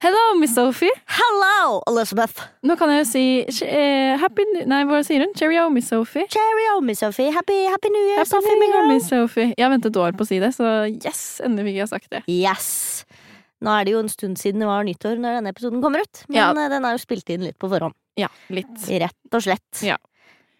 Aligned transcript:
Hello, 0.00 0.38
Miss 0.38 0.54
Sophie. 0.54 0.92
Hello, 1.10 1.80
Elizabeth. 1.90 2.38
Nå 2.62 2.76
kan 2.78 2.90
jeg 2.92 3.00
jo 3.02 3.06
si 3.10 3.22
eh, 3.66 4.14
happy 4.22 4.44
Nei, 4.70 4.84
hva 4.86 5.00
sier 5.02 5.24
hun? 5.24 5.32
Cheerio, 5.34 5.64
Miss 5.74 5.88
Sophie. 5.90 6.22
Cheerio, 6.30 6.76
Miss 6.86 7.02
Sophie. 7.02 7.32
Happy, 7.34 7.56
happy 7.66 7.90
New 7.90 8.04
Year, 8.06 8.20
Happy 8.20 8.30
Sophie, 8.30 8.54
New 8.60 8.70
Year. 8.70 8.86
Miss 8.92 9.08
Sophie. 9.10 9.48
Jeg 9.58 9.64
har 9.66 9.72
ventet 9.74 9.90
et 9.90 9.98
år 9.98 10.14
på 10.14 10.22
å 10.22 10.28
si 10.30 10.38
det, 10.42 10.52
så 10.54 10.70
yes, 10.86 11.22
endelig 11.42 11.72
fikk 11.72 11.80
jeg 11.80 11.90
sagt 11.90 12.10
det. 12.14 12.20
Yes. 12.30 12.68
Nå 13.66 13.74
er 13.74 13.88
det 13.88 13.96
jo 13.96 14.04
en 14.04 14.12
stund 14.12 14.38
siden 14.38 14.62
det 14.62 14.68
var 14.70 14.86
nyttår 14.86 15.18
når 15.18 15.40
denne 15.40 15.50
episoden 15.56 15.82
kommer 15.82 16.06
ut. 16.06 16.22
Men 16.28 16.38
Ja. 16.38 16.50
eh, 16.54 16.70
den 16.76 16.86
er 16.86 16.94
jo 16.94 17.02
spilt 17.02 17.34
inn 17.34 17.42
litt 17.48 17.58
på 17.58 17.66
forhånd. 17.72 17.96
Ja, 18.18 18.30
litt. 18.54 18.70
Rett 18.86 19.34
og 19.34 19.42
slett. 19.42 19.82
Ja. 19.82 19.98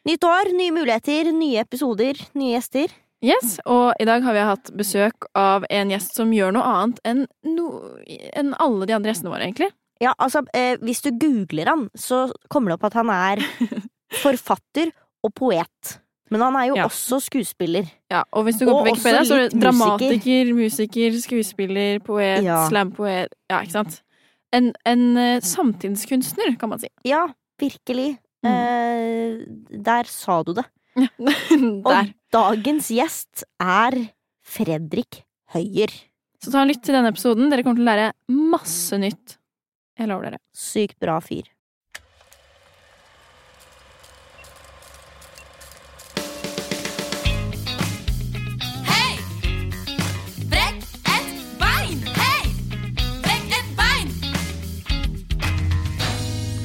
Nytt 0.09 0.25
år, 0.27 0.50
nye 0.59 0.75
muligheter, 0.75 1.30
nye 1.36 1.62
episoder, 1.62 2.18
nye 2.34 2.57
gjester. 2.59 2.91
Yes, 3.25 3.57
og 3.66 3.93
i 3.98 4.07
dag 4.07 4.23
har 4.23 4.34
vi 4.37 4.43
hatt 4.46 4.71
besøk 4.79 5.27
av 5.34 5.64
en 5.75 5.91
gjest 5.91 6.14
som 6.14 6.30
gjør 6.30 6.53
noe 6.55 6.62
annet 6.71 7.01
enn, 7.09 7.25
no, 7.51 7.66
enn 8.39 8.52
alle 8.62 8.87
de 8.87 8.95
andre 8.95 9.11
gjestene 9.11 9.33
våre, 9.33 9.48
egentlig. 9.48 9.73
Ja, 9.98 10.12
altså, 10.23 10.45
eh, 10.55 10.77
hvis 10.87 11.01
du 11.02 11.11
googler 11.19 11.66
han, 11.66 11.89
så 11.98 12.28
kommer 12.48 12.70
det 12.70 12.77
opp 12.78 12.84
at 12.92 12.98
han 13.01 13.11
er 13.11 13.42
forfatter 14.23 14.92
og 15.27 15.34
poet. 15.34 15.97
Men 16.30 16.45
han 16.45 16.56
er 16.61 16.66
jo 16.69 16.77
Ja. 16.77 16.84
også 16.87 17.19
skuespiller. 17.25 17.89
Ja, 18.12 18.23
og 18.33 18.45
hvis 18.47 18.59
du 18.61 18.66
går 18.69 18.84
på 18.84 18.91
Wikipedia, 18.92 19.25
så 19.25 19.34
er 19.34 19.48
det 19.48 19.61
dramatiker, 19.62 20.53
musiker, 20.55 21.19
skuespiller, 21.19 21.98
poet, 22.05 22.45
Ja. 22.45 22.69
slampoet 22.69 23.33
Ja, 23.50 23.62
ikke 23.64 23.73
sant? 23.73 24.03
En, 24.53 24.70
en 24.87 25.16
eh, 25.16 25.41
samtidskunstner, 25.41 26.55
kan 26.61 26.69
man 26.70 26.78
si. 26.78 26.89
Ja, 27.05 27.27
virkelig. 27.61 28.19
Mm. 28.45 28.53
Eh, 28.53 29.78
der 29.83 30.05
sa 30.06 30.42
du 30.45 30.53
det. 30.55 30.64
Og 31.88 32.12
dagens 32.34 32.88
gjest 32.93 33.45
er 33.62 33.98
Fredrik 34.47 35.23
Høyer. 35.55 35.93
Så 36.43 36.52
ta 36.55 36.62
en 36.62 36.70
lytt 36.70 36.84
til 36.87 36.97
denne 36.97 37.12
episoden. 37.12 37.51
Dere 37.51 37.65
kommer 37.66 37.80
til 37.80 37.87
å 37.87 37.91
lære 37.93 38.11
masse 38.52 38.98
nytt. 39.01 39.39
Jeg 39.98 40.11
lover 40.11 40.30
dere. 40.30 40.42
Sykt 40.55 40.98
bra 41.03 41.19
fyr. 41.25 41.48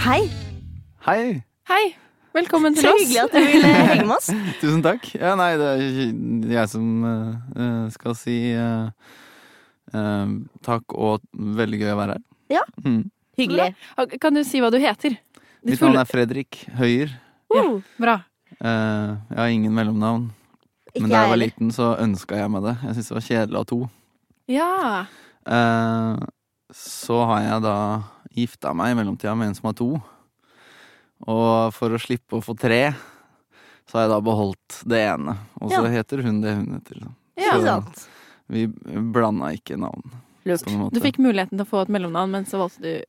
Hei! 0.04 0.28
Hei! 1.06 1.42
Velkommen 2.34 2.74
til 2.74 2.88
så 2.88 2.94
oss. 2.96 3.02
hyggelig 3.04 3.20
at 3.22 3.34
du 3.36 3.46
ville 3.46 3.72
henge 3.74 4.06
med 4.10 4.16
oss. 4.16 4.30
Tusen 4.62 4.82
takk. 4.86 5.06
Ja, 5.14 5.36
nei, 5.38 5.52
det 5.62 5.68
er 5.70 6.56
jeg 6.56 6.72
som 6.72 6.88
eh, 7.06 7.84
skal 7.94 8.16
si 8.18 8.38
uh, 8.58 8.90
uh, 9.94 10.32
takk 10.66 10.96
og 10.98 11.22
veldig 11.32 11.82
gøy 11.84 11.92
å 11.94 12.00
være 12.00 12.16
her. 12.18 12.24
Ja. 12.56 12.64
Mm. 12.82 13.04
Hyggelig. 13.38 13.70
Kan 14.22 14.38
du 14.38 14.42
si 14.46 14.62
hva 14.62 14.72
du 14.74 14.80
heter? 14.82 15.16
Mitt 15.66 15.82
navn 15.82 16.02
er 16.02 16.10
Fredrik 16.10 16.64
Høyer. 16.78 17.14
Uh, 17.54 17.78
Bra. 18.02 18.18
Eh, 18.60 19.10
jeg 19.30 19.38
har 19.40 19.52
ingen 19.54 19.74
mellomnavn. 19.74 20.28
ikke 20.94 21.02
Men 21.06 21.10
da 21.14 21.16
jeg 21.16 21.30
var 21.30 21.34
heller. 21.36 21.52
liten, 21.54 21.72
så 21.74 21.92
ønska 22.02 22.38
jeg 22.38 22.52
meg 22.54 22.66
det. 22.66 22.74
Jeg 22.84 22.98
syntes 22.98 23.10
det 23.10 23.16
var 23.18 23.26
kjedelig 23.28 23.58
å 23.58 23.62
ha 23.62 23.70
to. 23.72 23.80
Ja. 24.54 25.06
Eh, 25.54 26.26
så 26.78 27.22
har 27.30 27.42
jeg 27.46 27.64
da 27.66 27.78
gifta 28.34 28.74
meg 28.78 28.94
i 28.94 28.98
mellomtida 29.02 29.34
med 29.38 29.52
en 29.52 29.58
som 29.58 29.70
har 29.70 29.78
to. 29.80 29.90
Og 31.28 31.74
for 31.76 31.94
å 31.96 32.00
slippe 32.02 32.38
å 32.40 32.44
få 32.44 32.56
tre, 32.60 32.94
så 33.88 33.98
har 34.00 34.06
jeg 34.08 34.14
da 34.14 34.20
beholdt 34.24 34.82
det 34.90 35.00
ene. 35.14 35.38
Og 35.62 35.72
så 35.72 35.84
Ja. 35.84 35.92
heter 36.02 36.24
hun 36.24 36.42
det 36.42 36.56
hun 36.56 36.74
heter. 36.80 37.08
Ja. 37.38 37.54
Så 37.54 37.64
sant? 37.64 38.08
vi 38.50 38.68
blanda 38.68 39.54
ikke 39.56 39.78
navn. 39.80 40.04
Lurt. 40.46 40.66
Du 40.92 41.00
fikk 41.00 41.18
muligheten 41.24 41.58
til 41.58 41.66
å 41.66 41.70
få 41.70 41.82
et 41.84 41.90
mellomnavn, 41.90 42.32
men 42.32 42.46
så 42.46 42.60
valgte 42.60 42.82
du 42.82 43.04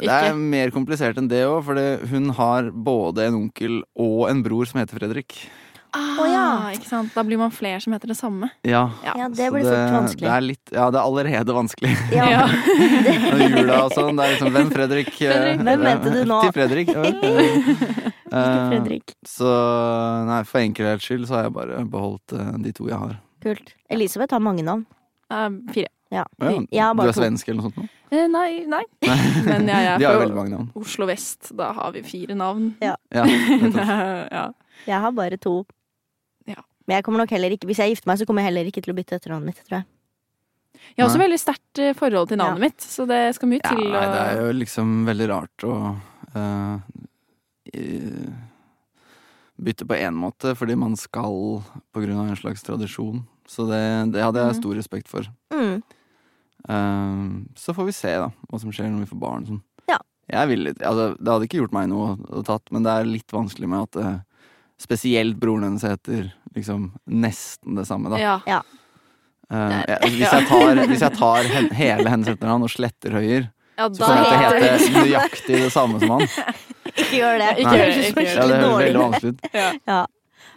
Det 0.00 0.08
er 0.08 0.34
mer 0.34 0.70
komplisert 0.70 1.16
enn 1.18 1.28
det 1.28 1.44
òg, 1.46 1.62
for 1.64 1.74
hun 2.06 2.30
har 2.30 2.70
både 2.70 3.26
en 3.26 3.34
onkel 3.34 3.82
og 3.94 4.28
en 4.30 4.42
bror 4.42 4.66
som 4.66 4.80
heter 4.80 4.98
Fredrik. 4.98 5.48
Ah, 5.96 6.20
oh, 6.20 6.26
ja. 6.28 6.46
Ikke 6.76 6.88
sant? 6.90 7.12
Da 7.16 7.22
blir 7.24 7.38
man 7.40 7.52
flere 7.54 7.80
som 7.80 7.94
heter 7.96 8.10
det 8.12 8.16
samme. 8.18 8.50
Ja, 8.66 8.82
Ja. 9.04 9.14
Det 9.28 9.48
blir 9.48 9.62
blir 9.62 9.70
fort 9.70 9.94
vanskelig. 9.94 10.26
Det 10.26 10.34
er 10.36 10.44
litt, 10.44 10.72
ja, 10.76 10.90
det 10.92 11.00
er 11.00 11.06
allerede 11.08 11.56
vanskelig. 11.56 11.92
Ja. 12.12 12.26
Ja. 12.30 12.42
Og 13.32 13.40
jula 13.46 13.78
og 13.86 13.94
sånn. 13.96 14.16
Det 14.18 14.26
er 14.26 14.34
liksom 14.34 14.52
Hvem 14.56 14.70
Fredrik? 14.74 15.10
Fredrik. 15.16 15.56
eh, 15.56 15.64
Hvem 15.64 15.84
mente 15.88 16.12
du 16.12 16.20
nå? 16.28 16.40
Til 16.44 16.54
Fredrik. 16.58 16.92
Fredrik. 16.92 18.12
Ikke 18.26 18.76
Eh, 18.76 19.00
Så 19.24 19.48
nei, 20.26 20.40
for 20.44 20.60
enkelhets 20.60 21.06
skyld 21.06 21.28
så 21.28 21.38
har 21.38 21.44
jeg 21.46 21.54
bare 21.56 21.84
beholdt 21.88 22.34
uh, 22.36 22.56
de 22.60 22.72
to 22.74 22.88
jeg 22.90 22.98
har. 22.98 23.14
Kult. 23.44 23.70
Elisabeth 23.88 24.34
har 24.34 24.42
mange 24.42 24.64
navn. 24.66 24.82
Uh, 25.32 25.48
fire. 25.72 25.88
Ja. 26.12 26.24
Ja, 26.70 26.92
du 26.94 27.02
er 27.06 27.14
svensk 27.16 27.48
eller 27.48 27.62
noe 27.62 27.70
sånt? 27.70 27.78
nå? 27.80 27.86
Eh, 28.14 28.26
nei, 28.30 28.62
nei. 28.70 28.82
Men 29.46 29.66
jeg 29.70 29.94
er 29.94 29.98
fra. 30.02 30.60
Oslo 30.78 31.08
vest. 31.08 31.50
Da 31.58 31.72
har 31.74 31.94
vi 31.96 32.02
fire 32.06 32.36
navn. 32.38 32.74
Ja. 32.82 32.94
Ja, 33.14 33.24
ja. 33.26 34.44
Jeg 34.86 35.00
har 35.02 35.14
bare 35.16 35.38
to. 35.42 35.64
Ja. 36.86 36.88
Men 36.88 36.96
jeg 37.00 37.04
kommer 37.04 37.18
nok 37.24 37.30
heller 37.34 37.50
ikke 37.50 37.66
Hvis 37.66 37.80
jeg 37.82 37.90
gifter 37.96 38.06
meg, 38.06 38.18
så 38.20 38.26
kommer 38.28 38.42
jeg 38.44 38.52
heller 38.52 38.68
ikke 38.70 38.82
til 38.84 38.92
å 38.94 38.96
bytte 38.96 39.16
etternavnet 39.18 39.46
mitt, 39.50 39.62
tror 39.66 39.80
jeg. 39.80 39.86
Jeg 40.94 41.02
har 41.02 41.08
også 41.08 41.18
Nei. 41.18 41.24
veldig 41.26 41.38
sterkt 41.40 41.78
eh, 41.82 41.94
forhold 41.98 42.28
til 42.30 42.38
navnet 42.38 42.60
mitt, 42.62 42.80
så 42.84 43.06
det 43.08 43.34
skal 43.34 43.48
mye 43.50 43.60
Ja, 43.64 43.70
til 43.74 43.88
å 43.90 44.00
det 44.12 44.20
er 44.22 44.40
jo 44.44 44.52
liksom 44.54 44.92
veldig 45.08 45.28
rart 45.32 45.64
å 45.66 45.74
uh, 46.36 46.78
bytte 49.56 49.86
på 49.88 49.96
én 49.98 50.14
måte 50.14 50.52
fordi 50.58 50.76
man 50.78 50.94
skal 51.00 51.62
på 51.92 52.02
grunn 52.04 52.20
av 52.20 52.28
en 52.30 52.38
slags 52.38 52.62
tradisjon. 52.66 53.24
Så 53.48 53.66
det, 53.70 53.82
det 54.12 54.22
hadde 54.22 54.42
jeg 54.42 54.52
Mhm. 54.54 54.60
stor 54.60 54.74
respekt 54.76 55.08
for. 55.08 55.26
Mm. 55.50 55.82
Uh, 56.68 57.44
så 57.56 57.72
får 57.74 57.86
vi 57.86 57.92
se 57.92 58.12
da 58.18 58.30
hva 58.50 58.60
som 58.60 58.70
skjer 58.72 58.90
når 58.90 59.04
vi 59.06 59.10
får 59.14 59.20
barn. 59.20 59.46
Sånn. 59.46 59.62
Ja. 59.88 59.98
Jeg 60.28 60.48
vil 60.48 60.66
altså, 60.74 61.16
det 61.18 61.32
hadde 61.32 61.46
ikke 61.48 61.60
gjort 61.62 61.72
meg 61.72 61.88
noe 61.88 62.16
å 62.30 62.44
tatt, 62.44 62.70
men 62.70 62.82
det 62.82 62.90
er 62.92 63.04
litt 63.10 63.30
vanskelig 63.32 63.68
med 63.68 63.82
at 63.86 63.96
uh, 64.02 64.18
spesielt 64.78 65.38
broren 65.40 65.64
hennes 65.64 65.82
heter 65.86 66.32
liksom 66.56 66.90
nesten 67.06 67.78
det 67.78 67.86
samme. 67.88 68.12
da. 68.12 68.40
Ja. 68.46 68.62
Uh, 69.46 69.78
ja, 69.86 69.98
hvis, 70.02 70.24
jeg 70.24 70.46
tar, 70.50 70.80
hvis 70.90 71.04
jeg 71.04 71.14
tar 71.20 71.50
hen, 71.52 71.68
hele 71.78 72.10
hennes 72.10 72.32
etternavn 72.32 72.66
og 72.66 72.72
sletter 72.72 73.14
Høyer, 73.14 73.46
ja, 73.76 73.86
så 73.92 74.08
kommer 74.08 74.16
jeg 74.16 74.26
til 74.26 74.36
å 74.36 74.40
heter 74.40 74.66
hete 74.66 75.04
nøyaktig 75.04 75.60
det 75.60 75.72
samme 75.74 76.00
som 76.02 76.16
han. 76.16 76.28
Ikke 76.96 77.18
gjør 77.18 77.40
det. 77.42 77.48
Ikke 77.60 77.74
gjør 77.76 77.90
det, 77.92 78.04
ikke 78.08 78.22
gjør 78.24 78.36
Ja, 78.36 78.46
det 78.46 78.60
høres 78.60 78.78
veldig 78.80 79.02
vanskelig 79.02 79.34
ut. 79.34 79.48
Ja. 79.92 80.04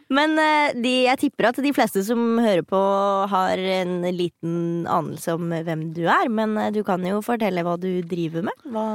Men 0.09 0.39
eh, 0.41 0.71
de, 0.73 0.91
jeg 1.05 1.21
tipper 1.21 1.49
at 1.51 1.59
de 1.61 1.71
fleste 1.75 2.01
som 2.01 2.39
hører 2.41 2.63
på, 2.65 2.79
har 3.29 3.61
en 3.61 4.07
liten 4.07 4.87
anelse 4.89 5.35
om 5.37 5.51
hvem 5.51 5.83
du 5.93 6.01
er. 6.09 6.31
Men 6.33 6.55
eh, 6.57 6.71
du 6.73 6.79
kan 6.87 7.03
jo 7.05 7.19
fortelle 7.25 7.61
hva 7.65 7.75
du 7.81 7.91
driver 8.09 8.47
med. 8.47 8.63
Hva 8.73 8.85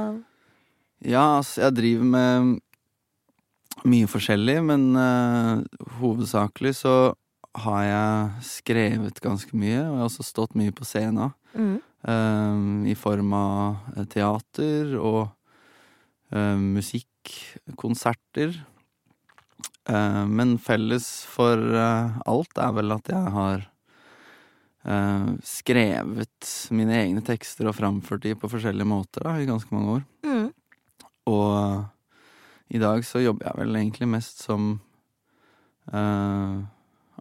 Ja, 1.05 1.37
altså, 1.37 1.67
jeg 1.67 1.77
driver 1.77 2.09
med 2.17 2.57
mye 3.83 4.07
forskjellig, 4.09 4.59
men 4.65 4.87
uh, 4.97 5.61
hovedsakelig 5.99 6.75
så 6.79 6.95
har 7.55 7.83
jeg 7.85 8.45
skrevet 8.49 9.19
ganske 9.23 9.57
mye, 9.57 9.79
og 9.79 9.93
jeg 9.93 9.99
har 10.01 10.09
også 10.09 10.25
stått 10.27 10.55
mye 10.59 10.75
på 10.75 10.87
scenen. 10.87 11.35
mm. 11.53 11.75
Um, 12.05 12.85
I 12.85 12.93
form 12.93 13.31
av 13.33 13.95
eh, 13.95 14.03
teater 14.05 14.91
og 14.99 15.23
eh, 16.29 16.59
musikk, 16.61 17.31
konserter. 17.81 18.53
Eh, 19.89 20.19
men 20.29 20.59
felles 20.61 21.07
for 21.25 21.57
uh, 21.57 22.19
alt 22.29 22.61
er 22.61 22.75
vel 22.77 22.93
at 22.93 23.09
jeg 23.09 23.37
har 23.39 23.71
skrevet 25.41 26.49
mine 26.77 26.93
egne 26.93 27.23
tekster 27.25 27.65
og 27.65 27.73
framført 27.73 28.21
de 28.21 28.35
på 28.37 28.45
forskjellige 28.51 28.85
måter 28.85 29.25
da, 29.25 29.31
i 29.41 29.47
ganske 29.49 29.73
mange 29.73 29.95
år. 29.95 30.03
Mm. 30.21 30.51
Og 31.31 31.87
i 32.69 32.79
dag 32.81 33.03
så 33.05 33.21
jobber 33.23 33.45
jeg 33.49 33.59
vel 33.61 33.75
egentlig 33.79 34.07
mest 34.09 34.41
som 34.45 34.79
eh, 35.93 36.55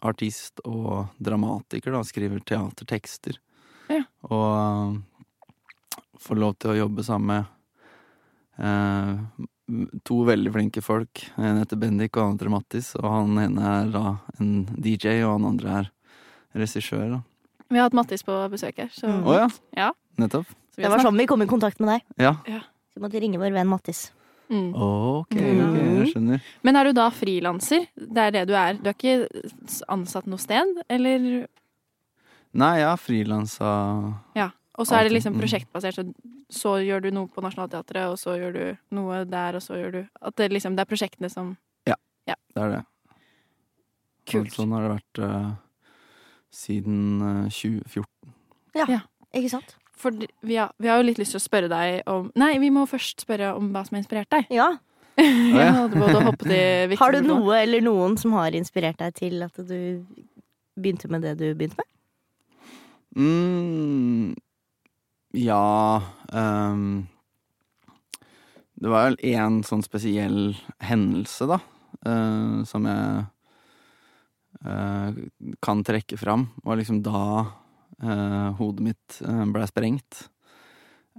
artist 0.04 0.60
og 0.64 1.10
dramatiker, 1.22 1.92
da. 1.94 2.02
Skriver 2.06 2.40
teatertekster. 2.46 3.36
Ja. 3.92 4.02
Og 4.30 4.46
eh, 4.56 5.98
får 6.24 6.40
lov 6.40 6.54
til 6.58 6.72
å 6.72 6.78
jobbe 6.78 7.04
sammen 7.04 7.44
med 7.44 8.64
eh, 8.64 9.44
to 10.04 10.22
veldig 10.28 10.52
flinke 10.54 10.82
folk. 10.84 11.26
En 11.40 11.60
heter 11.62 11.80
Bendik, 11.80 12.16
og 12.16 12.24
han 12.30 12.38
heter 12.38 12.52
Mattis. 12.52 12.94
Og 13.00 13.06
han 13.08 13.38
ene 13.44 13.68
er 13.82 13.92
da 13.94 14.04
en 14.38 14.56
DJ, 14.76 15.20
og 15.24 15.38
han 15.38 15.48
andre 15.54 15.78
er 15.82 15.92
regissør. 16.64 17.06
da. 17.18 17.22
Vi 17.72 17.80
har 17.80 17.88
hatt 17.88 17.96
Mattis 17.96 18.22
på 18.26 18.34
besøk 18.52 18.78
her, 18.78 18.90
så, 18.92 19.08
Mm. 19.08 19.24
Oh, 19.26 19.34
ja. 19.34 19.48
Ja. 19.76 19.92
Nettopp. 20.20 20.46
Det 20.76 20.90
var 20.90 20.98
sånn 20.98 21.16
vi 21.16 21.26
kom 21.26 21.42
i 21.42 21.46
kontakt 21.46 21.78
med 21.80 21.88
deg. 21.88 22.02
Ja. 22.18 22.32
Så 22.90 22.98
vi 22.98 23.02
måtte 23.02 23.20
ringe 23.22 23.38
vår 23.38 23.52
venn 23.54 23.68
Mattis. 23.70 24.08
Mm. 24.52 24.70
Ok, 24.76 25.34
ok, 25.34 25.76
jeg 25.80 26.08
skjønner. 26.12 26.48
Men 26.66 26.76
er 26.76 26.88
du 26.88 26.96
da 26.96 27.08
frilanser? 27.14 27.86
Det 27.96 28.26
er 28.26 28.34
det 28.34 28.44
du 28.50 28.54
er? 28.58 28.76
Du 28.76 28.90
er 28.90 28.96
ikke 28.96 29.44
ansatt 29.92 30.28
noe 30.30 30.42
sted, 30.42 30.82
eller 30.92 31.46
Nei, 32.54 32.74
jeg 32.78 32.86
har 32.86 33.00
frilansa 33.00 33.70
Ja. 34.38 34.52
Og 34.78 34.88
så 34.88 34.96
er 34.98 35.06
det 35.06 35.14
liksom 35.14 35.36
mm. 35.36 35.42
prosjektbasert, 35.42 35.94
så, 35.94 36.32
så 36.50 36.70
gjør 36.82 37.04
du 37.04 37.12
noe 37.14 37.30
på 37.30 37.42
Nationaltheatret, 37.44 38.08
og 38.10 38.18
så 38.18 38.34
gjør 38.40 38.56
du 38.56 38.64
noe 38.96 39.20
der, 39.30 39.54
og 39.54 39.62
så 39.62 39.78
gjør 39.78 39.92
du 39.94 40.00
At 40.02 40.34
det 40.40 40.48
liksom 40.50 40.74
det 40.74 40.82
er 40.82 40.90
prosjektene 40.90 41.30
som 41.30 41.54
Ja, 41.86 41.94
Det 42.54 42.62
er 42.62 42.72
det. 42.72 42.82
Kult. 44.24 44.50
Og 44.50 44.56
sånn 44.56 44.72
har 44.74 44.86
det 44.86 44.92
vært 44.94 45.20
uh, 45.20 45.50
siden 46.54 47.00
uh, 47.20 47.46
2014. 47.52 48.32
Ikke 49.36 49.52
sant? 49.52 49.76
For 50.00 50.14
vi 50.42 50.56
har, 50.58 50.72
vi 50.82 50.90
har 50.90 51.00
jo 51.00 51.06
litt 51.06 51.20
lyst 51.20 51.36
til 51.36 51.40
å 51.40 51.44
spørre 51.44 51.70
deg 51.70 52.08
om 52.10 52.26
Nei, 52.38 52.56
vi 52.62 52.70
må 52.74 52.82
først 52.90 53.24
spørre 53.24 53.52
om 53.58 53.70
hva 53.74 53.84
som 53.86 53.96
har 53.96 54.02
inspirert 54.02 54.32
deg. 54.34 54.50
Ja. 54.54 54.72
Hadde 55.14 56.00
både 56.26 56.56
i 56.90 56.98
Har 56.98 57.14
du 57.14 57.20
noe 57.22 57.60
eller 57.60 57.84
noen 57.84 58.16
som 58.18 58.34
har 58.34 58.54
inspirert 58.58 58.98
deg 58.98 59.14
til 59.14 59.44
at 59.46 59.60
du 59.62 60.02
begynte 60.74 61.10
med 61.12 61.22
det 61.22 61.36
du 61.38 61.46
begynte 61.54 61.78
med? 61.78 61.90
Mm, 63.14 64.34
ja 65.38 66.02
um, 66.32 67.06
Det 68.74 68.90
var 68.90 69.06
vel 69.06 69.18
én 69.22 69.60
sånn 69.62 69.84
spesiell 69.86 70.56
hendelse, 70.82 71.46
da, 71.46 71.60
uh, 72.10 72.64
som 72.66 72.88
jeg 72.90 73.22
uh, 74.66 75.22
kan 75.62 75.84
trekke 75.86 76.18
fram. 76.18 76.48
var 76.66 76.82
liksom 76.82 77.04
da 77.06 77.22
hodet 78.02 78.82
mitt 78.82 79.18
uh, 79.22 79.44
blei 79.54 79.66
sprengt. 79.70 80.24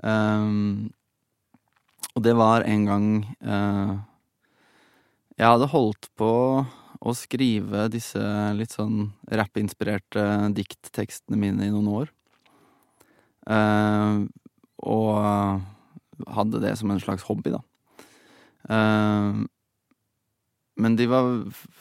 Ehm, 0.04 0.90
og 2.16 2.24
det 2.24 2.34
var 2.36 2.66
en 2.68 2.84
gang 2.88 3.08
eh, 3.44 3.94
jeg 5.36 5.52
hadde 5.52 5.72
holdt 5.72 6.10
på 6.16 6.32
å 7.06 7.14
skrive 7.16 7.90
disse 7.92 8.22
litt 8.56 8.72
sånn 8.76 9.10
rappinspirerte 9.28 10.24
dikttekstene 10.56 11.40
mine 11.40 11.68
i 11.68 11.74
noen 11.74 11.90
år. 11.92 12.14
Uh, 13.46 14.26
og 14.82 16.32
hadde 16.34 16.62
det 16.64 16.72
som 16.80 16.90
en 16.90 17.02
slags 17.04 17.28
hobby, 17.28 17.52
da. 17.54 17.60
Uh, 18.66 19.44
men 20.82 20.96
de 20.98 21.06
var 21.12 21.30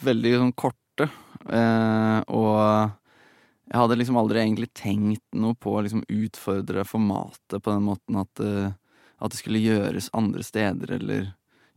veldig 0.05 0.35
sånn 0.43 0.53
korte, 0.59 1.07
uh, 1.47 2.21
og 2.27 2.93
jeg 3.65 3.81
hadde 3.81 3.97
liksom 3.97 4.19
aldri 4.21 4.43
egentlig 4.43 4.69
tenkt 4.77 5.25
noe 5.37 5.57
på 5.57 5.73
å 5.73 5.85
liksom 5.85 6.05
utfordre 6.13 6.85
formatet 6.85 7.63
på 7.63 7.71
den 7.71 7.87
måten 7.87 8.19
at, 8.21 8.43
eh, 8.45 8.75
at 9.19 9.33
det 9.33 9.41
skulle 9.41 9.63
gjøres 9.63 10.11
andre 10.17 10.45
steder, 10.45 10.93
eller 10.99 11.31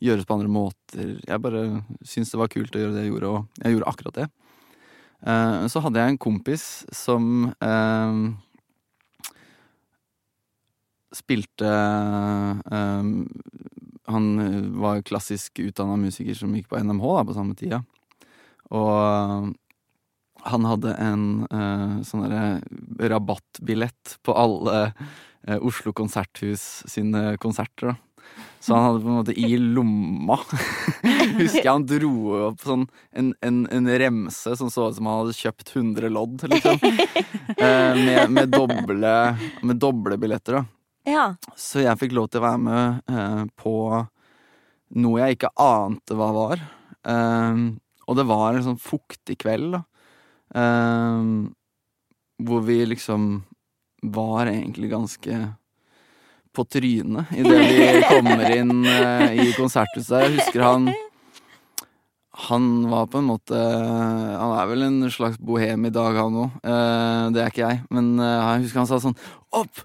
gjøres 0.04 0.28
på 0.28 0.36
andre 0.36 0.52
måter. 0.52 1.14
Jeg 1.24 1.42
bare 1.42 1.64
syntes 2.04 2.34
det 2.34 2.42
var 2.42 2.52
kult 2.54 2.76
å 2.76 2.84
gjøre 2.84 2.98
det 2.98 3.06
jeg 3.06 3.14
gjorde, 3.14 3.32
og 3.32 3.64
jeg 3.64 3.78
gjorde 3.78 3.94
akkurat 3.94 4.20
det. 4.20 4.28
Eh, 5.26 5.62
så 5.72 5.82
hadde 5.82 6.04
jeg 6.04 6.14
en 6.14 6.20
kompis 6.22 6.66
som 6.94 7.48
eh, 7.50 8.18
spilte 11.18 11.72
eh, 11.72 13.08
Han 14.14 14.28
var 14.84 15.02
klassisk 15.08 15.64
utdanna 15.64 15.98
musiker 16.00 16.38
som 16.38 16.54
gikk 16.56 16.70
på 16.70 16.84
NMH 16.84 17.08
da, 17.16 17.24
på 17.28 17.38
samme 17.38 17.58
tida. 17.60 17.82
Og 18.76 19.56
han 20.48 20.68
hadde 20.68 20.94
en 21.02 21.24
uh, 21.52 22.00
sånn 22.08 22.26
derre 22.28 23.10
rabattbillett 23.12 24.18
på 24.26 24.36
alle 24.38 24.92
uh, 24.92 25.58
Oslo 25.60 25.94
Konserthus 25.96 26.84
sine 26.90 27.36
konserter, 27.42 27.94
da. 27.94 27.98
Så 28.60 28.76
han 28.76 28.84
hadde 28.84 29.02
på 29.04 29.08
en 29.08 29.18
måte 29.22 29.34
i 29.40 29.56
lomma 29.56 30.36
Husker 31.38 31.62
jeg 31.62 31.70
han 31.70 31.86
dro 31.88 32.10
opp 32.50 32.66
sånn 32.66 32.84
en, 33.16 33.30
en, 33.46 33.62
en 33.72 33.88
remse 34.02 34.52
som 34.60 34.72
så 34.74 34.90
ut 34.90 34.98
som 34.98 35.08
han 35.08 35.22
hadde 35.22 35.36
kjøpt 35.38 35.72
100 35.72 36.12
lodd, 36.12 36.48
liksom. 36.52 36.82
Eh, 37.58 37.94
med, 37.96 38.30
med, 38.30 38.52
doble, 38.52 39.12
med 39.66 39.80
doble 39.80 40.18
billetter, 40.20 40.60
da. 40.60 40.66
Ja. 41.08 41.24
Så 41.58 41.80
jeg 41.82 41.98
fikk 41.98 42.12
lov 42.14 42.28
til 42.30 42.42
å 42.42 42.44
være 42.44 42.60
med 42.62 43.54
på 43.58 43.74
noe 45.00 45.22
jeg 45.24 45.38
ikke 45.38 45.54
ante 45.64 46.18
hva 46.20 46.28
var. 46.36 46.62
Og 48.06 48.20
det 48.20 48.28
var 48.30 48.52
en 48.52 48.68
sånn 48.68 48.82
fuktig 48.84 49.40
kveld, 49.42 49.80
da. 49.80 49.82
Eh, 50.56 51.24
hvor 52.38 52.62
vi 52.62 52.86
liksom 52.86 53.44
var 54.02 54.46
egentlig 54.46 54.90
ganske 54.90 55.48
på 56.58 56.66
trynet 56.66 57.26
idet 57.38 57.60
vi 57.70 58.04
kommer 58.10 58.56
inn 58.58 58.86
uh, 58.86 59.34
i 59.34 59.52
konserthuset. 59.54 60.24
Jeg 60.24 60.36
husker 60.38 60.64
han 60.66 60.88
Han 62.38 62.90
var 62.90 63.08
på 63.10 63.18
en 63.18 63.30
måte 63.32 63.58
Han 63.58 64.52
er 64.54 64.68
vel 64.70 64.86
en 64.86 65.00
slags 65.10 65.40
bohem 65.42 65.88
i 65.90 65.94
dag, 65.94 66.20
han 66.20 66.36
òg. 66.38 66.60
Eh, 66.62 67.24
det 67.34 67.42
er 67.42 67.50
ikke 67.50 67.64
jeg. 67.64 67.80
Men 67.94 68.12
eh, 68.22 68.34
jeg 68.36 68.68
husker 68.68 68.84
han 68.84 68.90
sa 68.92 69.00
sånn 69.02 69.18
Opp! 69.58 69.82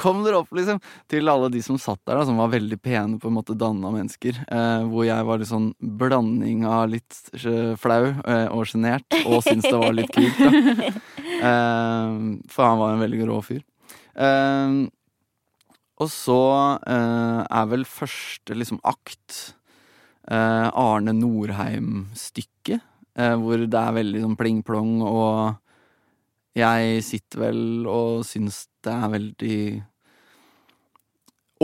Kom 0.00 0.24
dere 0.24 0.40
opp, 0.40 0.50
liksom! 0.56 0.80
Til 1.12 1.30
alle 1.30 1.52
de 1.54 1.62
som 1.62 1.78
satt 1.78 2.00
der, 2.02 2.18
da, 2.18 2.26
som 2.26 2.40
var 2.40 2.50
veldig 2.50 2.80
pene, 2.82 3.20
på 3.22 3.30
en 3.30 3.36
måte 3.36 3.54
danna 3.58 3.92
mennesker. 3.94 4.40
Eh, 4.42 4.86
hvor 4.90 5.06
jeg 5.06 5.28
var 5.28 5.38
litt 5.38 5.52
sånn 5.52 5.70
blanding 6.00 6.64
av 6.66 6.88
litt 6.90 7.20
flau 7.78 8.00
og 8.08 8.64
sjenert, 8.66 9.06
og 9.22 9.44
syntes 9.44 9.68
det 9.68 9.78
var 9.84 9.94
litt 9.94 10.10
kult, 10.14 10.40
da. 10.40 10.90
For 12.54 12.64
han 12.64 12.80
var 12.80 12.94
en 12.94 13.04
veldig 13.04 13.28
rå 13.28 13.38
fyr. 13.44 13.60
Og 16.00 16.10
så 16.10 16.40
er 16.88 17.70
vel 17.70 17.84
første 17.86 18.56
liksom 18.56 18.80
akt 18.88 19.54
Arne 20.32 21.12
Norheim-stykket, 21.18 22.80
eh, 23.18 23.34
hvor 23.36 23.60
det 23.60 23.80
er 23.80 23.98
veldig 23.98 24.22
sånn 24.24 24.38
pling-plong, 24.40 24.94
og 25.04 25.58
jeg 26.56 27.02
sitter 27.02 27.42
vel 27.48 27.88
og 27.90 28.22
syns 28.26 28.64
det 28.84 28.94
er 28.94 29.12
veldig 29.12 29.58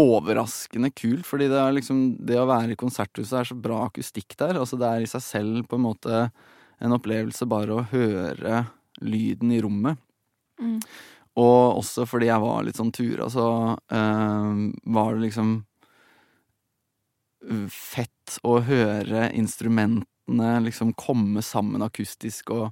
overraskende 0.00 0.90
kult, 0.94 1.26
fordi 1.26 1.48
det 1.50 1.58
er 1.60 1.74
liksom 1.74 2.00
Det 2.26 2.38
å 2.38 2.48
være 2.48 2.74
i 2.74 2.78
konserthuset 2.78 3.40
er 3.40 3.48
så 3.48 3.56
bra 3.58 3.84
akustikk 3.86 4.36
der. 4.38 4.58
Altså 4.58 4.78
det 4.80 4.88
er 4.88 5.04
i 5.04 5.10
seg 5.10 5.22
selv 5.24 5.68
på 5.68 5.78
en 5.78 5.86
måte 5.88 6.20
en 6.80 6.96
opplevelse 6.96 7.46
bare 7.50 7.76
å 7.76 7.86
høre 7.90 8.64
lyden 9.04 9.52
i 9.52 9.60
rommet. 9.60 9.98
Mm. 10.60 10.78
Og 11.40 11.80
også 11.80 12.06
fordi 12.08 12.30
jeg 12.30 12.42
var 12.42 12.64
litt 12.64 12.78
sånn 12.80 12.92
tura, 12.94 13.28
så 13.32 13.46
øh, 13.76 14.62
var 14.96 15.14
det 15.14 15.26
liksom 15.26 15.52
fett 17.72 18.38
å 18.46 18.58
høre 18.64 19.30
instrumentene 19.36 20.50
liksom 20.64 20.92
komme 20.98 21.42
sammen 21.42 21.82
akustisk, 21.82 22.52
og, 22.54 22.70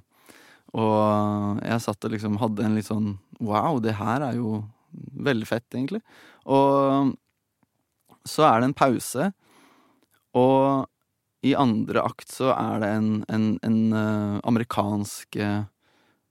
og 0.77 1.61
jeg 1.65 1.83
satt 1.83 2.05
og 2.05 2.13
liksom 2.13 2.37
hadde 2.41 2.67
en 2.67 2.77
litt 2.77 2.89
sånn 2.89 3.17
Wow, 3.39 3.77
det 3.79 3.93
her 3.95 4.19
er 4.25 4.35
jo 4.35 4.57
veldig 5.23 5.47
fett, 5.47 5.67
egentlig. 5.71 6.01
Og 6.43 7.13
så 8.27 8.43
er 8.49 8.59
det 8.59 8.67
en 8.67 8.75
pause, 8.75 9.29
og 10.35 10.89
i 11.47 11.53
andre 11.55 12.03
akt 12.03 12.33
så 12.33 12.51
er 12.51 12.81
det 12.83 12.89
en, 12.97 13.11
en, 13.31 13.45
en 13.63 13.77
eh, 13.95 14.39
amerikansk 14.49 15.37
eh, 15.39 15.61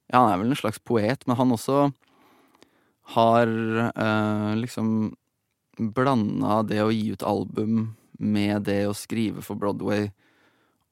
Ja, 0.09 0.21
han 0.21 0.33
er 0.35 0.43
vel 0.43 0.53
en 0.53 0.61
slags 0.61 0.81
poet, 0.85 1.25
men 1.25 1.39
han 1.41 1.55
også 1.55 1.87
har 3.15 3.49
eh, 3.89 4.53
liksom 4.61 5.15
blanda 5.97 6.61
det 6.69 6.83
å 6.85 6.93
gi 6.93 7.15
ut 7.15 7.25
album 7.25 7.81
med 8.19 8.67
det 8.69 8.83
å 8.89 8.97
skrive 8.97 9.43
for 9.47 9.59
Broadway, 9.59 10.09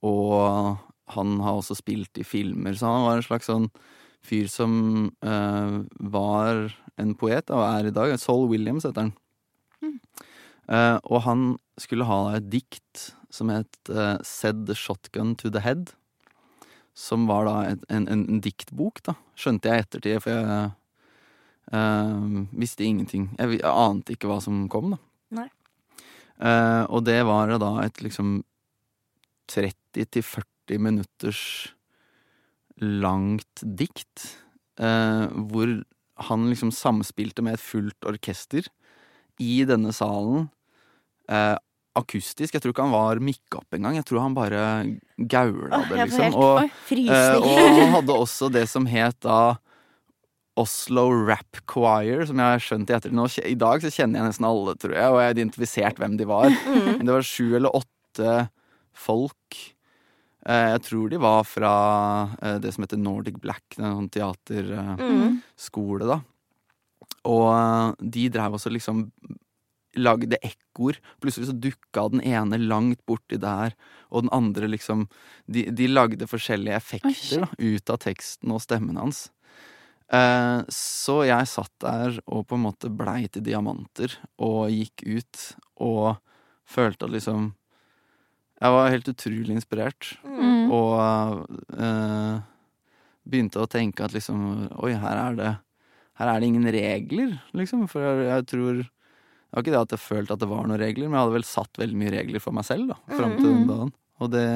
og 0.07 0.79
han 1.15 1.39
har 1.43 1.59
også 1.59 1.77
spilt 1.79 2.19
i 2.19 2.27
filmer, 2.27 2.75
så 2.79 2.91
han 2.91 3.07
var 3.07 3.19
en 3.19 3.27
slags 3.27 3.51
sånn 3.51 3.69
fyr 4.27 4.49
som 4.51 4.73
uh, 5.25 5.83
var 6.13 6.73
en 6.99 7.15
poet, 7.19 7.51
og 7.53 7.63
er 7.63 7.91
i 7.91 7.95
dag. 7.95 8.17
Saul 8.19 8.49
Williams 8.51 8.87
heter 8.89 9.09
han. 9.09 9.15
Eh, 10.67 10.97
og 11.15 11.21
han 11.23 11.43
skulle 11.79 12.09
ha 12.09 12.35
et 12.35 12.49
dikt 12.51 13.13
som 13.31 13.53
het 13.53 13.77
uh, 13.87 14.17
Said 14.27 14.65
the 14.67 14.75
Shotgun 14.75 15.37
to 15.39 15.47
the 15.53 15.61
Head. 15.63 15.93
Som 16.97 17.29
var 17.31 17.47
da 17.47 17.53
et, 17.69 17.85
en, 17.93 18.09
en, 18.11 18.25
en 18.33 18.41
diktbok, 18.43 18.99
da. 19.07 19.15
Skjønte 19.39 19.71
jeg 19.71 19.77
i 19.77 19.85
ettertid, 19.85 20.19
for 20.25 20.33
jeg 20.33 20.73
visste 22.57 22.87
ingenting. 22.87 23.29
Jeg, 23.37 23.61
jeg 23.61 23.71
ante 23.71 24.17
ikke 24.17 24.31
hva 24.33 24.41
som 24.43 24.65
kom, 24.73 24.97
da. 24.97 24.99
Eh, 26.41 26.85
og 26.93 27.05
det 27.07 27.21
var 27.29 27.53
da 27.61 27.73
et 27.85 28.03
liksom 28.05 28.41
30-40 29.53 30.81
minutters 30.83 31.43
langt 32.81 33.63
dikt. 33.63 34.37
Eh, 34.81 35.27
hvor 35.49 35.79
han 36.29 36.49
liksom 36.51 36.73
samspilte 36.73 37.45
med 37.45 37.57
et 37.57 37.65
fullt 37.65 38.09
orkester 38.09 38.67
i 39.43 39.65
denne 39.69 39.93
salen. 39.97 40.49
Eh, 41.29 41.57
akustisk. 41.97 42.55
Jeg 42.55 42.63
tror 42.63 42.75
ikke 42.75 42.87
han 42.87 42.95
var 42.95 43.21
mikka 43.25 43.61
opp 43.63 43.77
engang. 43.77 43.97
Jeg 43.99 44.07
tror 44.09 44.25
han 44.25 44.37
bare 44.37 44.63
gaula 45.17 45.81
det, 45.89 46.09
liksom. 46.11 46.37
Og, 46.37 46.67
eh, 46.93 47.37
og 47.41 47.61
han 47.81 47.95
hadde 47.97 48.17
også 48.17 48.51
det 48.53 48.67
som 48.69 48.89
het 48.89 49.19
da 49.25 49.57
Oslo 50.57 51.07
Rap 51.29 51.59
Choir, 51.69 52.25
som 52.29 52.41
jeg 52.41 52.55
har 52.57 52.63
skjønt 52.65 52.89
i 52.91 52.95
ettertid. 52.97 53.17
Nå, 53.19 53.27
I 53.45 53.55
dag 53.61 53.83
så 53.85 53.91
kjenner 53.93 54.21
jeg 54.23 54.31
nesten 54.31 54.47
alle, 54.49 54.75
tror 54.81 54.95
jeg, 54.97 55.09
og 55.13 55.19
jeg 55.21 55.29
har 55.29 55.37
identifisert 55.37 56.01
hvem 56.01 56.17
de 56.21 56.29
var. 56.31 56.49
Mm. 56.67 57.03
Det 57.05 57.13
var 57.13 57.27
sju 57.27 57.47
eller 57.59 57.75
åtte 57.77 58.35
folk. 58.97 59.59
Eh, 60.49 60.69
jeg 60.77 60.83
tror 60.87 61.11
de 61.13 61.19
var 61.21 61.43
fra 61.45 61.73
eh, 62.41 62.57
det 62.63 62.73
som 62.75 62.85
heter 62.87 63.01
Nordic 63.03 63.37
Black, 63.43 63.65
en 63.79 63.99
sånn 63.99 64.11
teaterskole, 64.15 66.05
Mm. 66.07 66.09
da. 66.09 66.21
Og 67.27 67.49
eh, 67.53 68.07
de 68.17 68.29
drev 68.31 68.57
også 68.57 68.71
liksom 68.73 69.07
lagde 69.97 70.37
ekkoer. 70.45 70.99
Plutselig 71.23 71.49
så 71.49 71.57
dukka 71.57 72.07
den 72.13 72.21
ene 72.21 72.59
langt 72.61 73.01
borti 73.09 73.39
der, 73.41 73.73
og 74.13 74.27
den 74.27 74.33
andre 74.37 74.69
liksom 74.69 75.07
De, 75.49 75.65
de 75.71 75.87
lagde 75.89 76.27
forskjellige 76.27 76.77
effekter 76.77 77.45
da, 77.45 77.49
ut 77.59 77.91
av 77.91 77.99
teksten 78.03 78.51
og 78.53 78.61
stemmen 78.65 78.97
hans. 78.99 79.29
Eh, 80.13 80.61
så 80.71 81.17
jeg 81.27 81.49
satt 81.51 81.73
der 81.83 82.21
og 82.31 82.45
på 82.47 82.55
en 82.55 82.63
måte 82.69 82.91
blei 82.95 83.25
til 83.27 83.43
diamanter 83.43 84.13
og 84.39 84.69
gikk 84.71 85.03
ut 85.19 85.41
og 85.83 86.19
følte 86.67 87.09
at 87.09 87.15
liksom 87.17 87.55
Jeg 88.63 88.73
var 88.73 88.89
helt 88.89 89.09
utrolig 89.11 89.51
inspirert. 89.53 90.13
Mm. 90.25 90.71
Og 90.73 91.47
eh, 91.77 92.39
begynte 93.27 93.61
å 93.61 93.69
tenke 93.69 94.05
at 94.07 94.15
liksom 94.15 94.69
Oi, 94.81 94.95
her 94.95 95.19
er 95.27 95.35
det 95.41 95.51
Her 96.17 96.31
er 96.33 96.41
det 96.41 96.47
ingen 96.49 96.71
regler, 96.73 97.35
liksom. 97.53 97.89
For 97.91 98.01
jeg, 98.01 98.29
jeg 98.31 98.47
tror 98.49 98.79
Det 98.81 99.53
var 99.53 99.63
ikke 99.67 99.75
det 99.75 99.83
at 99.83 99.93
jeg 99.97 100.05
følte 100.07 100.33
at 100.37 100.41
det 100.41 100.49
var 100.49 100.65
noen 100.67 100.81
regler, 100.81 101.09
men 101.11 101.19
jeg 101.19 101.25
hadde 101.27 101.37
vel 101.37 101.45
satt 101.51 101.79
veldig 101.83 101.99
mye 102.01 102.15
regler 102.15 102.41
for 102.43 102.53
meg 102.57 102.65
selv 102.69 102.89
da, 102.95 102.97
fram 103.17 103.37
til 103.37 103.51
den 103.51 103.63
Mm. 103.67 103.69
dagen. 103.69 103.93
Og 104.21 104.31
det, 104.33 104.47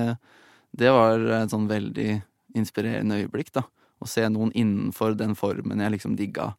det 0.77 0.91
var 0.93 1.21
et 1.43 1.53
sånn 1.53 1.69
veldig 1.71 2.09
inspirerende 2.57 3.19
øyeblikk, 3.21 3.53
da. 3.55 3.63
Å 4.01 4.07
se 4.09 4.25
noen 4.33 4.49
innenfor 4.57 5.13
den 5.19 5.35
formen 5.37 5.81
jeg 5.85 5.93
liksom 5.93 6.15
digga 6.17 6.55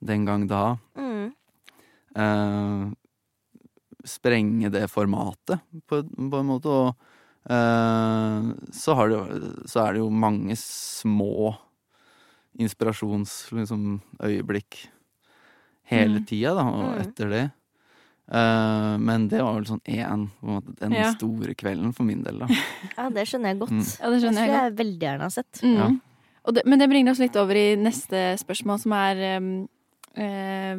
den 0.00 0.22
gang 0.24 0.44
da. 0.46 0.76
Mm. 0.96 1.32
Uh, 2.16 2.92
sprenge 4.06 4.70
det 4.70 4.84
formatet, 4.90 5.58
på, 5.90 6.02
på 6.06 6.38
en 6.38 6.46
måte. 6.46 6.68
Og 6.70 6.94
uh, 7.50 8.54
så, 8.72 8.94
har 8.94 9.08
det, 9.10 9.18
så 9.68 9.80
er 9.88 9.92
det 9.98 10.04
jo 10.04 10.10
mange 10.10 10.54
små 10.60 11.56
inspirasjonsøyeblikk 12.58 14.70
liksom, 14.70 14.92
hele 15.88 16.18
Mm. 16.20 16.26
tida, 16.26 16.54
da, 16.54 16.62
og 16.68 16.94
Mm. 16.94 17.00
etter 17.00 17.28
det. 17.30 17.50
Uh, 18.30 18.98
men 19.00 19.26
det 19.28 19.40
var 19.40 19.54
vel 19.54 19.64
sånn 19.64 19.80
én, 19.88 20.28
på 20.40 20.46
en 20.46 20.54
måte, 20.60 20.74
den 20.78 20.92
Ja. 20.92 21.12
store 21.14 21.54
kvelden 21.54 21.92
for 21.94 22.02
min 22.04 22.22
del, 22.22 22.38
da. 22.40 22.46
Ja, 22.98 23.08
det 23.08 23.24
skjønner 23.26 23.48
jeg 23.54 23.58
godt. 23.58 23.70
Mm. 23.70 24.00
Ja, 24.00 24.10
det 24.10 24.20
skjønner 24.20 24.20
skulle 24.20 24.46
jeg 24.46 24.52
godt. 24.52 24.62
jeg 24.62 24.76
veldig 24.76 24.98
gjerne 25.00 25.20
ha 25.22 25.28
sett. 25.30 25.60
Mm. 25.62 25.76
Ja. 25.76 25.88
Og 26.46 26.54
det, 26.56 26.64
men 26.68 26.80
det 26.80 26.88
bringer 26.90 27.12
oss 27.12 27.22
litt 27.22 27.36
over 27.40 27.58
i 27.58 27.72
neste 27.78 28.32
spørsmål, 28.40 28.78
som 28.82 28.94
er 28.96 29.24
eh, 29.26 30.78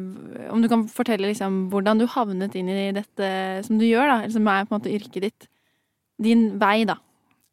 Om 0.50 0.62
du 0.62 0.68
kan 0.72 0.86
fortelle 0.90 1.30
liksom 1.30 1.68
hvordan 1.72 2.00
du 2.00 2.08
havnet 2.10 2.56
inn 2.58 2.70
i 2.72 2.90
dette 2.96 3.30
som 3.66 3.78
du 3.80 3.86
gjør, 3.86 4.08
da. 4.08 4.16
Eller 4.22 4.34
som 4.34 4.48
er 4.48 4.66
på 4.66 4.74
en 4.74 4.80
måte 4.80 4.94
yrket 4.94 5.28
ditt. 5.28 5.48
Din 6.20 6.48
vei, 6.60 6.82
da. 6.88 6.98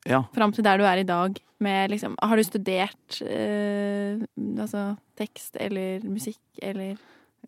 Ja. 0.08 0.24
Fram 0.36 0.54
til 0.56 0.66
der 0.66 0.80
du 0.80 0.88
er 0.88 1.02
i 1.02 1.08
dag. 1.08 1.38
Med 1.60 1.90
liksom 1.90 2.16
Har 2.22 2.38
du 2.38 2.44
studert 2.46 3.22
eh, 3.26 4.20
altså 4.62 4.92
tekst 5.18 5.58
eller 5.60 6.04
musikk 6.06 6.62
eller 6.62 7.00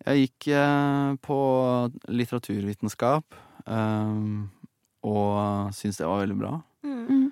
Jeg 0.06 0.24
gikk 0.24 0.48
eh, 0.58 1.12
på 1.22 1.38
litteraturvitenskap 2.10 3.38
eh, 3.68 4.16
og 5.06 5.76
syntes 5.76 6.02
det 6.02 6.08
var 6.10 6.24
veldig 6.24 6.40
bra. 6.40 6.56
Mm. 6.84 7.30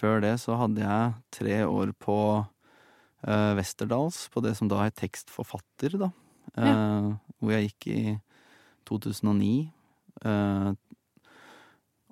Før 0.00 0.22
det 0.24 0.36
så 0.40 0.56
hadde 0.56 0.80
jeg 0.80 1.12
tre 1.34 1.56
år 1.68 1.92
på 2.00 2.16
uh, 2.40 3.52
Westerdals, 3.58 4.28
på 4.32 4.40
det 4.44 4.54
som 4.56 4.70
da 4.70 4.86
er 4.86 4.96
tekstforfatter, 4.96 5.98
da. 6.00 6.10
Eh, 6.56 7.10
Hvor 7.38 7.52
jeg 7.52 7.68
gikk 7.68 7.86
i 7.92 8.00
2009. 8.88 9.70
Uh, 10.24 10.72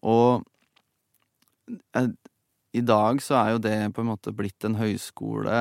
og 0.06 0.44
eh, 1.96 2.12
i 2.76 2.82
dag 2.84 3.22
så 3.24 3.40
er 3.40 3.54
jo 3.54 3.62
det 3.64 3.78
på 3.96 4.04
en 4.04 4.10
måte 4.12 4.34
blitt 4.36 4.68
en 4.68 4.78
høyskole 4.78 5.56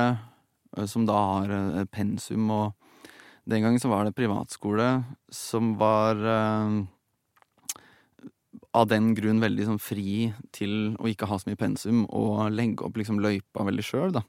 som 0.86 1.08
da 1.08 1.16
har 1.16 1.88
pensum, 1.90 2.52
og 2.52 2.76
den 3.48 3.64
gangen 3.64 3.80
så 3.80 3.88
var 3.90 4.04
det 4.04 4.14
privatskole 4.14 4.86
som 5.32 5.72
var 5.80 6.20
av 8.76 8.88
den 8.90 9.14
grunn 9.16 9.40
veldig 9.40 9.66
sånn 9.68 9.80
fri 9.80 10.32
til 10.54 10.94
å 11.00 11.08
ikke 11.08 11.28
ha 11.30 11.38
så 11.40 11.48
mye 11.48 11.60
pensum 11.60 12.02
og 12.08 12.50
legge 12.52 12.84
opp 12.84 12.98
liksom 13.00 13.20
løypa 13.24 13.64
veldig 13.68 13.84
sjøl, 13.86 14.12
da. 14.18 14.24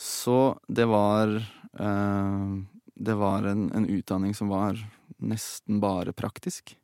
Så 0.00 0.56
det 0.68 0.86
var 0.88 1.28
eh, 1.36 2.52
Det 3.00 3.16
var 3.16 3.44
en, 3.48 3.66
en 3.76 3.86
utdanning 3.88 4.34
som 4.36 4.48
var 4.48 4.78
nesten 5.20 5.80
bare 5.80 6.12
praktisk. 6.16 6.74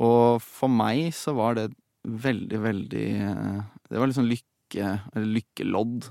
Og 0.00 0.40
for 0.42 0.72
meg 0.72 1.12
så 1.16 1.34
var 1.36 1.58
det 1.58 1.68
veldig, 2.04 2.60
veldig 2.60 3.08
eh, 3.28 3.60
Det 3.90 4.00
var 4.00 4.08
liksom 4.08 4.28
lykke, 4.28 4.88
eller 5.14 5.30
lykkelodd 5.38 6.08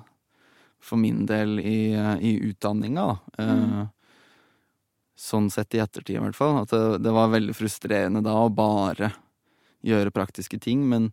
for 0.83 0.99
min 0.99 1.25
del 1.25 1.59
i, 1.63 1.93
i 1.95 2.37
utdanninga, 2.51 3.09
da. 3.13 3.43
Eh, 3.43 3.83
Sånn 5.23 5.45
sett 5.53 5.75
i 5.77 5.79
ettertid, 5.79 6.17
i 6.17 6.21
hvert 6.23 6.35
fall. 6.35 6.63
At 6.63 6.71
det, 6.73 7.03
det 7.05 7.11
var 7.13 7.29
veldig 7.29 7.53
frustrerende 7.55 8.23
da 8.25 8.33
å 8.41 8.49
bare 8.51 9.11
gjøre 9.83 10.13
praktiske 10.15 10.59
ting, 10.61 10.85
men 10.89 11.11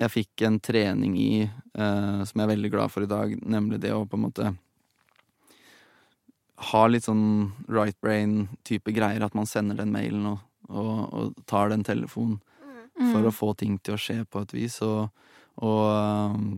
jeg 0.00 0.10
fikk 0.10 0.44
en 0.46 0.58
trening 0.62 1.16
i 1.20 1.32
eh, 1.44 2.20
som 2.26 2.40
jeg 2.40 2.46
er 2.46 2.52
veldig 2.54 2.70
glad 2.72 2.92
for 2.92 3.04
i 3.04 3.10
dag, 3.10 3.34
nemlig 3.42 3.80
det 3.82 3.92
å 3.94 4.06
på 4.08 4.18
en 4.18 4.24
måte 4.26 4.52
ha 6.72 6.82
litt 6.86 7.06
sånn 7.08 7.52
right 7.70 7.98
brain-type 8.02 8.94
greier, 8.94 9.22
at 9.24 9.34
man 9.34 9.48
sender 9.50 9.78
den 9.78 9.92
mailen 9.94 10.26
og, 10.30 10.42
og, 10.70 10.92
og 11.10 11.46
tar 11.50 11.72
den 11.72 11.84
telefonen 11.86 12.40
for 13.10 13.26
å 13.26 13.34
få 13.34 13.54
ting 13.58 13.78
til 13.82 13.96
å 13.96 14.00
skje 14.00 14.20
på 14.28 14.42
et 14.44 14.52
vis, 14.54 14.76
og, 14.84 15.08
og 15.64 15.80
um, 15.88 16.52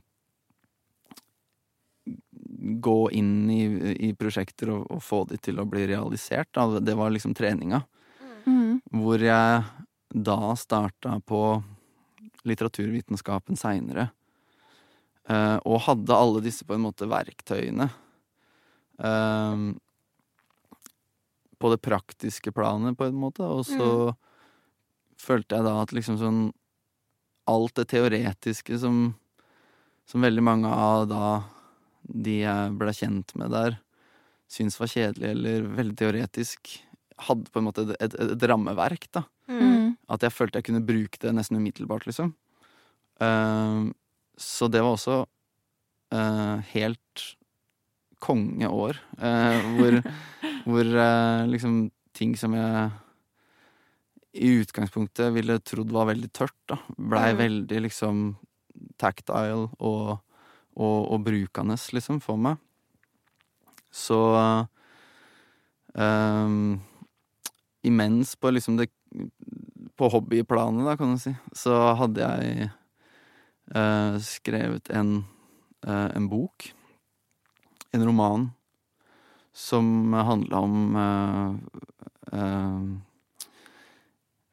gå 2.84 2.98
inn 3.16 3.50
i, 3.50 3.62
i 4.08 4.12
prosjekter 4.18 4.72
og, 4.74 4.86
og 4.92 5.02
få 5.04 5.22
de 5.30 5.38
til 5.40 5.60
å 5.60 5.66
bli 5.68 5.86
realisert. 5.88 6.50
Da. 6.52 6.80
Det 6.80 6.96
var 6.98 7.12
liksom 7.14 7.36
treninga. 7.36 7.80
Mm. 8.44 8.82
Hvor 9.00 9.22
jeg 9.24 9.62
da 10.08 10.56
starta 10.58 11.18
på 11.26 11.62
litteraturvitenskapen 12.44 13.56
seinere. 13.58 14.11
Uh, 15.25 15.56
og 15.64 15.87
hadde 15.87 16.16
alle 16.16 16.42
disse 16.44 16.66
på 16.68 16.76
en 16.76 16.84
måte 16.84 17.08
verktøyene. 17.08 17.88
Uh, 19.00 19.73
på 21.58 21.70
det 21.73 21.80
praktiske 21.80 22.52
planet, 22.52 22.99
på 22.99 23.08
en 23.08 23.16
måte. 23.16 23.46
Og 23.46 23.64
så 23.64 24.12
følte 25.20 25.56
jeg 25.56 25.66
da 25.66 25.78
at 25.82 25.96
liksom 25.96 26.20
sånn 26.20 26.44
Alt 27.44 27.75
det 27.76 27.90
teoretiske 27.90 28.78
som, 28.80 29.11
som 30.08 30.23
veldig 30.25 30.40
mange 30.40 30.68
av 30.73 31.02
da 31.11 31.26
de 32.08 32.38
jeg 32.38 32.70
ble 32.80 32.94
kjent 32.96 33.34
med 33.37 33.52
der, 33.52 33.76
syntes 34.49 34.78
var 34.80 34.88
kjedelig 34.88 35.28
eller 35.28 35.66
veldig 35.76 35.96
teoretisk, 36.00 36.73
hadde 37.28 37.52
på 37.52 37.61
en 37.61 37.66
måte 37.68 37.84
et, 37.84 37.92
et, 38.00 38.16
et 38.32 38.46
rammeverk, 38.49 39.04
da. 39.12 39.26
Mm. 39.52 39.83
At 40.10 40.24
jeg 40.24 40.34
følte 40.34 40.60
jeg 40.60 40.68
kunne 40.68 40.84
bruke 40.86 41.20
det 41.20 41.32
nesten 41.36 41.58
umiddelbart, 41.60 42.06
liksom. 42.08 42.34
Uh, 43.22 43.92
så 44.40 44.68
det 44.68 44.82
var 44.82 44.96
også 44.96 45.22
uh, 45.24 46.58
helt 46.72 47.24
kongeår, 48.24 48.98
uh, 49.20 49.66
hvor, 49.76 49.98
hvor 50.68 50.90
eh, 51.04 51.46
liksom 51.50 51.90
ting 52.16 52.32
som 52.40 52.54
jeg 52.56 52.90
i 54.34 54.50
utgangspunktet 54.62 55.30
ville 55.34 55.60
trodd 55.62 55.92
var 55.94 56.08
veldig 56.10 56.30
tørt, 56.34 56.56
da, 56.70 56.78
blei 56.96 57.34
Mm. 57.34 57.38
veldig 57.38 57.80
liksom 57.84 58.22
tactile 58.98 59.68
og, 59.78 60.18
og, 60.74 61.12
og 61.12 61.20
brukende, 61.26 61.76
liksom, 61.92 62.20
for 62.20 62.40
meg. 62.40 62.56
Så 63.94 64.18
um, 65.94 66.80
imens 67.86 68.34
på 68.34 68.50
liksom 68.50 68.78
det 68.80 68.88
På 69.96 70.08
hobbyplanet, 70.10 70.86
da, 70.86 70.96
kan 70.98 71.14
du 71.14 71.20
si, 71.22 71.30
så 71.54 71.76
hadde 71.98 72.24
jeg 72.24 72.68
eh, 73.74 74.16
skrevet 74.26 74.90
en, 74.90 75.20
eh, 75.86 76.08
en 76.16 76.28
bok. 76.28 76.72
En 77.94 78.06
roman 78.06 78.48
som 79.54 80.12
handla 80.12 80.58
om 80.58 80.96
eh, 80.96 81.54
eh, 82.38 82.80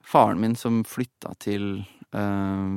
faren 0.05 0.41
min 0.41 0.55
som 0.55 0.83
flytta 0.85 1.33
til 1.41 1.81
eh, 2.13 2.69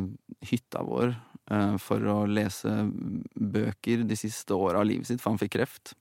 hytta 0.49 0.83
vår 0.89 1.13
eh, 1.51 1.77
for 1.83 2.09
å 2.09 2.19
lese 2.25 2.73
bøker 3.35 4.09
de 4.09 4.17
siste 4.17 4.57
åra 4.57 4.81
av 4.81 4.89
livet 4.89 5.11
sitt, 5.11 5.21
for 5.21 5.35
han 5.35 5.43
fikk 5.43 5.59
kreft. 5.59 5.93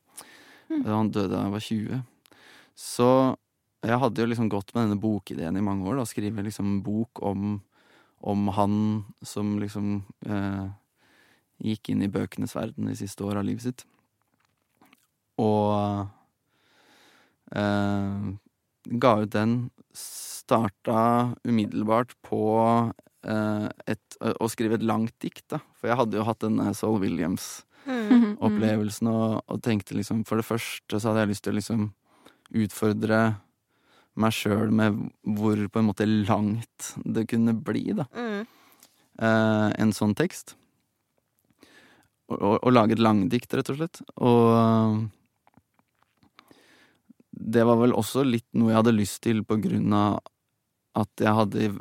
Mm. 0.69 0.85
Han 0.87 1.11
døde 1.11 1.33
da 1.35 1.43
jeg 1.43 1.55
var 1.57 1.67
20. 1.67 2.03
Så 2.73 3.09
jeg 3.83 3.99
hadde 3.99 4.23
jo 4.23 4.29
liksom 4.29 4.49
gått 4.51 4.71
med 4.73 4.85
denne 4.85 5.01
bokideen 5.01 5.57
i 5.59 5.65
mange 5.65 5.87
år, 5.89 5.97
da, 5.99 6.05
skrive 6.07 6.45
liksom 6.45 6.77
bok 6.85 7.19
om, 7.25 7.57
om 8.23 8.47
han 8.55 8.75
som 9.25 9.57
liksom 9.59 9.97
eh, 10.23 10.67
gikk 11.63 11.89
inn 11.91 12.03
i 12.05 12.11
bøkenes 12.11 12.55
verden 12.55 12.87
de 12.87 12.95
siste 12.95 13.23
åra 13.27 13.39
av 13.43 13.47
livet 13.47 13.65
sitt. 13.65 13.83
Og 15.41 16.07
eh, 17.55 18.21
ga 19.03 19.11
ut 19.21 19.33
den. 19.35 19.51
Starta 19.93 20.99
umiddelbart 21.43 22.11
på 22.25 22.41
eh, 23.27 23.67
et, 23.87 24.17
å 24.19 24.49
skrive 24.51 24.75
et 24.79 24.87
langt 24.87 25.15
dikt, 25.23 25.45
da. 25.51 25.59
For 25.79 25.87
jeg 25.91 25.99
hadde 25.99 26.17
jo 26.19 26.27
hatt 26.27 26.43
denne 26.43 26.73
Saul 26.77 26.97
Williams-opplevelsen 27.03 29.07
Mm. 29.09 29.11
og, 29.11 29.43
og 29.51 29.57
tenkte 29.59 29.91
liksom 29.97 30.23
For 30.23 30.39
det 30.39 30.47
første 30.47 30.95
så 30.95 31.09
hadde 31.09 31.19
jeg 31.25 31.31
lyst 31.33 31.43
til 31.43 31.51
å 31.51 31.57
liksom 31.57 31.81
utfordre 32.63 33.17
meg 34.15 34.33
sjøl 34.35 34.71
med 34.75 34.97
hvor 35.37 35.57
på 35.73 35.79
en 35.81 35.87
måte 35.89 36.05
langt 36.07 36.91
det 37.05 37.27
kunne 37.31 37.55
bli, 37.57 37.93
da 37.97 38.05
Mm. 38.13 38.45
eh, 39.19 39.69
en 39.81 39.93
sånn 39.93 40.13
tekst. 40.15 40.55
Og, 42.29 42.37
og, 42.39 42.59
og 42.63 42.71
lage 42.73 42.93
et 42.95 43.01
langdikt, 43.03 43.53
rett 43.53 43.69
og 43.73 43.77
slett. 43.77 44.01
Og 44.17 45.09
det 47.33 47.65
var 47.65 47.79
vel 47.81 47.93
også 47.97 48.23
litt 48.25 48.47
noe 48.53 48.71
jeg 48.71 48.79
hadde 48.79 48.95
lyst 48.95 49.21
til 49.25 49.43
på 49.43 49.57
grunn 49.61 49.93
av 49.97 50.21
at 50.95 51.09
jeg 51.25 51.33
hadde 51.33 51.71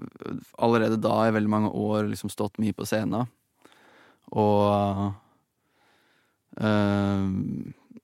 allerede 0.56 0.96
da 1.04 1.26
i 1.28 1.34
veldig 1.36 1.50
mange 1.52 1.70
år 1.76 2.08
liksom 2.08 2.32
stått 2.32 2.56
mye 2.62 2.72
på 2.72 2.86
scenen. 2.88 3.28
Og 4.32 5.12
eh, 6.56 7.28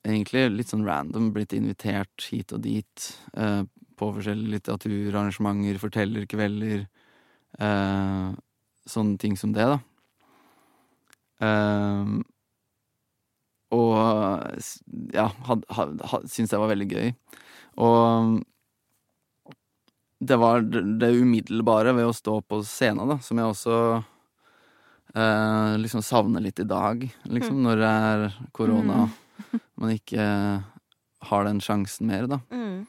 egentlig 0.04 0.44
litt 0.52 0.72
sånn 0.72 0.84
random 0.86 1.30
blitt 1.32 1.56
invitert 1.56 2.28
hit 2.28 2.52
og 2.52 2.60
dit 2.66 3.08
eh, 3.34 3.62
på 3.98 4.10
forskjellige 4.16 4.54
litteraturarrangementer, 4.56 5.80
fortellerkvelder, 5.82 6.86
eh, 7.58 8.26
sånne 8.88 9.20
ting 9.20 9.36
som 9.36 9.52
det, 9.56 9.68
da. 9.74 9.78
Eh, 11.44 12.18
og 13.76 13.96
ja, 15.12 15.26
had, 15.44 15.64
had, 15.76 15.98
had, 16.08 16.28
syntes 16.30 16.54
det 16.54 16.60
var 16.62 16.70
veldig 16.72 16.88
gøy. 16.88 17.10
Og 17.84 18.38
det 20.18 20.38
var 20.40 20.64
det 20.64 20.82
det 20.98 21.10
umiddelbare 21.14 21.92
ved 21.94 22.08
å 22.08 22.16
stå 22.16 22.40
på 22.42 22.62
scenen, 22.66 23.12
da, 23.12 23.18
som 23.22 23.38
jeg 23.38 23.52
også 23.52 23.76
eh, 25.14 25.74
liksom 25.78 26.02
savner 26.02 26.42
litt 26.42 26.58
i 26.64 26.66
dag, 26.68 27.04
liksom, 27.28 27.60
når 27.66 27.82
det 27.82 27.92
er 28.08 28.24
korona, 28.56 29.04
man 29.78 29.94
ikke 29.94 30.24
har 31.28 31.46
den 31.46 31.60
sjansen 31.62 32.08
mer, 32.10 32.26
da. 32.30 32.40
Mm. 32.50 32.86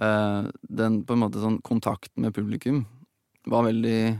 Eh, 0.00 0.46
den 0.68 1.02
på 1.06 1.14
en 1.14 1.20
måte 1.22 1.38
sånn 1.42 1.60
kontakten 1.62 2.24
med 2.24 2.34
publikum 2.34 2.84
var 3.46 3.62
veldig 3.68 4.18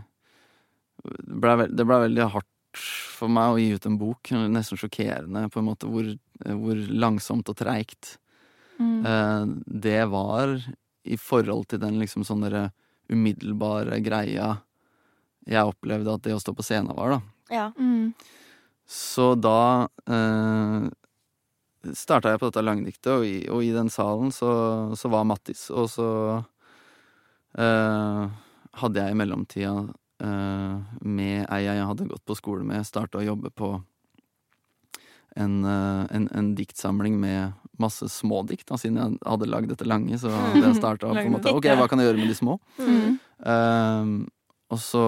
Det 1.04 1.40
ble, 1.40 1.56
vel- 1.58 1.74
det 1.76 1.84
ble 1.84 1.96
veldig 2.08 2.28
hardt 2.32 2.78
for 3.18 3.28
meg 3.28 3.52
å 3.52 3.58
gi 3.60 3.74
ut 3.74 3.86
en 3.86 3.98
bok. 3.98 4.30
Nesten 4.48 4.78
sjokkerende 4.78 5.50
på 5.52 5.58
en 5.60 5.66
måte 5.68 5.86
hvor, 5.90 6.06
hvor 6.46 6.76
langsomt 6.90 7.48
og 7.48 7.56
treigt 7.56 8.16
Mm. 8.80 9.04
eh, 9.06 9.44
det 9.70 10.08
var 10.10 10.56
i 11.06 11.16
forhold 11.16 11.68
til 11.68 11.78
den 11.78 12.00
liksom 12.00 12.24
sånn 12.26 12.40
derre 12.42 12.72
umiddelbare 13.08 14.00
greia 14.02 14.62
jeg 15.46 15.62
opplevde 15.68 16.14
at 16.14 16.22
det 16.22 16.32
å 16.34 16.40
stå 16.40 16.54
på 16.56 16.64
scenen 16.64 16.96
var, 16.96 17.10
da. 17.10 17.20
Ja. 17.54 17.70
Mm. 17.78 18.14
Så 18.88 19.34
da 19.40 19.86
eh, 20.08 20.88
starta 21.92 22.32
jeg 22.32 22.40
på 22.40 22.50
dette 22.50 22.64
langdiktet, 22.64 23.10
og 23.12 23.26
i, 23.28 23.36
og 23.52 23.64
i 23.64 23.72
den 23.74 23.90
salen 23.92 24.32
så, 24.34 24.50
så 24.96 25.10
var 25.12 25.26
Mattis, 25.28 25.66
og 25.70 25.90
så 25.92 26.08
eh, 27.58 28.22
hadde 28.80 29.02
jeg 29.02 29.14
i 29.14 29.18
mellomtida 29.18 29.74
eh, 30.24 30.78
med 31.04 31.44
ei 31.44 31.64
jeg 31.66 31.88
hadde 31.90 32.08
gått 32.10 32.24
på 32.26 32.38
skole 32.38 32.66
med, 32.66 32.86
starta 32.88 33.20
å 33.20 33.26
jobbe 33.26 33.52
på 33.54 33.74
en, 35.36 35.64
eh, 35.64 36.06
en, 36.16 36.28
en 36.30 36.54
diktsamling 36.54 37.18
med 37.20 37.52
masse 37.78 38.08
smådikt, 38.08 38.68
da, 38.70 38.78
siden 38.78 39.00
jeg 39.00 39.18
hadde 39.26 39.50
lagd 39.50 39.72
dette 39.72 39.86
lange. 39.88 40.18
Så 40.20 40.30
det 40.54 40.76
starta 40.78 41.10
på 41.10 41.24
en 41.24 41.34
måte 41.34 41.54
Ok, 41.54 41.66
hva 41.74 41.88
kan 41.90 42.00
jeg 42.00 42.10
gjøre 42.10 42.22
med 42.22 42.30
de 42.30 42.38
små? 42.38 42.58
Mm. 42.78 43.16
Eh, 43.52 44.12
og 44.74 44.80
så 44.80 45.04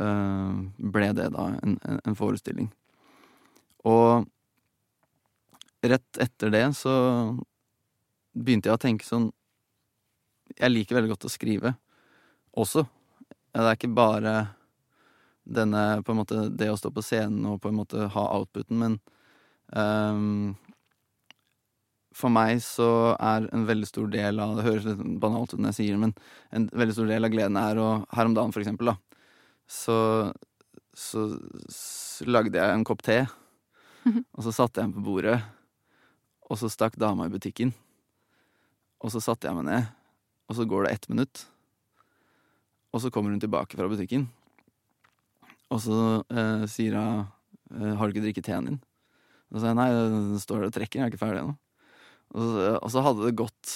ehm, 0.00 0.60
ble 0.94 1.10
det 1.16 1.30
da 1.34 1.48
en, 1.56 1.78
en, 1.82 2.00
en 2.04 2.16
forestilling. 2.18 2.70
Og 3.84 4.28
rett 5.84 6.20
etter 6.20 6.52
det 6.54 6.64
så 6.78 6.92
begynte 8.34 8.70
jeg 8.70 8.78
å 8.78 8.82
tenke 8.82 9.06
sånn 9.06 9.30
Jeg 10.58 10.72
liker 10.72 10.98
veldig 10.98 11.14
godt 11.14 11.26
å 11.28 11.32
skrive 11.32 11.74
også. 12.54 12.84
Det 13.54 13.62
er 13.62 13.76
ikke 13.76 13.94
bare 13.94 14.34
denne 15.44 16.02
på 16.04 16.12
en 16.12 16.20
måte 16.20 16.46
det 16.56 16.70
å 16.72 16.76
stå 16.78 16.90
på 16.94 17.02
scenen 17.04 17.44
og 17.50 17.60
på 17.62 17.70
en 17.70 17.78
måte 17.78 18.08
ha 18.14 18.24
outputen, 18.36 18.78
men 18.80 18.94
um, 19.76 20.54
for 22.14 22.32
meg 22.32 22.62
så 22.62 22.88
er 23.18 23.48
en 23.50 23.66
veldig 23.66 23.88
stor 23.90 24.06
del 24.12 24.38
av 24.40 24.54
Det 24.56 24.66
høres 24.68 24.84
litt 24.86 25.02
banalt 25.20 25.52
ut 25.52 25.58
når 25.58 25.72
jeg 25.72 25.78
sier 25.80 25.96
det, 25.96 26.02
men 26.04 26.14
en 26.54 26.68
veldig 26.70 26.94
stor 26.96 27.10
del 27.10 27.26
av 27.26 27.34
gleden 27.34 27.58
er 27.60 27.80
å 27.82 27.88
Her 28.14 28.30
om 28.30 28.36
dagen, 28.36 28.54
for 28.54 28.62
eksempel, 28.62 28.92
da. 28.92 29.24
Så, 29.66 29.96
så, 30.94 31.26
så 31.72 32.28
lagde 32.28 32.60
jeg 32.60 32.70
en 32.70 32.86
kopp 32.86 33.02
te, 33.02 33.24
og 34.06 34.44
så 34.46 34.52
satte 34.52 34.80
jeg 34.80 34.90
den 34.90 34.96
på 34.98 35.04
bordet. 35.08 35.38
Og 36.54 36.60
så 36.60 36.70
stakk 36.70 36.94
dama 37.00 37.26
i 37.26 37.32
butikken. 37.32 37.72
Og 39.02 39.10
så 39.10 39.18
satte 39.18 39.48
jeg 39.48 39.58
meg 39.58 39.66
ned, 39.66 39.88
og 40.46 40.56
så 40.56 40.66
går 40.70 40.86
det 40.86 40.92
ett 40.94 41.08
minutt. 41.10 41.40
Og 42.94 43.02
så 43.02 43.10
kommer 43.10 43.34
hun 43.34 43.42
tilbake 43.42 43.74
fra 43.74 43.90
butikken. 43.90 44.28
Og 45.74 45.82
så 45.82 45.98
eh, 46.30 46.62
sier 46.70 46.94
hun 46.94 47.24
eh, 47.74 47.94
'Har 47.98 48.06
du 48.06 48.14
ikke 48.14 48.26
drikket 48.28 48.46
teen 48.46 48.68
din?' 48.70 48.82
Og 49.50 49.58
så 49.58 49.64
sier 49.64 49.74
jeg 49.74 49.80
nei, 49.80 49.90
den 49.90 50.38
står 50.38 50.62
der 50.62 50.70
og 50.70 50.76
trekker, 50.78 51.00
jeg 51.00 51.04
er 51.04 51.10
ikke 51.10 51.24
ferdig 51.24 51.42
ennå. 51.42 51.56
Og 52.34 52.40
så, 52.40 52.78
og 52.78 52.90
så 52.94 53.02
hadde 53.02 53.26
det 53.26 53.38
gått 53.38 53.74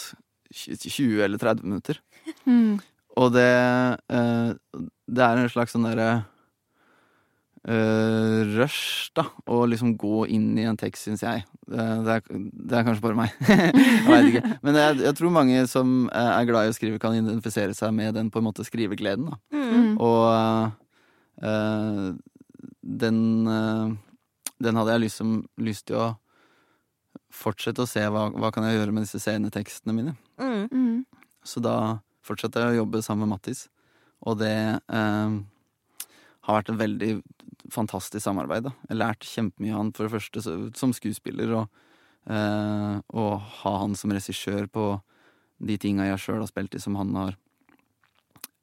20 0.54 1.24
eller 1.26 1.38
30 1.38 1.66
minutter. 1.66 2.00
Mm. 2.46 2.78
Og 3.18 3.32
det 3.34 3.50
eh, 4.08 4.54
Det 5.08 5.24
er 5.24 5.36
en 5.36 5.50
slags 5.50 5.74
sånn 5.74 5.86
derre 5.88 6.28
eh, 7.68 8.40
rush, 8.56 9.10
da. 9.16 9.26
Å 9.48 9.60
liksom 9.68 9.94
gå 10.00 10.24
inn 10.34 10.50
i 10.58 10.66
en 10.68 10.78
tekst, 10.78 11.06
syns 11.06 11.24
jeg. 11.24 11.44
Det, 11.68 12.16
er, 12.16 12.22
det 12.28 12.78
er 12.78 12.86
kanskje 12.86 13.04
bare 13.04 13.18
meg. 13.18 13.34
jeg 13.48 14.06
veit 14.08 14.30
ikke. 14.32 14.54
Men 14.64 14.80
jeg, 14.80 15.00
jeg 15.06 15.18
tror 15.20 15.34
mange 15.34 15.62
som 15.70 15.96
eh, 16.08 16.32
er 16.32 16.48
glad 16.48 16.68
i 16.68 16.72
å 16.72 16.76
skrive, 16.76 17.00
kan 17.02 17.16
identifisere 17.18 17.76
seg 17.76 17.94
med 17.96 18.16
den 18.18 18.32
på 18.32 18.42
en 18.42 18.48
måte 18.48 18.66
skrivegleden. 18.66 19.28
da. 19.30 19.40
Mm. 19.54 19.94
Og 20.02 20.24
uh, 21.44 22.08
den 22.82 23.18
uh, 23.46 23.92
Den 24.58 24.78
hadde 24.78 24.94
jeg 24.96 25.04
liksom 25.04 25.36
lyst 25.62 25.86
til 25.90 26.00
å 26.00 26.06
fortsette 27.34 27.84
å 27.84 27.88
se 27.88 28.02
hva, 28.10 28.28
hva 28.34 28.50
kan 28.54 28.64
jeg 28.66 28.78
gjøre 28.78 28.94
med 28.94 29.04
disse 29.06 29.20
scenetekstene 29.22 29.94
mine. 29.94 30.14
Mm. 30.40 30.64
Mm. 30.72 31.28
Så 31.46 31.62
da 31.62 32.00
fortsatte 32.26 32.62
jeg 32.62 32.74
å 32.74 32.80
jobbe 32.82 33.02
sammen 33.04 33.28
med 33.28 33.36
Mattis, 33.36 33.66
og 34.26 34.40
det 34.40 34.56
eh, 34.80 35.36
har 36.48 36.62
vært 36.62 36.72
et 36.72 36.80
veldig 36.80 37.10
fantastisk 37.72 38.24
samarbeid. 38.24 38.68
Da. 38.68 38.72
Jeg 38.88 38.98
lærte 38.98 39.28
kjempemye 39.28 39.74
av 39.74 39.82
han, 39.82 39.92
for 39.96 40.08
det 40.08 40.14
første 40.14 40.56
som 40.78 40.94
skuespiller, 40.96 41.52
og, 41.60 41.82
eh, 42.30 42.94
og 43.12 43.32
ha 43.60 43.74
han 43.82 43.96
som 43.98 44.14
regissør 44.14 44.68
på 44.72 44.86
de 45.58 45.76
tinga 45.80 46.06
jeg 46.12 46.22
sjøl 46.22 46.40
har 46.40 46.50
spilt 46.50 46.76
i, 46.78 46.80
som 46.82 46.96
han 46.98 47.12
har 47.18 47.36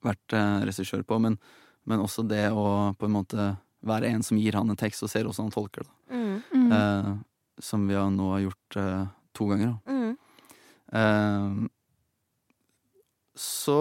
vært 0.06 0.38
eh, 0.38 0.65
regissør 0.65 1.06
på. 1.06 1.19
Men, 1.21 1.38
men 1.86 2.02
også 2.02 2.26
det 2.28 2.48
å 2.52 2.95
på 2.98 3.10
en 3.10 3.15
måte 3.19 3.52
være 3.86 4.10
en 4.10 4.26
som 4.26 4.39
gir 4.41 4.58
han 4.58 4.71
en 4.71 4.80
tekst, 4.80 5.04
og 5.06 5.12
ser 5.12 5.28
hvordan 5.28 5.50
han 5.50 5.56
tolker 5.56 5.86
det. 5.86 5.93
Mm. 6.10 6.36
Mm. 6.56 6.71
Eh, 6.80 7.13
som 7.62 7.86
vi 7.88 7.98
har 7.98 8.10
nå 8.12 8.32
har 8.34 8.45
gjort 8.48 8.82
eh, 8.82 9.06
to 9.38 9.50
ganger. 9.52 9.76
Da. 9.76 9.93
Mm. 9.93 10.13
Så 13.36 13.76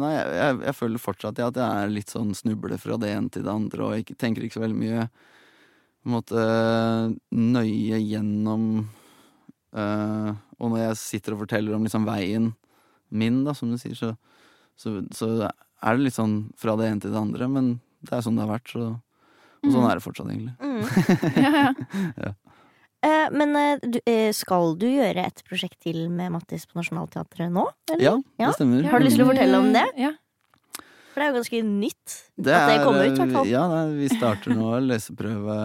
Nei, 0.00 0.14
jeg, 0.16 0.30
jeg, 0.34 0.54
jeg 0.66 0.76
føler 0.76 1.02
fortsatt 1.02 1.38
at 1.44 1.58
jeg 1.60 1.82
er 1.84 1.92
litt 1.92 2.10
sånn 2.10 2.32
snuble 2.34 2.78
fra 2.80 2.96
det 2.98 3.12
ene 3.14 3.30
til 3.30 3.44
det 3.46 3.52
andre, 3.52 3.86
og 3.86 4.02
ikke, 4.02 4.16
tenker 4.18 4.46
ikke 4.46 4.58
så 4.58 4.64
veldig 4.64 4.80
mye 4.80 5.04
måte 6.10 6.42
nøye 7.36 7.98
gjennom 8.00 8.64
øh, 9.76 10.30
Og 10.58 10.72
når 10.72 10.78
jeg 10.80 10.98
sitter 11.00 11.36
og 11.36 11.42
forteller 11.44 11.76
om 11.76 11.84
liksom 11.86 12.08
veien 12.08 12.50
min, 13.10 13.42
da, 13.44 13.54
som 13.58 13.72
du 13.72 13.78
sier, 13.78 13.96
så, 13.98 14.12
så, 14.78 15.00
så 15.14 15.32
er 15.42 15.96
det 15.96 16.04
litt 16.04 16.14
sånn 16.14 16.36
fra 16.58 16.76
det 16.78 16.86
ene 16.86 17.02
til 17.02 17.10
det 17.10 17.18
andre, 17.18 17.48
men 17.50 17.70
det 18.06 18.14
er 18.14 18.22
sånn 18.22 18.36
det 18.38 18.44
har 18.44 18.52
vært, 18.52 18.70
så, 18.70 18.84
og 19.64 19.72
sånn 19.74 19.86
er 19.88 19.98
det 19.98 20.04
fortsatt, 20.04 20.30
egentlig. 20.30 20.54
Mm. 20.62 21.34
Ja, 21.42 21.64
ja. 21.66 22.36
Eh, 22.40 22.49
men 23.32 23.54
eh, 23.56 24.00
eh, 24.04 24.30
skal 24.36 24.74
du 24.80 24.86
gjøre 24.90 25.22
et 25.26 25.42
prosjekt 25.48 25.78
til 25.80 26.02
med 26.12 26.32
Mattis 26.34 26.66
på 26.68 26.76
Nationaltheatret 26.76 27.50
nå? 27.52 27.64
Eller? 27.94 28.04
Ja, 28.04 28.14
Ja. 28.38 28.50
det 28.50 28.58
stemmer. 28.58 28.84
Har 28.90 29.00
du 29.00 29.06
lyst 29.06 29.16
til 29.16 29.24
å 29.24 29.30
fortelle 29.30 29.60
om 29.62 29.70
det? 29.72 29.86
Ja. 29.96 30.10
For 31.10 31.18
det 31.18 31.24
er 31.26 31.30
jo 31.32 31.38
ganske 31.40 31.60
nytt 31.66 32.16
Det 32.38 32.52
at 32.54 32.68
det 32.68 32.74
er, 32.78 32.84
kommer 32.84 33.06
ut, 33.08 33.12
i 33.16 33.20
hvert 33.22 33.32
fall. 33.34 33.48
Ja, 33.50 33.64
vi 33.90 34.08
starter 34.12 34.54
nå 34.54 34.68
leseprøve 34.86 35.56